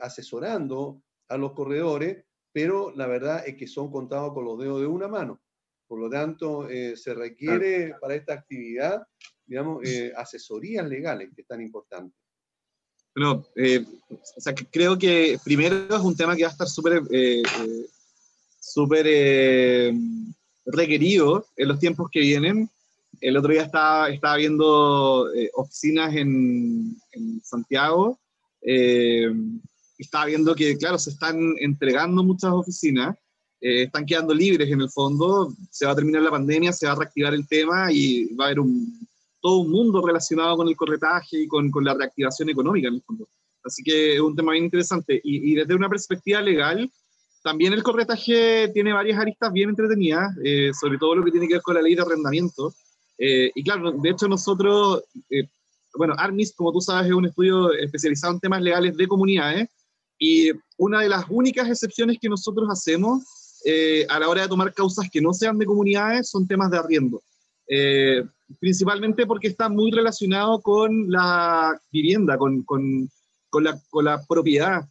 [0.00, 4.86] asesorando a los corredores, pero la verdad es que son contados con los dedos de
[4.86, 5.38] una mano.
[5.86, 9.02] Por lo tanto, se requiere para esta actividad,
[9.44, 9.82] digamos,
[10.16, 12.16] asesorías legales que es tan importante.
[13.14, 13.44] Bueno,
[14.08, 17.02] o sea, que creo que primero es un tema que va a estar súper
[18.70, 19.92] súper eh,
[20.66, 22.70] requerido en los tiempos que vienen.
[23.20, 28.18] El otro día estaba, estaba viendo eh, oficinas en, en Santiago
[28.62, 29.30] eh,
[29.98, 33.16] estaba viendo que, claro, se están entregando muchas oficinas,
[33.60, 36.96] están quedando libres en el fondo, se va a terminar la pandemia, se va a
[36.96, 39.06] reactivar el tema y va a haber un,
[39.40, 43.02] todo un mundo relacionado con el corretaje y con, con la reactivación económica en el
[43.02, 43.28] fondo.
[43.64, 45.20] Así que es un tema bien interesante.
[45.22, 46.90] Y, y desde una perspectiva legal,
[47.42, 51.54] también el corretaje tiene varias aristas bien entretenidas, eh, sobre todo lo que tiene que
[51.54, 52.74] ver con la ley de arrendamiento.
[53.18, 55.44] Eh, y claro, de hecho nosotros, eh,
[55.94, 59.68] bueno, ARMIS, como tú sabes, es un estudio especializado en temas legales de comunidades
[60.18, 63.24] y una de las únicas excepciones que nosotros hacemos
[64.08, 67.22] a la hora de tomar causas que no sean de comunidades son temas de arriendo.
[68.58, 73.08] Principalmente porque está muy relacionado con la vivienda, con, con,
[73.48, 74.88] con, la, con la, propiedad.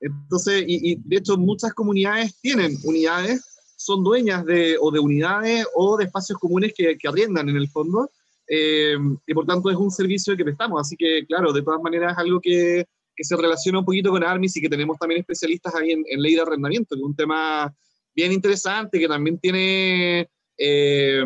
[0.00, 3.42] Entonces, y, de hecho muchas comunidades tienen unidades,
[3.76, 7.68] son dueñas de, o de unidades o de espacios comunes que, que arriendan en el
[7.68, 8.10] fondo,
[8.46, 10.80] eh, y por tanto es un servicio que prestamos.
[10.80, 12.86] Así que, claro, de todas maneras es algo que,
[13.16, 16.34] que se relaciona un poquito con ARMIS y que tenemos también especialistas ahí en, ley
[16.34, 17.74] de arrendamiento, que es un tema
[18.14, 21.24] bien interesante, que también tiene eh,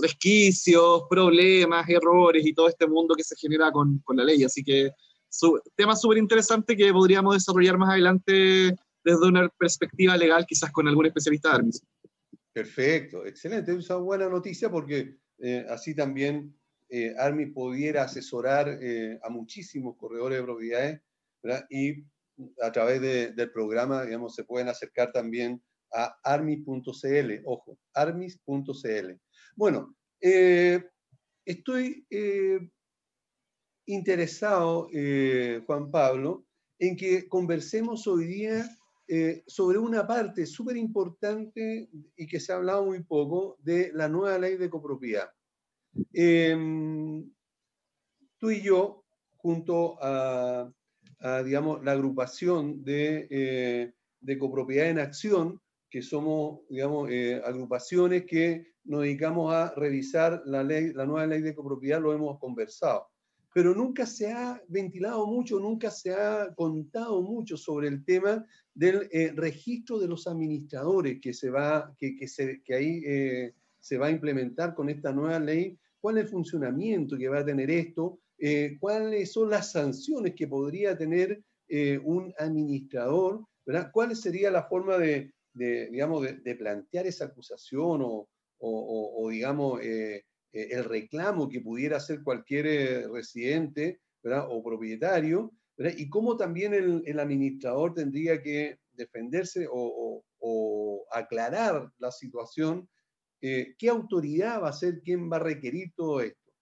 [0.00, 4.44] resquicios, problemas, errores y todo este mundo que se genera con, con la ley.
[4.44, 4.90] Así que
[5.76, 11.06] tema súper interesante que podríamos desarrollar más adelante desde una perspectiva legal, quizás con algún
[11.06, 11.82] especialista de ARMIS.
[12.52, 13.72] Perfecto, excelente.
[13.72, 16.54] Es una buena noticia porque eh, así también
[16.88, 21.00] eh, ARMIS pudiera asesorar eh, a muchísimos corredores de propiedades
[21.70, 22.04] y
[22.60, 25.62] a través del programa, digamos, se pueden acercar también
[25.92, 29.12] a armis.cl, ojo, armis.cl.
[29.56, 29.94] Bueno,
[31.44, 32.06] estoy
[33.86, 36.46] interesado, eh, Juan Pablo,
[36.78, 38.68] en que conversemos hoy día
[39.08, 44.08] eh, sobre una parte súper importante y que se ha hablado muy poco de la
[44.08, 45.30] nueva ley de copropiedad.
[46.12, 47.30] Em,
[48.38, 49.04] tú y yo,
[49.36, 50.72] junto a,
[51.44, 55.60] digamos, la agrupación de, eh, de, copropiedad en acción,
[55.92, 57.10] que somos, digamos,
[57.44, 62.38] agrupaciones que nos dedicamos a revisar la, ley, la nueva ley de copropiedad, lo hemos
[62.38, 63.08] conversado.
[63.54, 69.08] Pero nunca se ha ventilado mucho, nunca se ha contado mucho sobre el tema del
[69.12, 73.98] eh, registro de los administradores que, se va, que, que, se, que ahí eh, se
[73.98, 77.70] va a implementar con esta nueva ley, cuál es el funcionamiento que va a tener
[77.70, 81.42] esto, eh, cuáles son las sanciones que podría tener
[82.04, 83.90] un administrador, ¿verdad?
[83.94, 88.28] cuál sería la forma de, de digamos, de, plantear esa acusación o,
[88.58, 89.80] o, digamos,
[90.52, 95.52] eh, el reclamo que pudiera hacer cualquier eh, residente o propietario,
[95.96, 100.24] y cómo también el, administrador tendría que defenderse o,
[101.10, 102.88] aclarar la situación,
[103.42, 106.52] eh, qué autoridad va a ser quien va a requerir todo esto.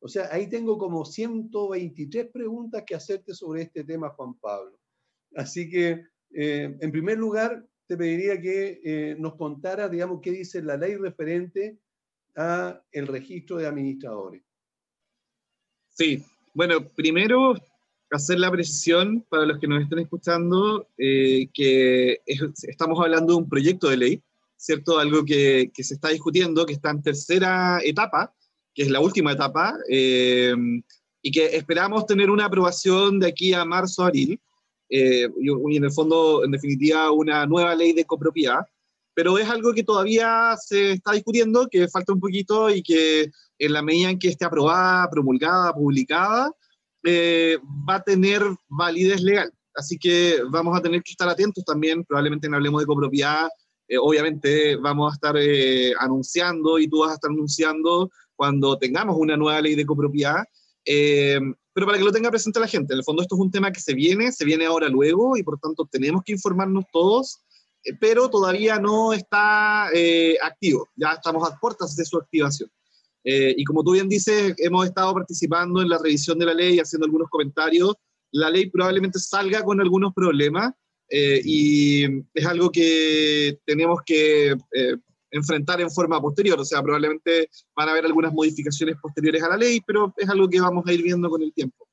[0.00, 4.78] O sea, ahí tengo como 123 preguntas que hacerte sobre este tema, Juan Pablo.
[5.36, 10.96] Así que, en primer lugar, te pediría que nos contara, digamos, qué dice la ley
[10.96, 11.78] referente
[12.36, 14.42] a el registro de administradores.
[15.90, 17.54] Sí, bueno, primero
[18.10, 23.48] hacer la precisión para los que nos estén escuchando eh, que estamos hablando de un
[23.48, 24.22] proyecto de ley,
[24.56, 24.98] ¿cierto?
[24.98, 28.34] Algo que, que, se está discutiendo, que está en tercera etapa
[28.74, 30.54] que es la última etapa, eh,
[31.22, 34.40] y que esperamos tener una aprobación de aquí a marzo, abril,
[34.88, 38.66] eh, y, en el fondo, en definitiva, una nueva ley de copropiedad,
[39.14, 43.72] pero es algo que todavía se está discutiendo, que falta un poquito y que en
[43.72, 46.52] la medida en que esté aprobada, promulgada, publicada,
[47.04, 47.58] eh,
[47.88, 49.52] va a tener validez legal.
[49.74, 53.48] Así que vamos a tener que estar atentos también, probablemente en Hablemos de Copropiedad,
[53.86, 59.16] eh, obviamente vamos a estar eh, anunciando y tú vas a estar anunciando cuando tengamos
[59.18, 60.44] una nueva ley de copropiedad,
[61.74, 63.72] pero para que lo tenga presente la gente, en el fondo esto es un tema
[63.72, 67.40] que se viene, se viene ahora luego y por tanto tenemos que informarnos todos,
[68.00, 69.88] pero todavía no está
[70.42, 72.70] activo, ya estamos a puertas de su activación.
[73.24, 77.04] y como tú bien dices, hemos estado participando en la revisión de la ley, haciendo
[77.04, 77.94] algunos comentarios,
[78.34, 80.72] la ley probablemente salga con algunos problemas
[81.08, 82.04] eh, y
[82.34, 84.96] es algo que tenemos que eh,
[85.34, 89.56] enfrentar en forma posterior, o sea, probablemente van a haber algunas modificaciones posteriores a la
[89.56, 91.88] ley, pero es algo que vamos a ir viendo con el tiempo.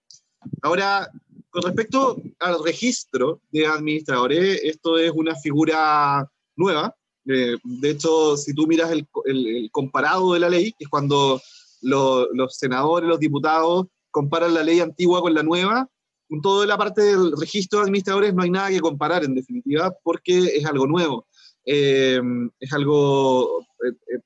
[0.62, 1.10] Ahora,
[1.50, 6.96] con respecto al registro de administradores, esto es una figura nueva.
[7.28, 11.42] Eh, de hecho, si tú miras el, comparado de la ley, que es cuando
[11.82, 15.90] los senadores, los diputados comparan la ley antigua con la nueva,
[16.30, 19.92] con toda la parte del registro de administradores no hay nada que comparar en definitiva
[20.04, 21.26] porque es algo nuevo,
[21.66, 22.22] eh,
[22.60, 24.20] es algo eh, eh,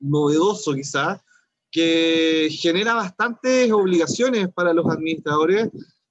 [0.00, 1.20] novedoso quizás,
[1.70, 5.68] que genera bastantes obligaciones para los administradores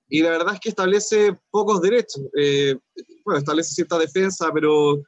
[0.10, 2.24] y la verdad es que establece pocos derechos.
[3.24, 5.02] bueno, establece cierta defensa, pero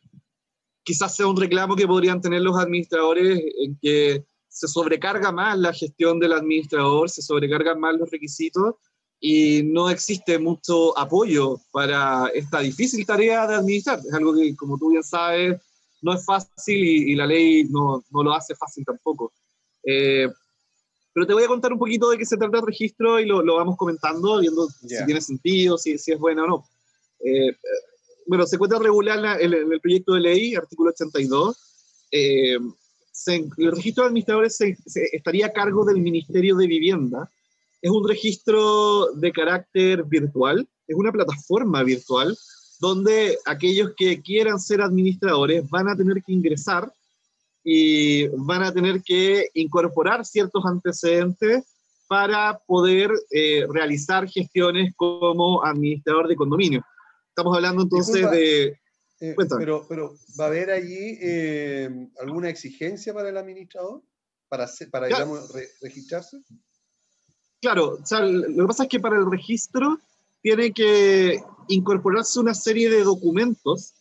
[0.84, 5.74] quizás sea un reclamo que podrían tener los administradores en que se sobrecarga más la
[5.74, 8.76] gestión del administrador, se sobrecargan más los requisitos
[9.26, 14.00] y no existe mucho apoyo para esta difícil tarea de administrar.
[14.00, 15.62] Es algo que, como tú bien sabes,
[16.02, 19.32] no es fácil y, la ley no, no, lo hace fácil tampoco.
[19.86, 20.28] Eh,
[21.14, 23.42] pero te voy a contar un poquito de qué se trata el registro y lo,
[23.42, 26.70] lo vamos comentando, viendo si tiene sentido, si, si, es bueno o no.
[27.24, 27.56] Eh,
[28.28, 31.58] bueno, se encuentra regular en, el proyecto de ley, artículo 82.
[32.12, 32.58] Eh,
[33.30, 34.76] el registro de administradores se,
[35.14, 37.32] estaría a cargo del Ministerio de Vivienda,
[37.84, 42.36] es un registro de carácter virtual, es una plataforma virtual
[42.80, 46.90] donde aquellos que quieran ser administradores van a tener que ingresar
[47.62, 51.66] y van a tener que incorporar ciertos antecedentes
[52.08, 56.86] para poder eh, realizar gestiones como administrador de condominio.
[57.28, 58.80] Estamos hablando entonces de...
[59.20, 64.02] Eh, pero, pero, ¿va a haber allí eh, alguna exigencia para el administrador
[64.48, 66.38] para, para digamos, registrarse?
[67.64, 69.98] Claro, o sea, lo que pasa es que para el registro
[70.42, 73.94] tiene que incorporarse una serie de documentos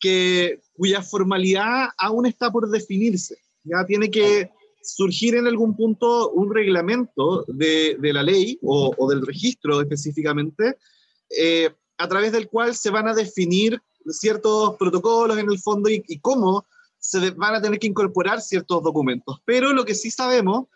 [0.00, 3.36] que, cuya formalidad aún está por definirse.
[3.64, 4.50] Ya tiene que
[4.82, 10.78] surgir en algún punto un reglamento de, la ley o, o, del registro específicamente,
[11.38, 11.68] eh,
[11.98, 13.78] a través del cual se van a definir
[14.08, 16.64] ciertos protocolos en el fondo y, y cómo
[16.98, 19.38] se van a tener que incorporar ciertos documentos.
[19.44, 20.68] Pero lo que sí sabemos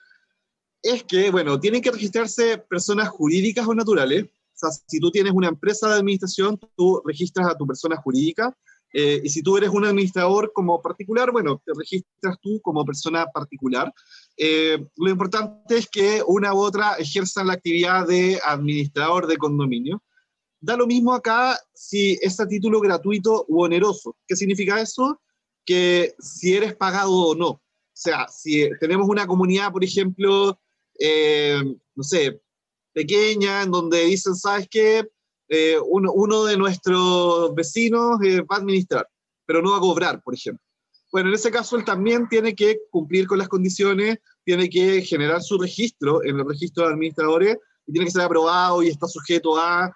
[0.82, 4.24] es que, bueno, tienen que registrarse personas jurídicas o naturales.
[4.24, 8.56] O sea, si tú tienes una empresa de administración, tú registras a tu persona jurídica.
[8.92, 13.26] Eh, y si tú eres un administrador como particular, bueno, te registras tú como persona
[13.26, 13.92] particular.
[14.36, 20.02] Eh, lo importante es que una u otra ejerzan la actividad de administrador de condominio.
[20.60, 24.16] Da lo mismo acá si es a título gratuito u oneroso.
[24.26, 25.20] ¿Qué significa eso?
[25.64, 27.48] Que si eres pagado o no.
[27.48, 27.62] O
[28.02, 30.58] sea, si tenemos una comunidad, por ejemplo,
[31.02, 31.58] eh,
[31.94, 32.42] no sé,
[32.92, 35.08] pequeña, en donde dicen, ¿sabes qué?
[35.48, 39.08] Eh, uno, uno, de nuestros vecinos eh, va a administrar,
[39.46, 40.62] pero no va a cobrar, por ejemplo.
[41.10, 45.42] Bueno, en ese caso él también tiene que cumplir con las condiciones, tiene que generar
[45.42, 47.56] su registro en el registro de administradores
[47.86, 49.90] y tiene que ser aprobado y está sujeto a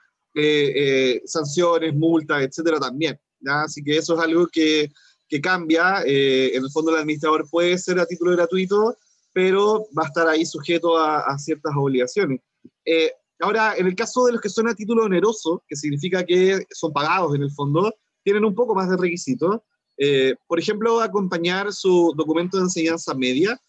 [1.27, 3.21] sanciones, multas, etcétera también.
[3.39, 3.63] ¿ya?
[3.63, 4.91] Así que eso es algo que,
[5.29, 6.03] que cambia.
[6.05, 8.97] en el fondo el administrador puede ser a título gratuito,
[9.35, 12.41] pero va a estar ahí sujeto a, ciertas obligaciones.
[12.87, 16.65] Eh, ahora, en el caso de los que son a título oneroso, que significa que
[16.71, 17.93] son pagados en el fondo,
[18.23, 19.61] tienen un poco más de requisitos.
[19.99, 23.61] Eh, por ejemplo, acompañar su documento de enseñanza media.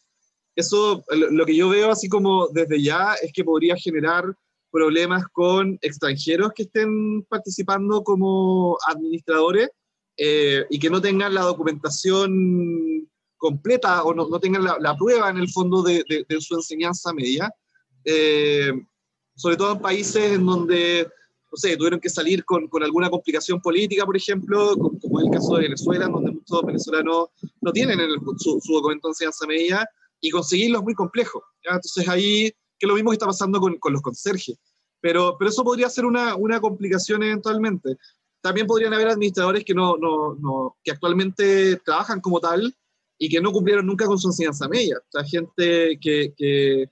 [0.56, 4.24] Eso, lo que yo veo así como desde ya, es que podría generar
[4.72, 9.70] problemas con extranjeros que estén participando como administradores
[10.16, 13.10] eh, y que no tengan la documentación
[13.46, 17.54] completa o no, no tengan la, prueba en el fondo de, de, su enseñanza media,
[18.04, 18.72] eh,
[19.36, 21.08] sobre todo en países en donde,
[21.52, 25.32] no sé, tuvieron que salir con, con alguna complicación política, por ejemplo, como, es el
[25.32, 27.30] caso de Venezuela, donde muchos venezolanos
[27.62, 28.00] no tienen
[28.40, 29.88] su, su, documento de enseñanza media
[30.22, 31.44] y conseguirlo es muy complejo.
[31.62, 32.50] Entonces ahí,
[32.80, 34.58] que es lo mismo que está pasando con, con los conserjes.
[35.02, 37.96] Pero, pero eso podría ser una, una complicación eventualmente.
[38.42, 42.76] También podrían haber administradores que, no, no, no, que actualmente trabajan como tal
[43.18, 44.98] y que no cumplieron nunca con su enseñanza media.
[44.98, 46.90] O sea, gente que, que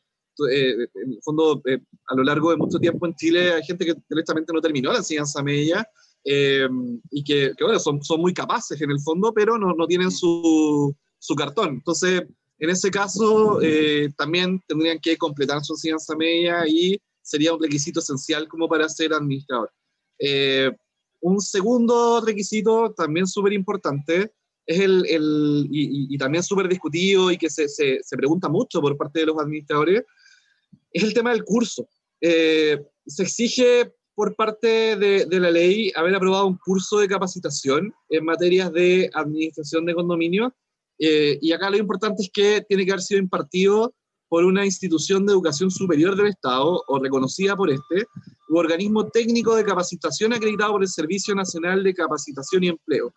[0.50, 3.86] eh, en el fondo, eh, a lo largo de mucho tiempo en Chile hay gente
[3.86, 5.88] que directamente no terminó la enseñanza media
[6.26, 6.68] eh,
[7.12, 10.12] y que, que, bueno, son, son muy capaces en el fondo, pero no, no tienen
[10.12, 11.70] su, su cartón.
[11.70, 12.24] Entonces,
[12.60, 13.60] en ese caso,
[14.16, 19.14] también tendrían que completar su enseñanza media y sería un requisito esencial como para ser
[19.14, 19.70] administrador.
[21.20, 24.32] un segundo requisito, también súper importante,
[24.66, 28.82] es el, el y, y, también súper discutido y que se, se, se, pregunta mucho
[28.82, 30.04] por parte de los administradores,
[30.92, 31.88] es el tema del curso.
[32.22, 37.94] Eh, se exige por parte de, de, la ley haber aprobado un curso de capacitación
[38.10, 40.56] en materias de administración de condominio,
[41.00, 43.94] eh, y acá lo importante es que tiene que haber sido impartido
[44.34, 48.08] por una institución de educación superior del Estado o reconocida por este,
[48.50, 53.14] u organismo técnico de capacitación acreditado por el Servicio Nacional de Capacitación y Empleo.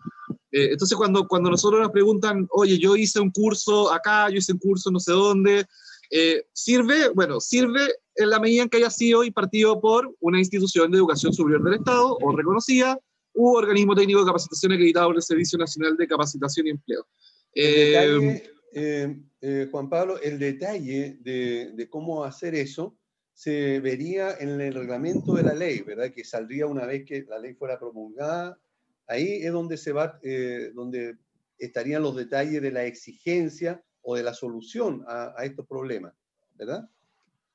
[0.53, 4.53] Eh, entonces, cuando, cuando nosotros nos preguntan, oye, yo hice un curso acá, yo hice
[4.53, 5.65] un curso no sé dónde,
[6.11, 10.91] eh, sirve, bueno, sirve en la medida en que haya sido impartido por una institución
[10.91, 13.01] de educación superior del Estado o reconocida,
[13.33, 17.07] u organismo técnico de capacitación acreditado por el Servicio Nacional de Capacitación y Empleo.
[17.55, 22.95] Eh, eh, eh, Juan Pablo, el detalle de, cómo hacer eso
[23.33, 26.13] se vería en el reglamento de la ley, ¿verdad?
[26.13, 28.59] Que saldría una vez que la ley fuera promulgada.
[29.07, 31.17] Ahí es donde se va, eh, donde
[31.59, 36.13] estarían los detalles de la exigencia o de la solución a, a estos problemas,
[36.55, 36.87] ¿verdad?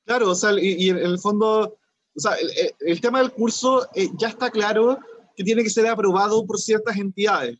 [0.06, 1.78] Claro, o sea, y, en el fondo,
[2.16, 2.32] o sea,
[2.80, 3.88] el, tema del curso
[4.18, 4.98] ya está claro
[5.36, 7.60] que tiene que ser aprobado por ciertas entidades.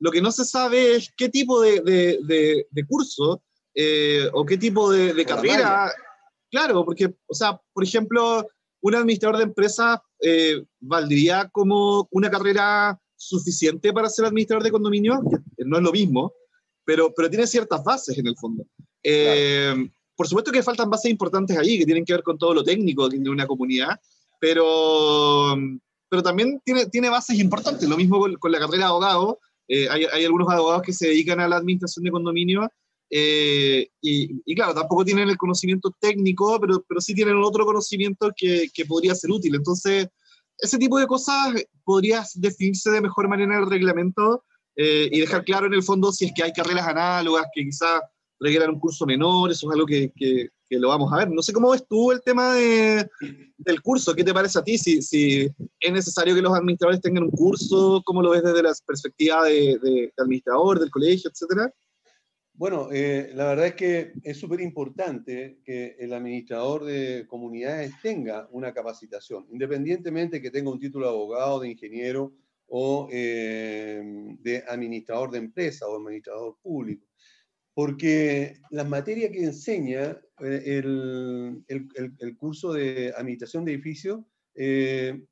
[0.00, 3.42] Lo que no se sabe es qué tipo de, de, de, de curso
[3.74, 5.92] eh, o qué tipo de, carrera.
[6.50, 8.44] Claro, porque, o sea, por ejemplo,
[8.80, 15.20] un administrador de empresas eh, valdría como una carrera suficiente para ser administrador de condominio,
[15.58, 16.32] no es lo mismo,
[16.84, 18.64] pero, pero tiene ciertas bases en el fondo.
[19.02, 19.90] Eh, claro.
[20.16, 23.08] Por supuesto que faltan bases importantes ahí, que tienen que ver con todo lo técnico
[23.08, 24.00] de una comunidad,
[24.40, 25.56] pero,
[26.08, 27.88] pero también tiene, tiene bases importantes.
[27.88, 29.38] Lo mismo con, con la carrera de abogado,
[29.68, 32.68] eh, hay, hay, algunos abogados que se dedican a la administración de condominio
[33.10, 38.32] eh, y, y, claro, tampoco tienen el conocimiento técnico, pero, pero sí tienen otro conocimiento
[38.36, 39.54] que, que, podría ser útil.
[39.54, 40.08] Entonces,
[40.58, 41.54] ese tipo de cosas
[41.84, 44.44] podría definirse de mejor manera en el reglamento
[44.76, 48.02] eh, y dejar claro en el fondo si es que hay carreras análogas que quizás
[48.40, 51.30] requieran un curso menor, eso es algo que, que, que, lo vamos a ver.
[51.30, 53.08] No sé cómo ves tú el tema de,
[53.56, 54.78] del curso, ¿qué te parece a ti?
[54.78, 55.50] Si, si,
[55.80, 60.12] es necesario que los administradores tengan un curso, ¿cómo lo ves desde la perspectiva de,
[60.16, 61.72] administrador, del colegio, etcétera?
[62.54, 68.48] Bueno, eh, la verdad es que es súper importante que el administrador de comunidades tenga
[68.50, 72.32] una capacitación, independientemente que tenga un título de abogado, de ingeniero
[72.66, 74.02] o eh,
[74.40, 77.07] de administrador de empresa o administrador público
[77.78, 84.18] porque las materias que enseña eh, el, el, el, el curso de administración de edificios
[84.56, 85.22] eh,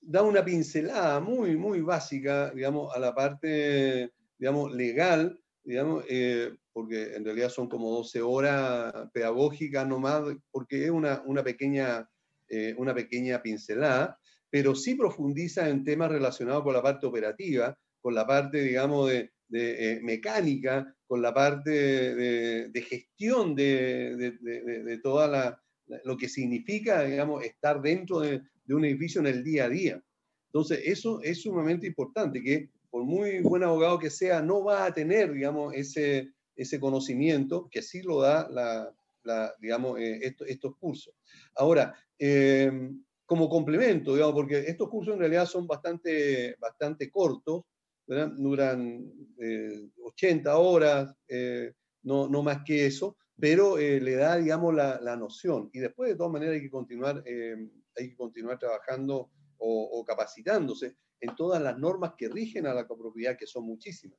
[0.00, 7.16] da una pincelada muy, muy básica, digamos, a la parte, digamos, legal, digamos, eh, porque
[7.16, 12.08] en realidad son como 12 horas pedagógicas nomás, porque es una, una, pequeña,
[12.48, 14.18] eh, una pequeña pincelada,
[14.48, 19.32] pero sí profundiza en temas relacionados con la parte operativa, con la parte, digamos, de,
[19.50, 25.62] de eh, mecánica, con la parte de, de gestión de, de toda la,
[26.04, 30.02] lo que significa, digamos, estar dentro de, un edificio en el día a día.
[30.46, 34.94] Entonces, eso es sumamente importante, que por muy buen abogado que sea, no va a
[34.94, 38.92] tener, digamos, ese, ese conocimiento que sí lo da, la,
[39.24, 41.14] la digamos, eh, esto, estos cursos.
[41.56, 42.90] Ahora, eh,
[43.26, 47.64] como complemento, digamos, porque estos cursos en realidad son bastante, bastante cortos,
[48.06, 48.32] ¿verdad?
[48.36, 51.72] duran eh, 80 horas, eh,
[52.02, 55.70] no, no, más que eso, pero eh, le da, digamos, la, la, noción.
[55.72, 57.56] Y después, de todas maneras, hay que continuar, eh,
[57.96, 62.86] hay que continuar trabajando o, o, capacitándose en todas las normas que rigen a la
[62.86, 64.18] copropiedad, que son muchísimas.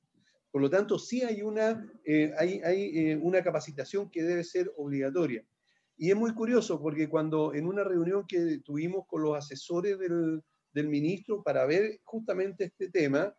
[0.51, 1.89] Por lo tanto, sí hay una,
[2.37, 5.45] hay, hay una capacitación que debe ser obligatoria.
[5.97, 10.43] Y es muy curioso porque cuando en una reunión que tuvimos con los asesores del,
[10.73, 13.33] del ministro para ver justamente este tema,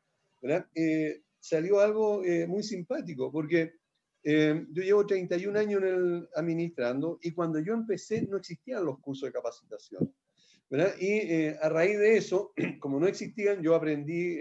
[0.74, 3.74] eh, salió algo eh, muy simpático, porque
[4.23, 9.01] eh, yo llevo 31 años en el, administrando y cuando yo empecé no existían los
[9.01, 10.14] cursos de capacitación.
[10.70, 10.94] ¿verdad?
[10.98, 14.36] Y eh, a raíz de eso, como no existían, yo aprendí,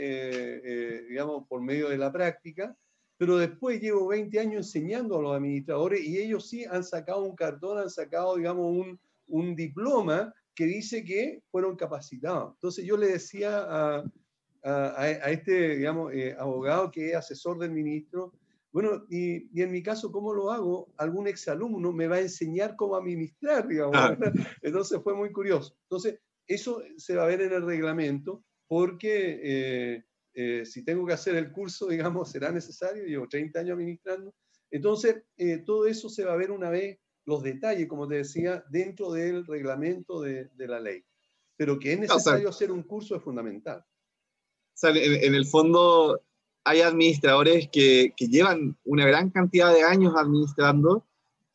[1.09, 2.77] digamos, por medio de la práctica,
[3.17, 7.35] pero después llevo 20 años enseñando a los administradores y ellos sí han sacado un
[7.35, 12.53] cartón, han sacado, digamos, un, un diploma que dice que fueron capacitados.
[12.53, 14.11] Entonces yo le decía a,
[14.63, 18.33] a, a este, digamos, eh, abogado que es asesor del ministro,
[18.71, 20.93] bueno, y, y, en mi caso, ¿cómo lo hago?
[20.97, 23.95] Algún exalumno me va a enseñar cómo administrar, digamos.
[23.97, 24.17] Ah.
[24.61, 25.75] Entonces fue muy curioso.
[25.83, 31.13] Entonces, eso se va a ver en el reglamento porque eh, eh, si tengo que
[31.13, 34.33] hacer el curso, digamos, será necesario, llevo 30 años administrando.
[34.69, 38.63] Entonces, eh, todo eso se va a ver una vez, los detalles, como te decía,
[38.69, 41.03] dentro del reglamento de, de la ley.
[41.57, 43.83] Pero que es necesario hacer un curso es fundamental.
[44.81, 46.19] Sea, en, en el fondo,
[46.63, 51.05] hay administradores que, que, llevan una gran cantidad de años administrando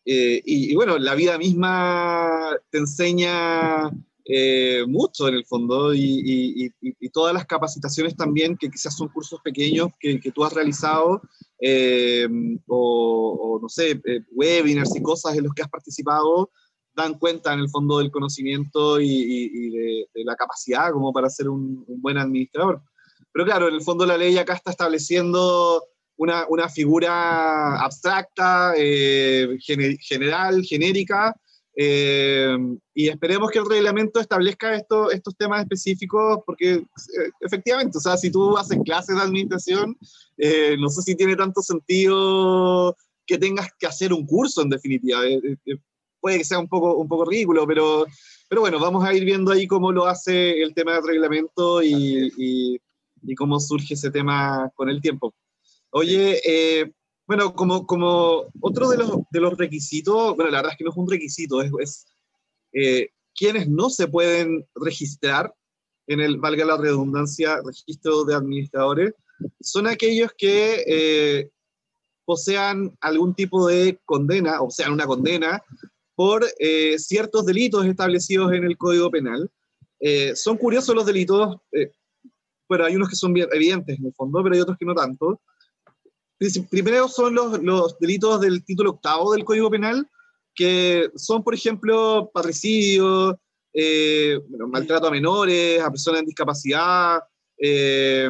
[0.04, 3.90] eh, y, y, bueno, la vida misma te enseña
[4.28, 9.08] eh, mucho en el fondo y, y, y, todas las capacitaciones también, que quizás son
[9.08, 11.22] cursos pequeños que, que tú has realizado,
[11.60, 12.28] eh,
[12.68, 16.50] o, o, no sé, eh, webinars y cosas en los que has participado,
[16.94, 21.48] dan cuenta en el fondo del conocimiento y, de, de, la capacidad como para ser
[21.48, 22.82] un, un, buen administrador.
[23.36, 25.84] Pero claro, en el fondo la ley acá está estableciendo
[26.16, 29.58] una, una figura abstracta, eh,
[30.00, 31.36] general, genérica,
[31.76, 32.56] eh,
[32.94, 36.84] y esperemos que el reglamento establezca esto, estos temas específicos, porque eh,
[37.42, 39.98] efectivamente, o sea, si tú haces clases de administración,
[40.38, 42.96] eh, no sé si tiene tanto sentido
[43.26, 45.26] que tengas que hacer un curso en definitiva.
[45.26, 45.76] Eh, eh,
[46.22, 48.06] puede que sea un poco, un poco ridículo, pero,
[48.48, 52.32] pero bueno, vamos a ir viendo ahí cómo lo hace el tema del reglamento y,
[52.38, 52.80] y,
[53.26, 55.34] y cómo surge ese tema con el tiempo.
[55.90, 56.92] Oye, eh,
[57.26, 60.90] bueno, como, como otro de los, de los requisitos, bueno, la verdad es que no
[60.90, 62.06] es un requisito, es, es
[62.72, 65.52] eh, quienes no se pueden registrar
[66.06, 69.12] en el, valga la redundancia, registro de administradores,
[69.60, 71.50] son aquellos que eh,
[72.24, 75.62] posean algún tipo de condena, o sea, una condena,
[76.14, 79.50] por eh, ciertos delitos establecidos en el Código Penal.
[80.00, 81.92] Eh, son curiosos los delitos, eh,
[82.68, 84.94] bueno, hay unos que son bien evidentes en el fondo, pero hay otros que no
[84.94, 85.40] tanto.
[86.70, 90.08] Primero son los, los, delitos del título octavo del Código Penal,
[90.54, 93.38] que son, por ejemplo, parricidio,
[93.72, 97.20] eh, bueno, maltrato a menores, a personas en discapacidad,
[97.58, 98.28] eh,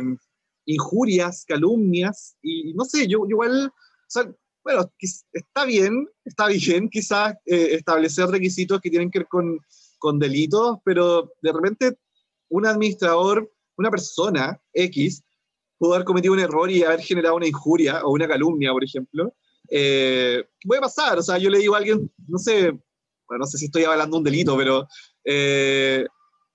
[0.67, 4.31] injurias, calumnias, y no sé, yo, yo igual, o sea,
[4.65, 4.91] bueno,
[5.33, 9.61] está bien, está bien quizás eh, establecer requisitos que tienen que ver con,
[9.99, 11.97] con delitos, pero de repente
[12.49, 15.23] un administrador, una persona X,
[15.79, 19.35] pudo haber cometido un error y haber generado una injuria o una calumnia, por ejemplo,
[19.69, 21.19] eh, puede pasar.
[21.19, 22.71] O sea, yo le digo a alguien, no sé,
[23.29, 24.87] bueno, no sé si estoy hablando un delito, pero,
[25.25, 26.07] eh,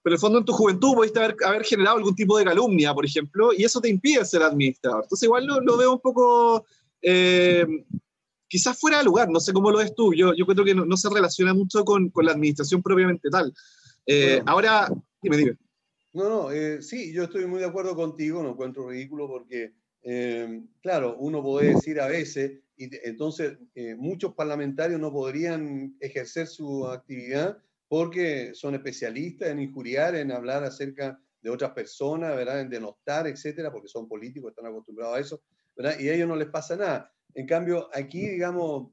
[0.02, 2.94] pero en el fondo en tu juventud pudiste haber, haber, generado algún tipo de calumnia,
[2.94, 5.04] por ejemplo, y eso te impide ser administrador.
[5.04, 6.66] Entonces, igual lo, lo veo un poco.
[7.04, 7.66] Eh,
[8.48, 10.86] quizás fuera de lugar, no sé cómo lo ves tú, yo, yo creo que no,
[10.86, 13.54] no se relaciona mucho con, con, la administración propiamente tal.
[14.06, 14.90] Eh, bueno, ahora,
[15.22, 15.58] dime, dime.
[16.14, 19.74] No, no, eh, sí, yo estoy muy de acuerdo contigo, no encuentro ridículo porque,
[20.04, 26.48] eh, claro, uno puede decir a veces, y entonces eh, muchos parlamentarios no podrían ejercer
[26.48, 27.58] su actividad
[27.88, 32.60] porque son especialistas en injuriar, en hablar acerca de otras personas, ¿verdad?
[32.60, 35.42] en denostar, etcétera, porque son políticos, están acostumbrados a eso,
[35.78, 35.98] ¿verdad?
[35.98, 37.14] y a ellos no les pasa nada.
[37.34, 38.92] En cambio, aquí, digamos,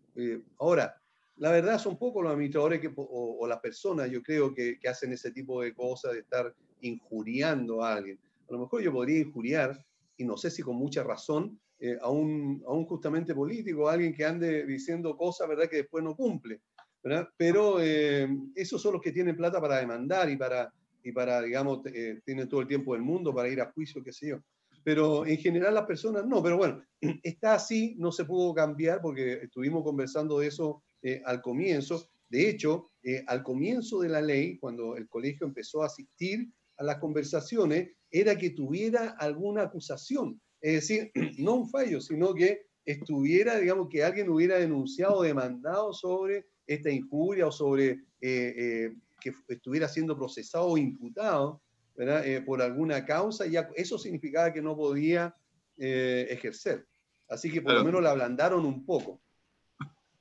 [0.58, 1.02] ahora,
[1.36, 4.88] la verdad son pocos los administradores que, o, o, las personas, yo creo, que, que
[4.88, 8.18] hacen ese tipo de cosas, de estar injuriando a alguien.
[8.48, 9.84] A lo mejor yo podría injuriar,
[10.16, 13.92] y no sé si con mucha razón, eh, a, un, a, un, justamente político, a
[13.92, 16.60] alguien que ande diciendo cosas, ¿verdad?, que después no cumple,
[17.04, 17.28] ¿verdad?
[17.36, 20.72] Pero eh, esos son los que tienen plata para demandar y para,
[21.04, 24.12] y para digamos, eh, tienen todo el tiempo del mundo para ir a juicio, qué
[24.12, 24.38] sé yo.
[24.82, 26.82] Pero en general las personas no, pero bueno,
[27.22, 32.08] está así, no se pudo cambiar porque estuvimos conversando de eso eh, al comienzo.
[32.28, 32.90] De hecho,
[33.26, 38.36] al comienzo de la ley, cuando el colegio empezó a asistir a las conversaciones, era
[38.36, 44.28] que tuviera alguna acusación es decir, no un fallo, sino que estuviera, digamos, que alguien
[44.30, 50.78] hubiera denunciado, demandado sobre esta injuria o sobre eh, eh, que estuviera siendo procesado o
[50.78, 51.60] imputado
[51.96, 55.34] eh, por alguna causa, ya eso significaba que no podía
[55.76, 56.86] eh, ejercer.
[57.28, 57.80] Así que por claro.
[57.80, 59.20] lo menos la ablandaron un poco.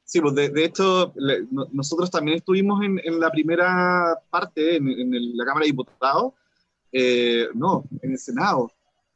[0.03, 4.77] Sí, pues de, de hecho, le, no, nosotros también estuvimos en, en, la primera parte,
[4.77, 6.33] en, en el, la Cámara de Diputados,
[7.53, 8.71] no, en el Senado,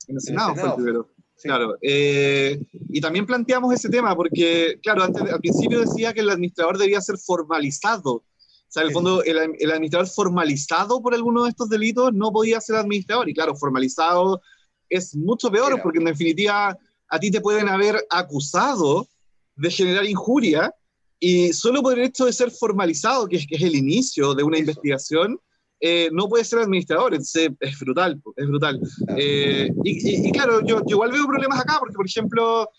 [0.08, 0.56] en el Senado, en el Senado.
[0.56, 1.10] fue el primero.
[1.36, 1.48] Sí.
[1.48, 1.76] Claro.
[1.82, 6.78] Eh, y también planteamos ese tema porque, claro, antes, al principio decía que el administrador
[6.78, 8.14] debía ser formalizado.
[8.14, 8.26] O
[8.74, 12.62] sea, en el fondo, el, el, administrador formalizado por alguno de estos delitos no podía
[12.62, 13.28] ser administrador.
[13.28, 14.41] Y claro, formalizado
[14.88, 15.84] es mucho peor Mira.
[15.84, 16.78] porque en definitiva
[17.10, 19.08] a ti te pueden haber acusado
[19.56, 20.74] de generar injuria
[21.20, 24.44] y solo por el hecho de ser formalizado, que es, que es el inicio de
[24.44, 25.40] una investigación,
[25.84, 28.80] eh, no puede ser administrador, es, es brutal, es brutal.
[29.18, 32.70] Eh, y, claro, yo, igual veo problemas acá, porque por ejemplo,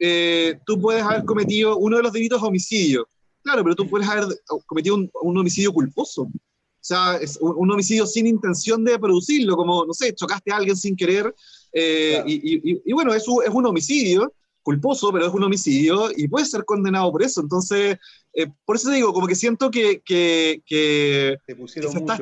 [0.00, 3.08] eh, tú puedes haber cometido uno de los delitos de homicidio,
[3.44, 4.24] claro, pero tú puedes haber
[4.66, 6.22] cometido un, homicidio culposo.
[6.22, 10.76] O sea, es un, homicidio sin intención de producirlo, como, no sé, chocaste a alguien
[10.76, 11.32] sin querer,
[11.72, 17.10] y, y, bueno, es un homicidio, culposo, pero es un homicidio y puede ser condenado
[17.10, 17.40] por eso.
[17.40, 17.98] Entonces,
[18.32, 22.18] eh, por eso digo, como que siento que, que, que, se está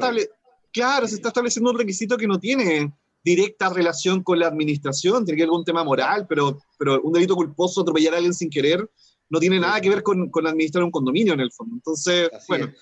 [0.73, 2.93] claro, se está estableciendo un requisito que no tiene
[3.25, 7.35] directa relación con la administración, tiene que con un tema moral, pero, pero un delito
[7.35, 8.89] culposo, atropellar a alguien sin querer,
[9.29, 11.75] no tiene nada que ver con, con administrar un condominio en el fondo.
[11.75, 12.73] Entonces, bueno.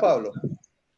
[0.00, 0.32] Pablo,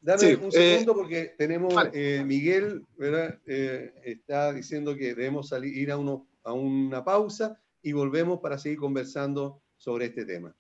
[0.01, 3.39] dame un eh, segundo porque tenemos, eh, Miguel, ¿verdad?
[3.47, 8.78] está diciendo que debemos salir, ir a, uno, a una pausa y volvemos para seguir
[8.78, 10.55] conversando sobre este tema.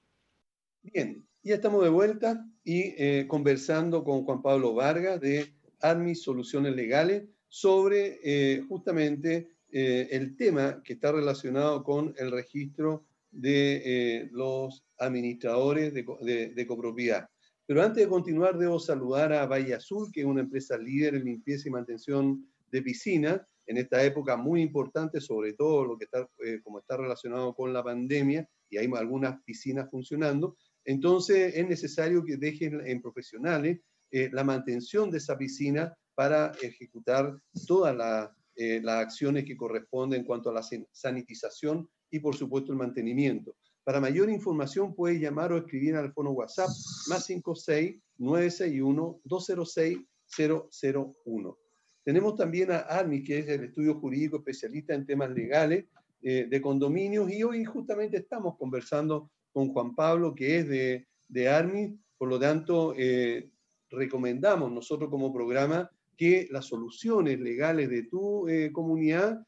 [0.82, 6.74] Bien, ya estamos de vuelta y eh, conversando con Juan Pablo Vargas de Armis Soluciones
[6.74, 14.84] Legales sobre eh, justamente eh, el tema que está relacionado con el registro de los
[14.98, 17.28] administradores de, de, copropiedad.
[17.64, 21.26] Pero antes de continuar, debo saludar a Valle Azul, que es una empresa líder en
[21.26, 23.40] limpieza y mantención de piscinas,
[23.70, 27.72] en esta época muy importante, sobre todo lo que está, eh, como está relacionado con
[27.72, 33.78] la pandemia, y hay algunas piscinas funcionando, entonces es necesario que dejen en profesionales
[34.10, 40.26] eh, la mantención de esa piscina para ejecutar todas eh, las acciones que corresponden en
[40.26, 43.56] cuanto a la sanitización y por supuesto el mantenimiento.
[43.84, 46.70] Para mayor información puede llamar o escribir al fono WhatsApp
[47.08, 49.98] más 56 961 206
[50.36, 51.59] 001.
[52.04, 55.84] Tenemos también a ARMI, que es el estudio jurídico especialista en temas legales
[56.22, 61.48] eh, de condominios, y hoy justamente estamos conversando con Juan Pablo, que es de, de
[61.48, 63.50] ARMI, por lo tanto, eh,
[63.90, 69.44] recomendamos nosotros como programa que las soluciones legales de tu eh, comunidad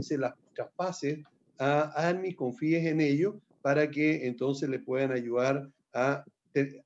[0.00, 1.18] se las traspases
[1.58, 6.24] a ARMI, confíes en ellos, para que entonces le puedan ayudar a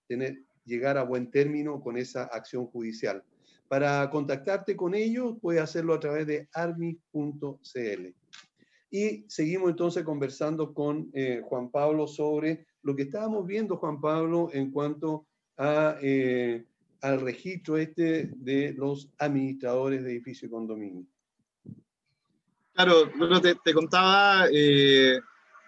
[0.07, 3.23] tener, llegar a buen término con esa acción judicial.
[3.69, 8.15] Para contactarte con ellos, puedes hacerlo a través de armi.cl.
[8.91, 14.49] Y seguimos entonces conversando con eh, Juan Pablo sobre lo que estábamos viendo, Juan Pablo,
[14.53, 15.27] en cuanto
[15.59, 16.65] a, eh,
[17.03, 21.05] al registro este de los administradores de edificio y condominio.
[22.73, 25.19] Claro, bueno, te, contaba eh,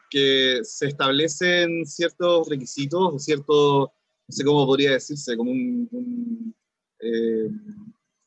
[0.09, 3.93] que se establecen ciertos requisitos, cierto,
[4.28, 6.55] no sé cómo podría decirse, como un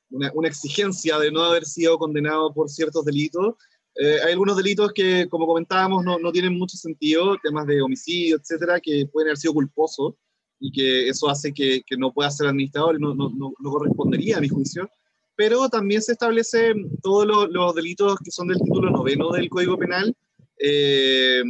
[0.09, 3.55] una, exigencia de no haber sido condenado por ciertos delitos.
[3.95, 8.37] Eh, hay algunos delitos que, como comentábamos, no, no, tienen mucho sentido, temas de homicidio,
[8.37, 10.15] etcétera, que pueden haber sido culposos
[10.59, 14.41] y que eso hace que, que no pueda ser administrador no, no, no, correspondería a
[14.41, 14.89] mi juicio.
[15.35, 19.77] Pero también se establecen todos los, los, delitos que son del título noveno del Código
[19.77, 20.15] Penal.
[20.59, 21.43] Eh,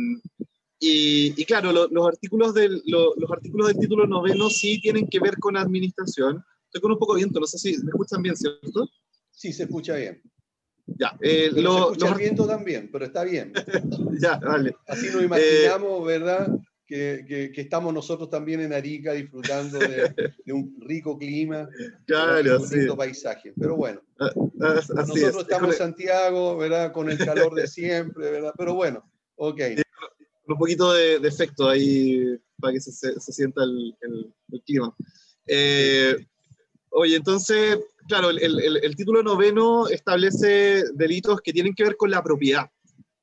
[0.80, 5.38] y, y, claro, los, artículos del, los artículos del título noveno sí tienen que ver
[5.38, 6.44] con administración,
[6.74, 8.90] Estoy con un poco de viento, no sé si me escuchan bien, ¿cierto?
[9.30, 10.20] Sí, se escucha bien.
[10.88, 13.54] Ya, eh, lo, se escucha el viento también, pero está bien.
[14.20, 14.40] ya.
[14.88, 16.48] Así nos imaginamos, eh, ¿verdad?
[16.88, 21.70] Que, que, estamos nosotros también en Arica disfrutando de, de un rico clima,
[22.08, 23.54] claro, un lindo paisaje.
[23.56, 26.92] Pero bueno, ah, ah, nosotros estamos en Santiago, ¿verdad?
[26.92, 28.54] Con el calor de siempre, ¿verdad?
[28.58, 29.62] Pero bueno, ok.
[30.48, 34.96] Un poquito de, de efecto ahí para que se, se, sienta el, el, el clima.
[35.46, 36.16] Eh,
[36.96, 42.70] Oye, entonces, claro, el, título noveno establece delitos que tienen que ver con la propiedad.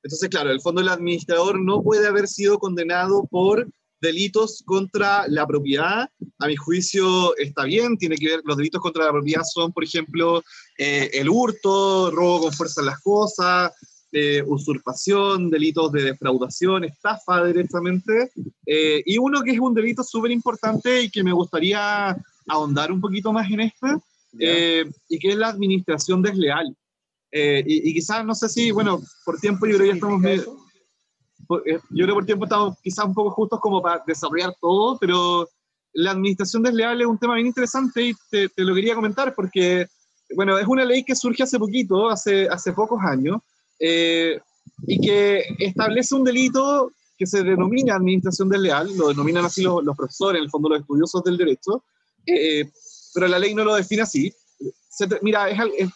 [0.03, 3.69] Entonces, claro, el fondo del administrador no puede haber sido condenado por
[4.01, 6.09] delitos contra la propiedad.
[6.41, 9.85] A mi juicio está bien, tiene que ver, los delitos contra la propiedad son, por
[9.85, 10.43] ejemplo,
[10.77, 13.73] eh, el hurto, robo con fuerza en las cosas,
[14.11, 18.33] eh, usurpación, delitos de defraudación, estafa directamente,
[18.67, 22.17] eh, y uno que es un delito súper importante y que me gustaría
[22.51, 23.99] ahondar un poquito más en esta,
[24.39, 26.77] eh, y que es la administración desleal.
[27.33, 30.25] Eh, y, quizás, no sé si, bueno, por tiempo yo creo que ya estamos...
[31.65, 35.49] Eh, yo creo por tiempo estamos quizás un poco justos como para desarrollar todo, pero
[35.95, 39.87] la administración desleal es un tema bien interesante y te, te, lo quería comentar porque,
[40.37, 43.41] bueno, es una ley que surge hace poquito, hace, hace pocos años,
[43.81, 49.97] y que establece un delito que se denomina administración desleal, lo denominan así los, los
[49.97, 51.83] profesores, en el fondo los estudiosos del derecho,
[52.27, 52.71] eh,
[53.15, 54.33] pero la ley no lo define así.
[55.23, 55.49] mira,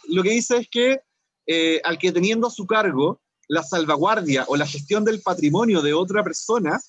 [0.08, 1.00] lo que dice es que
[1.46, 5.92] eh, al que teniendo a su cargo la salvaguardia o la gestión del patrimonio de
[5.92, 6.80] otra persona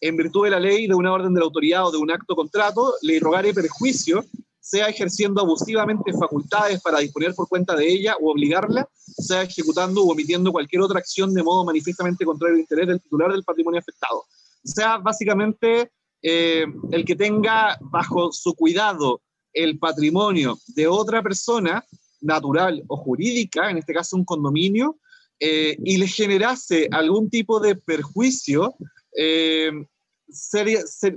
[0.00, 2.34] en virtud de la ley, de una orden de la autoridad o de un acto
[2.34, 4.24] contrato, le rogare perjuicio,
[4.60, 10.10] sea ejerciendo abusivamente facultades para disponer por cuenta de ella o obligarla, sea ejecutando u
[10.10, 14.24] omitiendo cualquier otra acción de modo manifiestamente contrario al interés del titular del patrimonio afectado.
[14.64, 15.92] Sea básicamente
[16.22, 19.20] eh, el que tenga bajo su cuidado
[19.52, 21.84] el patrimonio de otra persona,
[22.20, 24.98] natural o jurídica, en este caso un condominio,
[25.40, 28.74] eh, y le generase algún tipo de perjuicio,
[29.16, 29.72] eh,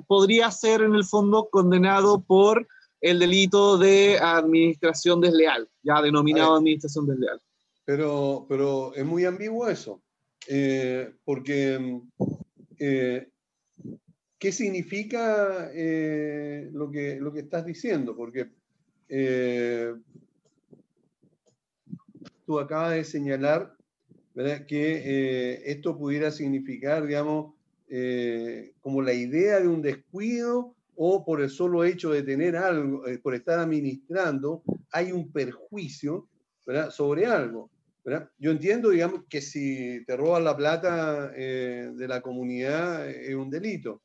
[0.07, 2.67] podría ser en el fondo condenado por
[3.01, 7.39] el delito de administración desleal, ya denominado administración desleal.
[7.85, 10.01] Pero, pero es muy ambiguo eso,
[10.47, 12.01] eh, porque
[12.79, 13.27] eh,
[14.39, 18.15] ¿qué significa eh, lo, que, lo que estás diciendo?
[18.15, 18.49] Porque
[22.45, 23.75] tú acabas de señalar
[24.67, 27.55] que esto pudiera significar, digamos,
[27.87, 33.05] eh, como la idea de un descuido o por el solo hecho de tener algo,
[33.05, 36.27] eh, por estar administrando, hay un perjuicio
[36.89, 37.69] sobre algo.
[38.39, 43.49] Yo entiendo, digamos, que si te roban la plata eh, de la comunidad es un
[43.49, 44.01] delito,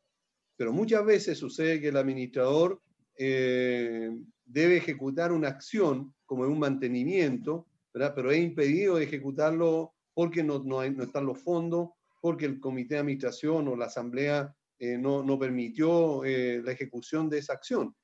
[0.60, 2.82] pero muchas veces sucede que el administrador
[3.16, 10.86] debe ejecutar una acción como un mantenimiento, pero es impedido de ejecutarlo porque no, no,
[10.90, 11.88] no están los fondos
[12.20, 17.30] porque el comité de administración o la asamblea eh, no, no, permitió eh, la ejecución
[17.30, 17.96] de esa acción.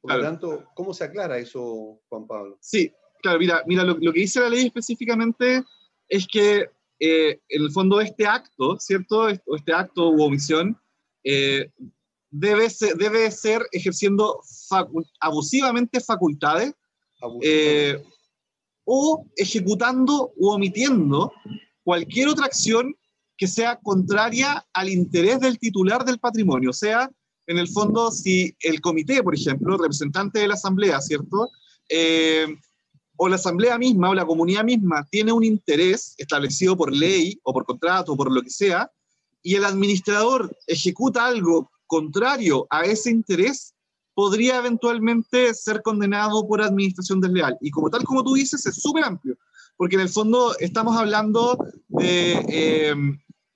[0.00, 2.56] Por lo tanto, ¿cómo se aclara eso, Juan Pablo?
[2.62, 2.90] Sí,
[3.20, 5.62] claro, mira, mira lo, que dice la ley específicamente
[6.08, 9.28] es que eh, en el fondo este acto, ¿cierto?
[9.28, 10.80] Este acto u omisión
[11.22, 14.40] debe, ser, debe ser ejerciendo
[15.20, 16.72] abusivamente facultades
[18.84, 21.32] o ejecutando u omitiendo
[21.82, 22.94] cualquier otra acción
[23.36, 26.70] que sea contraria al interés del titular del patrimonio.
[26.70, 27.10] O sea,
[27.46, 31.48] en el fondo, si el comité, por ejemplo, representante de la asamblea, ¿cierto?
[31.88, 32.46] Eh,
[33.16, 37.52] o la asamblea misma o la comunidad misma tiene un interés establecido por ley o
[37.52, 38.90] por contrato o por lo que sea,
[39.42, 43.74] y el administrador ejecuta algo contrario a ese interés,
[44.14, 47.56] podría eventualmente ser condenado por administración desleal.
[47.60, 49.36] Y como tal como tú dices, es súper amplio,
[49.76, 51.58] porque en el fondo estamos hablando
[51.88, 52.94] de eh,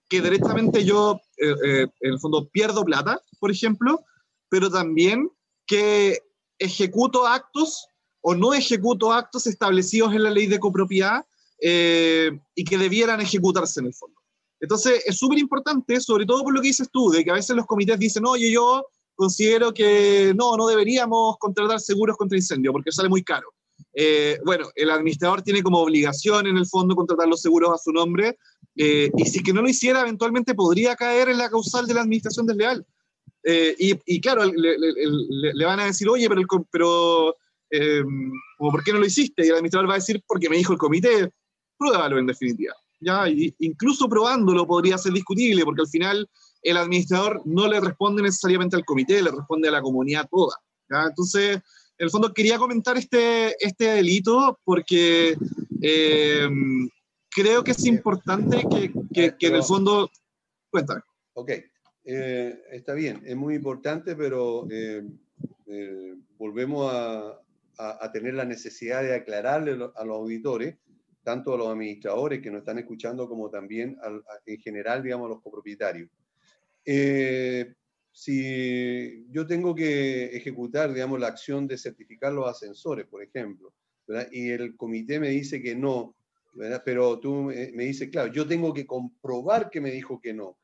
[0.09, 4.01] que directamente yo, eh, eh, en el fondo, pierdo plata, por ejemplo,
[4.49, 5.31] pero también
[5.67, 6.21] que
[6.59, 7.87] ejecuto actos
[8.23, 11.25] o no ejecuto actos establecidos en la ley de copropiedad
[11.61, 14.14] y que debieran ejecutarse en el fondo.
[14.65, 17.55] Entonces, es súper importante, sobre todo por lo que dices tú, de que a veces
[17.57, 18.85] los comités dicen, oye, yo
[19.15, 23.49] considero que no, no deberíamos contratar seguros contra incendio porque sale muy caro.
[24.45, 28.37] bueno, el administrador tiene como obligación en el fondo contratar los seguros a su nombre,
[28.77, 32.03] eh, y si que no lo hiciera, eventualmente podría caer en la causal de la
[32.03, 32.85] administración desleal.
[33.45, 33.77] Eh,
[34.07, 37.37] y, claro, le, van a decir, oye, pero, pero
[37.71, 39.45] em, ¿por qué no lo hiciste?
[39.45, 41.31] Y el administrador va a decir, porque me dijo el comité,
[41.77, 42.75] pruébalo en definitiva.
[43.05, 43.25] ¿Ya?
[43.59, 46.29] incluso probándolo podría ser discutible, porque al final
[46.63, 50.57] el administrador no le responde necesariamente al comité, le responde a la comunidad toda.
[50.91, 51.05] ¿ya?
[51.09, 55.37] Entonces, en el fondo quería comentar este, este delito porque
[55.83, 56.49] eh,
[57.31, 60.11] creo que es importante que, que, en el fondo...
[60.71, 61.03] Cuéntame.
[61.35, 61.51] Ok,
[62.05, 65.03] eh, está bien, es muy importante, pero eh,
[65.67, 67.41] eh, volvemos a,
[67.79, 70.77] a, tener la necesidad de aclararle a los auditores,
[71.25, 73.97] tanto a los administradores que nos están escuchando, como también
[74.47, 76.11] en general, digamos, a los copropietarios.
[78.13, 83.73] si yo tengo que ejecutar, digamos, la acción de certificar los ascensores, por ejemplo,
[84.31, 86.15] y el comité me dice que no,
[86.85, 90.59] pero tú me dices, claro, yo tengo que comprobar que me dijo que no.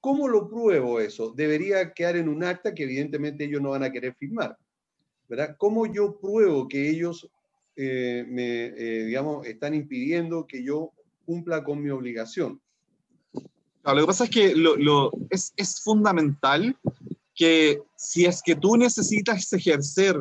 [0.00, 1.32] ¿Cómo lo pruebo eso?
[1.32, 4.56] Debería quedar en un acta que evidentemente ellos no van a querer firmar.
[5.28, 5.56] ¿verdad?
[5.58, 7.30] ¿Cómo yo pruebo que ellos
[7.76, 10.92] eh, me, eh, digamos, están impidiendo que yo
[11.24, 12.60] cumpla con mi obligación?
[13.84, 14.54] lo que pasa es que
[15.28, 16.74] es, es fundamental
[17.34, 20.16] que si es que tú necesitas ejercer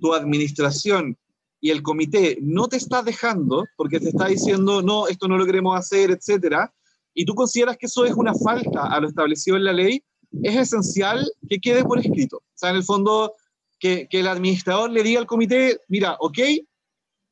[0.00, 1.16] tu administración
[1.60, 5.46] y el comité no te está dejando porque te está diciendo, no, esto no lo
[5.46, 6.74] queremos hacer, etcétera,
[7.14, 10.02] y tú consideras que eso es una falta a lo establecido en la ley,
[10.42, 12.38] es esencial que quede por escrito.
[12.38, 13.34] O sea, en el fondo,
[13.78, 16.38] que, que el administrador le diga al comité, mira, ok,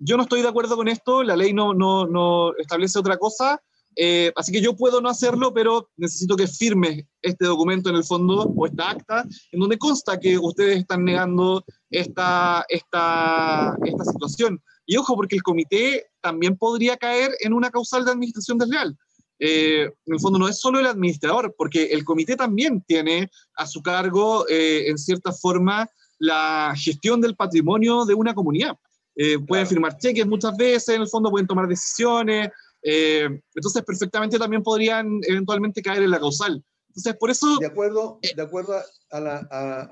[0.04, 3.62] yo no estoy de acuerdo con esto, la ley no, establece otra cosa,
[3.94, 8.04] eh, así que yo puedo no hacerlo, pero necesito que firme este documento en el
[8.04, 14.62] fondo o esta acta en donde consta que ustedes están negando esta, esta, esta situación.
[14.86, 18.96] Y ojo, porque el comité también podría caer en una causal de administración desleal.
[19.38, 23.66] eh, en el fondo no es solo el administrador, porque el comité también tiene a
[23.66, 25.88] su cargo, eh, en cierta forma,
[26.18, 28.76] la gestión del patrimonio de una comunidad.
[29.14, 32.50] Eh, pueden firmar cheques muchas veces, en el fondo pueden tomar decisiones,
[32.82, 36.64] entonces perfectamente también podrían eventualmente caer en la causal.
[36.88, 37.58] Entonces, por eso...
[37.58, 38.74] De acuerdo, de acuerdo
[39.10, 39.36] a, la,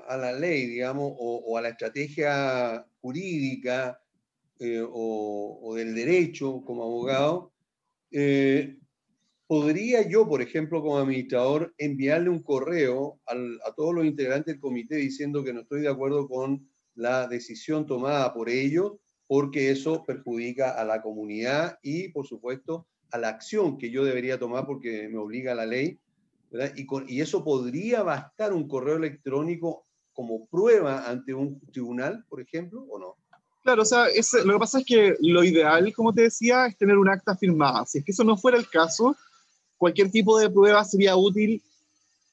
[0.07, 3.99] a, la ley, digamos, o, a la estrategia jurídica
[4.91, 7.51] o, o, del derecho como abogado,
[8.11, 8.75] eh,
[9.51, 14.95] ¿Podría yo, por ejemplo, como administrador, enviarle un correo a todos los integrantes del comité
[14.95, 16.65] diciendo que no estoy de acuerdo con
[16.95, 18.93] la decisión tomada por ellos,
[19.31, 24.37] porque eso perjudica a la comunidad y, por supuesto, a la acción que yo debería
[24.37, 25.97] tomar porque me obliga la ley?
[26.75, 32.81] Y, y eso podría bastar un correo electrónico como prueba ante un tribunal, por ejemplo,
[32.89, 33.15] o no?
[33.63, 34.07] Claro, o sea,
[34.43, 37.85] lo que pasa es que lo ideal, como te decía, es tener un acta firmada.
[37.85, 39.15] Si es que eso no fuera el caso,
[39.77, 41.63] cualquier tipo de prueba sería útil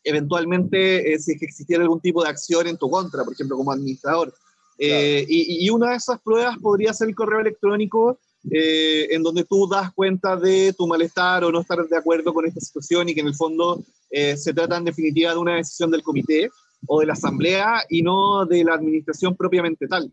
[0.03, 3.57] eventualmente eh, si es que existiera algún tipo de acción en tu contra, por ejemplo,
[3.57, 4.35] como administrador.
[4.79, 8.19] Eh, y, una de esas pruebas podría ser el correo electrónico
[8.51, 12.47] eh, en donde tú das cuenta de tu malestar o no estar de acuerdo con
[12.47, 16.03] esta situación y que en el fondo se trata en definitiva de una decisión del
[16.03, 16.49] comité
[16.87, 20.11] o de la asamblea y no de la administración propiamente tal.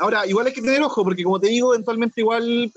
[0.00, 2.72] ahora, igual hay que tener ojo porque como te digo, eventualmente igual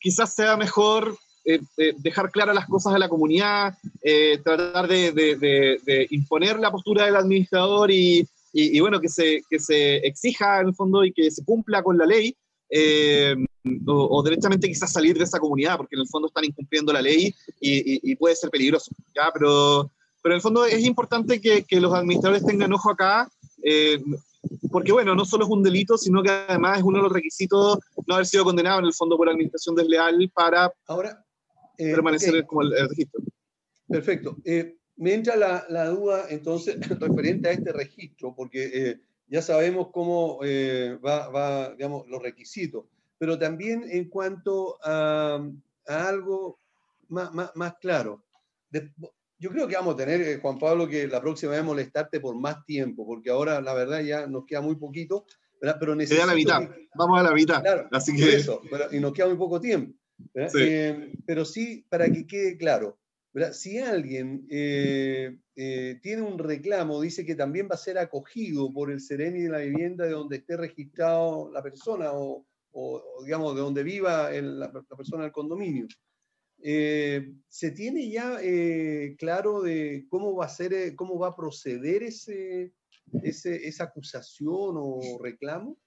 [0.00, 1.18] quizás sea mejor
[1.48, 7.06] eh, eh, dejar claras las cosas a la comunidad, eh, tratar de, imponer la postura
[7.06, 8.26] del administrador y,
[8.80, 12.06] bueno, que se, que se exija en el fondo y que se cumpla con la
[12.06, 12.36] ley,
[13.86, 17.34] o, derechamente quizás salir de esa comunidad, porque en el fondo están incumpliendo la ley
[17.60, 19.30] y, puede ser peligroso, ¿ya?
[19.32, 19.90] Pero,
[20.22, 23.28] pero en el fondo es importante que, que los administradores tengan ojo acá,
[24.70, 27.78] porque bueno, no solo es un delito, sino que además es uno de los requisitos
[28.06, 30.72] no haber sido condenado en el fondo por administración desleal para...
[30.86, 31.24] Ahora,
[31.78, 33.22] eh, permanecer como el, registro.
[33.88, 34.36] Perfecto.
[34.44, 39.88] Eh, me entra la, la, duda entonces referente a este registro, porque eh, ya sabemos
[39.92, 40.40] cómo
[41.04, 42.84] va, va, digamos, los requisitos,
[43.18, 45.44] pero también en cuanto a,
[45.86, 46.58] a algo
[47.08, 48.22] más, más, más claro.
[49.38, 52.64] yo creo que vamos a tener, Juan Pablo, que la próxima vez molestarte por más
[52.64, 55.26] tiempo, porque ahora la verdad ya nos queda muy poquito,
[55.60, 56.26] pero necesito...
[56.26, 57.62] la mitad, vamos a la mitad.
[57.62, 58.36] Claro, Así que...
[58.36, 58.60] Eso,
[58.92, 59.94] y nos queda muy poco tiempo.
[60.34, 62.98] Eh, pero sí, para que quede claro,
[63.52, 68.90] si alguien eh, eh, tiene un reclamo, dice que también va a ser acogido por
[68.90, 72.46] el Sereni de la vivienda de donde esté registrado la persona o,
[73.24, 75.86] digamos, de donde viva la, persona del condominio.
[76.58, 78.38] ¿Se tiene ya
[79.18, 82.72] claro de cómo va a ser, cómo va a proceder ese,
[83.22, 85.78] esa acusación o reclamo?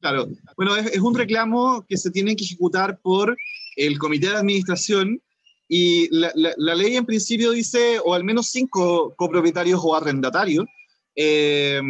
[0.00, 0.26] Claro,
[0.56, 3.36] bueno, es, un reclamo que se tiene que ejecutar por
[3.76, 5.22] el comité de administración
[5.74, 6.34] y la,
[6.74, 10.66] ley en principio dice, o al menos cinco copropietarios o arrendatarios
[11.16, 11.80] eh,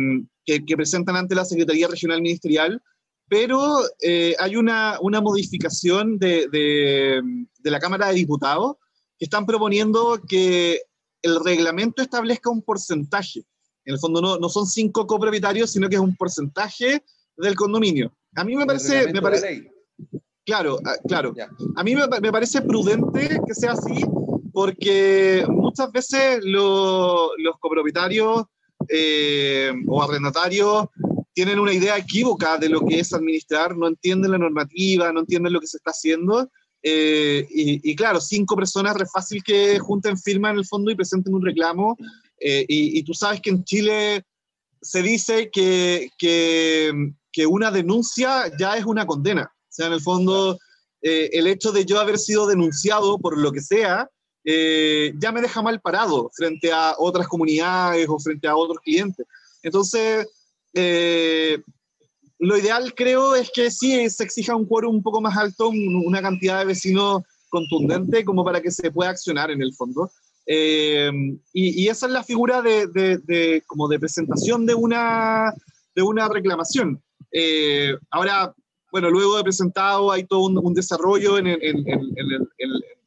[0.47, 2.81] que, presentan ante la Secretaría Regional Ministerial,
[3.29, 7.23] pero eh, hay una, una modificación de, de,
[7.59, 8.77] de la Cámara de Diputados
[9.19, 10.83] que están proponiendo que
[11.21, 13.41] el reglamento establezca un porcentaje.
[13.85, 17.03] En el fondo no, no son cinco copropietarios, sino que es un porcentaje
[17.37, 18.15] del condominio.
[18.37, 19.13] A mí me parece...
[19.13, 19.73] Me parece
[20.44, 21.35] claro, ah, claro.
[21.77, 24.05] A mí me, parece prudente que sea así
[24.52, 28.44] porque muchas veces los copropietarios
[28.89, 30.86] eh, o arrendatarios
[31.32, 35.52] tienen una idea equívoca de lo que es administrar, no entienden la normativa, no entienden
[35.52, 36.51] lo que se está haciendo.
[36.82, 41.35] Eh, y, claro, cinco personas es fácil que junten firma en el fondo y presenten
[41.35, 41.97] un reclamo.
[42.39, 44.24] Eh, y, y, tú sabes que en Chile
[44.81, 46.93] se dice que, que,
[47.31, 49.52] que una denuncia ya es una condena.
[49.73, 50.59] Sea, en el fondo,
[51.01, 54.09] eh, el hecho de yo haber sido denunciado por lo que sea,
[54.44, 59.27] eh, ya me deja mal parado frente a otras comunidades o frente a otros clientes.
[59.62, 60.28] Entonces,
[60.74, 61.59] eh,
[62.39, 66.20] lo ideal creo es que sí se exija un quórum un poco más alto, una
[66.20, 70.11] cantidad de vecinos contundente como para que se pueda accionar en el fondo.
[70.47, 75.55] y, esa es la figura de, de, como de presentación de una,
[75.94, 77.01] de una reclamación.
[77.32, 78.55] Eh, ahora,
[78.93, 81.47] bueno, luego de presentado hay todo un, desarrollo en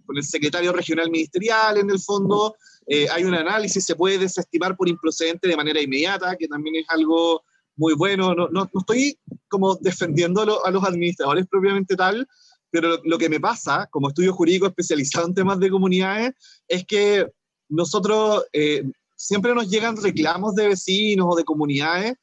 [0.06, 2.56] con el secretario regional ministerial en el fondo,
[2.88, 6.86] eh, hay un análisis, se puede desestimar por improcedente de manera inmediata, que también es
[6.90, 7.44] algo
[7.76, 8.34] muy bueno.
[8.36, 9.18] No, no, estoy
[9.48, 12.28] como defendiendo a, los administradores propiamente tal,
[12.70, 16.34] pero lo que me pasa como estudio jurídico especializado en temas de comunidades
[16.68, 17.28] es que
[17.70, 18.84] nosotros eh,
[19.16, 22.14] siempre nos llegan reclamos de vecinos o de comunidades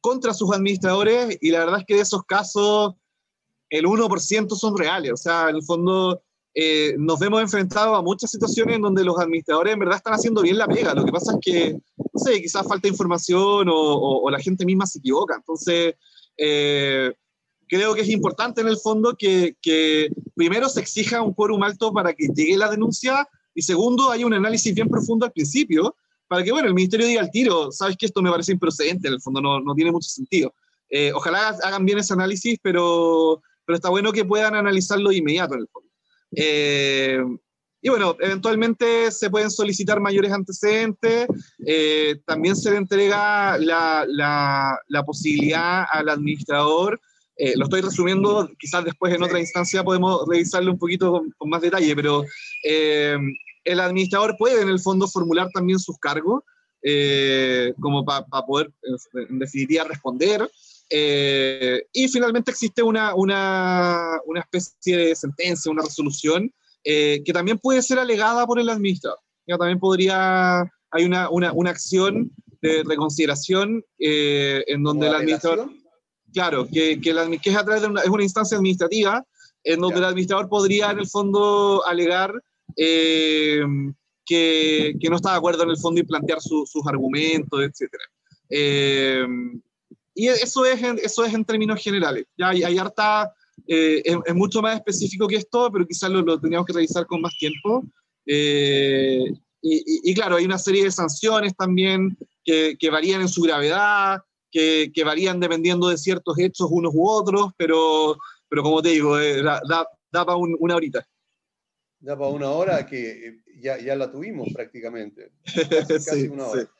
[0.00, 2.94] contra sus administradores y la verdad es que de esos casos
[3.68, 5.12] el 1% son reales.
[5.12, 6.22] O sea, en el fondo
[6.54, 10.42] eh, nos vemos enfrentados a muchas situaciones en donde los administradores en verdad están haciendo
[10.42, 10.94] bien la pega.
[10.94, 14.98] Lo que pasa es que, no sé, quizás falta información o, la gente misma se
[14.98, 15.36] equivoca.
[15.36, 15.94] Entonces,
[16.36, 17.12] eh,
[17.68, 21.92] creo que es importante en el fondo que, que, primero se exija un quórum alto
[21.92, 25.94] para que llegue la denuncia y segundo, hay un análisis bien profundo al principio
[26.30, 29.14] para que, bueno, el ministerio diga al tiro, sabes que esto me parece improcedente, en
[29.14, 30.54] el fondo no, no tiene mucho sentido.
[30.88, 35.54] Eh, ojalá hagan bien ese análisis, pero, pero está bueno que puedan analizarlo de inmediato
[35.54, 35.90] en el fondo.
[36.36, 37.18] Eh,
[37.82, 41.26] y bueno, eventualmente se pueden solicitar mayores antecedentes.
[41.66, 47.00] Eh, también se le entrega la, la, la posibilidad al administrador.
[47.38, 51.60] Eh, lo estoy resumiendo, quizás después en otra instancia podemos revisarlo un poquito con, más
[51.60, 52.22] detalle, pero
[53.64, 56.42] el administrador puede en el fondo formular también sus cargos,
[57.80, 58.70] como para poder
[59.14, 60.48] en definitiva responder.
[60.92, 67.58] Eh, y finalmente existe una, una, una, especie de sentencia, una resolución, eh, que también
[67.58, 69.18] puede ser alegada por el administrador.
[69.46, 75.70] Ya también podría, hay una, una, una acción de reconsideración eh, en donde el administrador...
[76.32, 79.24] Claro, que, que, la, que es a través de una, es una instancia administrativa
[79.64, 82.32] en donde el administrador podría en el fondo alegar
[82.76, 83.64] que,
[84.26, 87.90] que, no está de acuerdo en el fondo y plantear sus argumentos, etc.
[88.50, 89.26] Eh,
[90.14, 92.26] y eso es, eso es en términos generales.
[92.36, 93.32] Ya hay, hay harta,
[93.66, 97.20] eh, es, mucho más específico que esto, pero quizás lo, lo teníamos que revisar con
[97.20, 97.84] más tiempo.
[98.26, 99.24] Eh,
[99.62, 104.20] y, y, claro, hay una serie de sanciones también que, que varían en su gravedad,
[104.50, 108.16] que, que, varían dependiendo de ciertos hechos unos u otros, pero,
[108.48, 111.06] pero como te digo, eh, da, da, para una horita.
[112.00, 115.32] Da para una hora que ya, ya la tuvimos prácticamente.
[115.88, 116.70] Casi, una hora.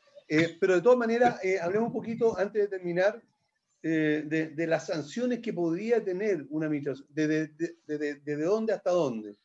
[0.59, 3.21] pero de todas maneras, hablemos un poquito antes de terminar
[3.83, 7.47] eh, de, las sanciones que podría tener una administración, desde
[7.87, 9.35] de, de, dónde hasta dónde.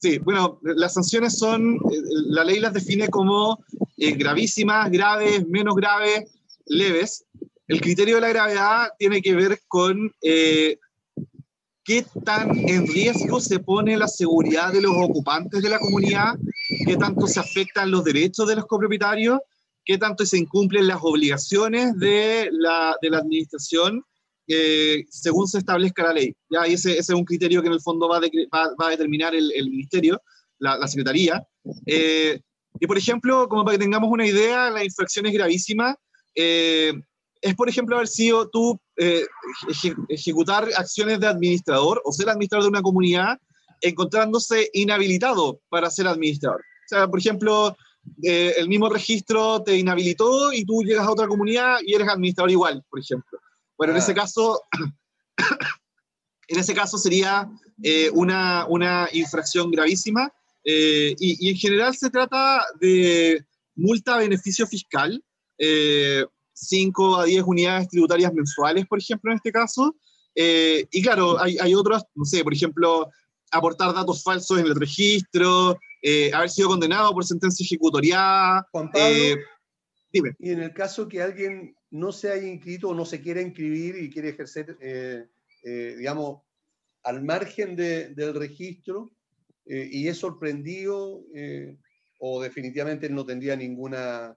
[0.00, 3.62] Sí, bueno, las sanciones son, eh, la ley las define como
[3.98, 7.26] eh, gravísimas, graves, menos graves, leves.
[7.66, 10.10] El criterio de la gravedad tiene que ver con
[11.88, 16.34] qué tan en riesgo se pone la seguridad de los ocupantes de la comunidad,
[16.86, 19.40] qué tanto se afectan los derechos de los copropietarios
[19.88, 24.04] qué tanto se incumplen las obligaciones de la, de la administración
[24.46, 26.34] eh, según se establezca la ley.
[26.50, 26.68] ¿ya?
[26.68, 29.34] Y ese, ese, es un criterio que en el fondo va, va, va a determinar
[29.34, 30.20] el, el ministerio,
[30.58, 31.42] la, la Secretaría.
[31.86, 32.38] Eh,
[32.78, 35.96] y por ejemplo, como para que tengamos una idea, la infracción es gravísima.
[36.34, 36.92] Eh,
[37.40, 38.78] es, por ejemplo, haber sido tú
[40.08, 43.38] ejecutar acciones de administrador o ser administrador de una comunidad
[43.80, 46.60] encontrándose inhabilitado para ser administrador.
[46.60, 47.76] O sea, por ejemplo,
[48.22, 52.50] eh, el mismo registro te inhabilitó y tú llegas a otra comunidad y eres administrador
[52.50, 53.38] igual, por ejemplo.
[53.76, 54.14] Bueno, en ese ah.
[54.14, 54.62] caso,
[56.48, 57.48] en ese caso sería
[57.82, 60.32] eh, una, una, infracción gravísima
[60.64, 63.44] eh, y, y, en general se trata de
[63.76, 65.22] multa beneficio fiscal,
[66.66, 69.94] 5 a 10 unidades tributarias mensuales, por ejemplo, en este caso.
[70.34, 73.10] y claro, hay, hay otros, no sé, por ejemplo,
[73.50, 78.64] aportar datos falsos en el registro, eh, haber sido condenado por sentencia ejecutorial.
[78.70, 79.36] Juan Pablo, eh,
[80.12, 80.36] dime.
[80.38, 83.96] Y en el caso que alguien no se haya inscrito o no se quiera inscribir
[83.96, 85.26] y quiere ejercer, eh,
[85.96, 86.42] digamos,
[87.02, 89.10] al margen de, del registro
[89.70, 91.22] y es sorprendido
[92.20, 94.34] o definitivamente no tendría ninguna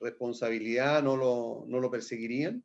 [0.00, 2.62] responsabilidad, no lo, no lo perseguirían.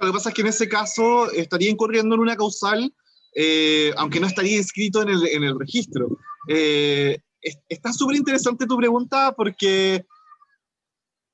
[0.00, 2.92] Lo que pasa es que en ese caso estaría incurriendo en una causal,
[3.96, 6.18] aunque no estaría inscrito en el, en el registro.
[6.48, 7.18] Eh,
[7.68, 10.04] está súper interesante tu pregunta porque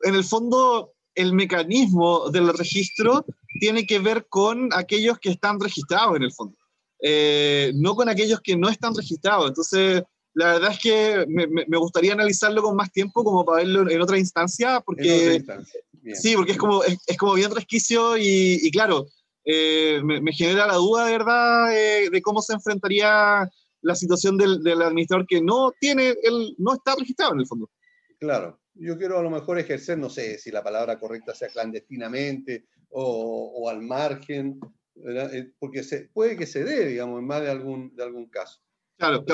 [0.00, 3.24] en el fondo el mecanismo del registro
[3.60, 6.58] tiene que ver con aquellos que están registrados en el fondo,
[7.00, 9.48] eh, no con aquellos que no están registrados.
[9.48, 10.02] Entonces,
[10.34, 14.00] la verdad es que me, me, gustaría analizarlo con más tiempo como para verlo en
[14.00, 15.42] otra instancia, porque
[16.14, 19.06] sí, porque es como, es, es como bien resquicio y, y claro,
[19.44, 23.48] eh, me, me, genera la duda de verdad de, de cómo se enfrentaría
[23.82, 27.70] la situación del, del, administrador que no tiene, él no está registrado en el fondo.
[28.18, 32.64] Claro, yo quiero a lo mejor ejercer, no sé si la palabra correcta sea clandestinamente
[32.88, 34.58] o, o al margen,
[34.94, 35.34] ¿verdad?
[35.34, 38.63] Eh, porque se, puede que se dé, digamos, en más de algún, de algún caso.
[38.96, 39.24] Claro,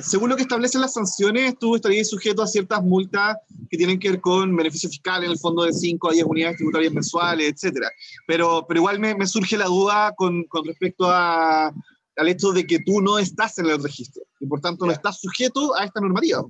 [0.00, 3.36] según lo que establecen las sanciones, tú estarías sujeto a ciertas multas
[3.68, 6.56] que tienen que ver con beneficio fiscal en el fondo de 5 a 10 unidades
[6.56, 7.84] tributarias mensuales, etc.
[8.26, 11.70] Pero, pero igual me, me surge la duda con, con respecto a,
[12.16, 15.20] al hecho de que tú no estás en el registro y por tanto no estás
[15.20, 16.42] sujeto a esta normativa.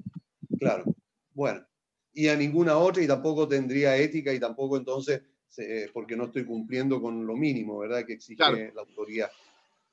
[0.59, 0.85] Claro,
[1.33, 1.67] bueno,
[2.13, 5.23] y a ninguna otra y tampoco tendría ética y tampoco entonces,
[5.93, 8.05] porque no estoy cumpliendo con lo mínimo, ¿verdad?
[8.07, 9.31] Que exige la autoridad.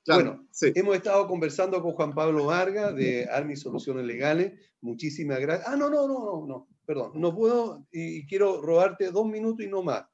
[0.08, 4.54] Bueno, hemos estado conversando con Juan Pablo Vargas de Armi Soluciones Legales.
[4.82, 5.68] Muchísimas gracias.
[5.68, 7.12] Ah, no, no, no, no, no, perdón.
[7.16, 10.06] No puedo y, quiero robarte dos minutos y no más.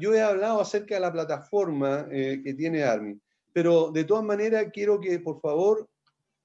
[0.00, 3.18] Yo he hablado acerca de la plataforma eh, que tiene Armi,
[3.52, 5.88] pero de todas maneras quiero que, por favor,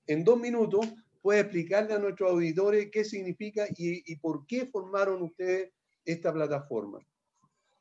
[0.05, 0.85] en dos minutos
[1.21, 5.71] pueda explicarle a nuestros auditores qué significa y, y por qué formaron ustedes
[6.05, 6.99] esta plataforma.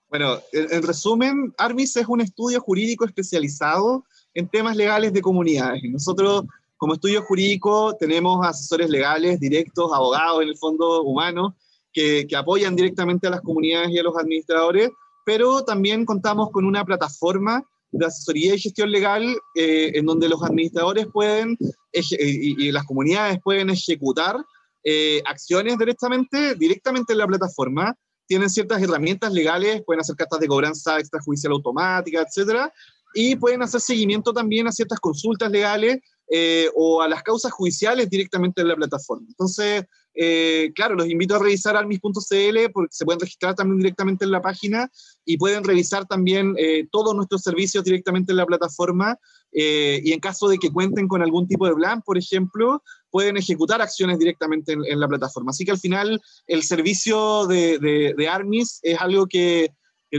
[0.08, 4.04] Bueno, en, resumen, Armis es un estudio jurídico especializado
[4.36, 5.82] en temas legales de comunidades.
[5.84, 6.44] Nosotros,
[6.76, 11.54] como estudio jurídico, tenemos asesores legales directos, abogados en el fondo humanos,
[11.92, 14.90] que, apoyan directamente a las comunidades y a los administradores,
[15.24, 20.42] pero también contamos con una plataforma de asesoría y gestión legal eh, en donde los
[20.42, 21.56] administradores pueden
[21.92, 24.36] y, las comunidades pueden ejecutar
[24.84, 27.96] eh, acciones directamente, directamente en la plataforma
[28.26, 32.72] tienen ciertas herramientas legales, pueden hacer cartas de cobranza extrajudicial automática, etcétera,
[33.16, 38.10] y pueden hacer seguimiento también a ciertas consultas legales eh, o a las causas judiciales
[38.10, 39.26] directamente en la plataforma.
[39.26, 44.32] Entonces, eh, claro, los invito a revisar almis.cl porque se pueden registrar también directamente en
[44.32, 44.90] la página
[45.24, 49.18] y pueden revisar también eh, todos nuestros servicios directamente en la plataforma
[49.58, 53.80] y en caso de que cuenten con algún tipo de plan, por ejemplo, pueden ejecutar
[53.80, 55.52] acciones directamente en, la plataforma.
[55.52, 57.78] Así que al final el servicio de,
[58.14, 59.70] de, Armis es algo que,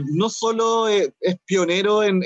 [0.06, 1.12] no solo es,
[1.46, 2.22] pionero en,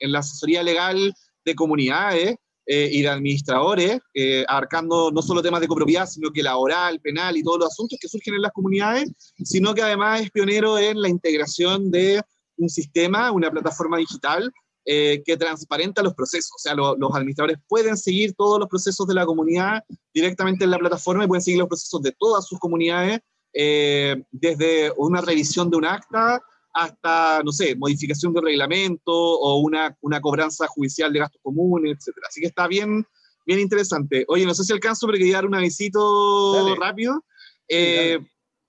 [0.00, 1.14] la asesoría legal
[1.44, 2.36] de comunidades
[2.66, 7.36] eh, y de administradores, eh, abarcando no solo temas de copropiedad, sino que laboral, penal
[7.36, 9.10] y todos los asuntos que surgen en las comunidades,
[9.44, 12.22] sino que además es pionero en la integración de
[12.56, 14.50] un sistema, una plataforma digital
[14.86, 16.52] eh, que transparenta los procesos.
[16.56, 19.82] O sea, los administradores pueden seguir todos los procesos de la comunidad
[20.12, 23.20] directamente en la plataforma y pueden seguir los procesos de todas sus comunidades,
[23.54, 26.42] eh, desde una revisión de un acta
[26.74, 32.16] hasta, no sé, modificación de reglamento o una, una cobranza judicial de gastos comunes, etc.
[32.28, 33.06] Así que está bien,
[33.46, 34.24] bien interesante.
[34.28, 37.24] Oye, no sé si alcanzo, pero quería dar un avisito rápido.
[37.68, 38.18] Eh,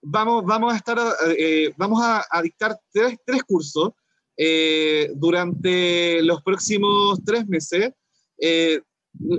[0.02, 0.98] vamos, vamos a estar,
[1.78, 3.92] vamos a, a dictar tres, tres cursos.
[4.38, 7.92] Eh, durante los próximos tres meses.
[8.38, 8.82] Eh,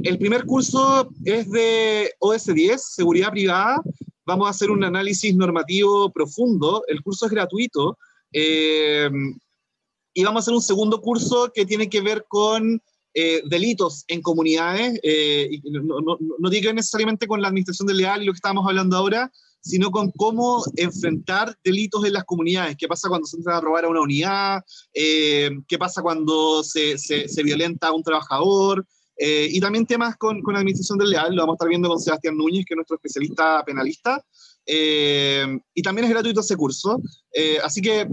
[0.04, 3.82] el primer curso es de OS10, Seguridad Privada.
[4.24, 6.82] Vamos a hacer un análisis normativo profundo.
[6.88, 7.98] El curso es gratuito.
[8.32, 9.10] Eh,
[10.14, 12.82] y vamos a hacer un segundo curso que tiene que ver con
[13.44, 15.00] delitos en comunidades.
[15.64, 18.36] no, no, no, tiene que ver necesariamente con la administración del leal y lo que
[18.36, 19.32] estamos hablando ahora,
[19.66, 22.76] sino con cómo enfrentar delitos en las comunidades.
[22.78, 24.62] ¿Qué pasa cuando se entra a robar a una unidad?
[24.94, 28.86] Eh, ¿Qué pasa cuando se, se, violenta a un trabajador?
[29.18, 31.98] Eh, y también temas con, con administración del leal, lo vamos a estar viendo con
[31.98, 34.24] Sebastián Núñez, que es nuestro especialista penalista.
[34.66, 37.00] Eh, y también es gratuito ese curso.
[37.62, 38.08] así que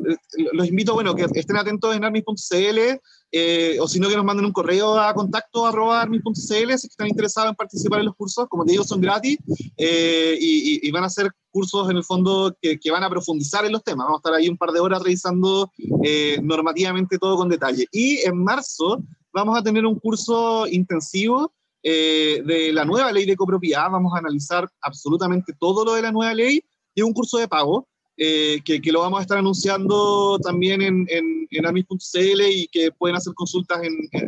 [0.53, 2.99] los invito, bueno, que estén atentos en armis.cl
[3.35, 7.07] eh, o si no que nos manden un correo a contacto arroba armi.cl si están
[7.07, 9.39] interesados en participar en los cursos, como te digo, son gratis
[9.75, 13.83] eh, y, van a ser cursos en el fondo que, van a profundizar en los
[13.83, 14.05] temas.
[14.05, 15.71] Vamos a estar ahí un par de horas revisando
[16.03, 17.87] eh, normativamente todo con detalle.
[17.91, 19.01] Y en marzo
[19.33, 21.51] vamos a tener un curso intensivo
[21.83, 23.91] de la nueva ley de copropiedad.
[23.91, 26.63] Vamos a analizar absolutamente todo lo de la nueva ley
[26.95, 31.47] y un curso de pago eh, que, lo vamos a estar anunciando también en, en,
[31.49, 33.79] en amis.cl y que pueden hacer consultas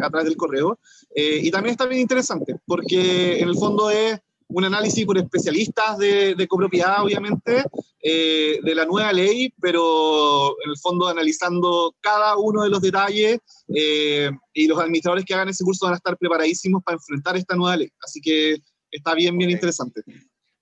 [0.02, 0.80] a través del correo.
[1.16, 4.20] Eh, y también está bien interesante, porque en el fondo es
[4.56, 7.62] un análisis por especialistas de, de copropiedad, obviamente,
[8.02, 13.40] eh, de la nueva ley, pero en el fondo analizando cada uno de los detalles
[13.68, 17.76] y los administradores que hagan ese curso van a estar preparadísimos para enfrentar esta nueva
[17.76, 17.92] ley.
[18.02, 18.56] Así que
[18.90, 20.02] está bien, bien interesante.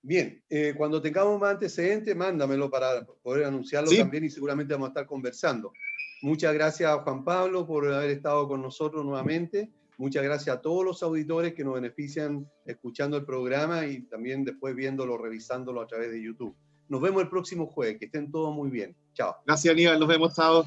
[0.02, 4.90] Bien, eh, cuando tengamos más antecedentes, mándamelo para poder anunciarlo también y seguramente vamos a
[4.90, 5.72] estar conversando.
[6.20, 9.70] Muchas gracias Juan Pablo por haber estado con nosotros nuevamente.
[9.96, 14.74] Muchas gracias a todos los auditores que nos benefician escuchando el programa y también después
[14.74, 16.56] viéndolo, revisándolo a través de YouTube.
[16.88, 17.98] Nos vemos el próximo jueves.
[17.98, 18.96] Que estén todos muy bien.
[19.14, 19.36] Chao.
[19.46, 19.98] Gracias, Aníbal.
[19.98, 20.34] Nos vemos.
[20.34, 20.64] Chao.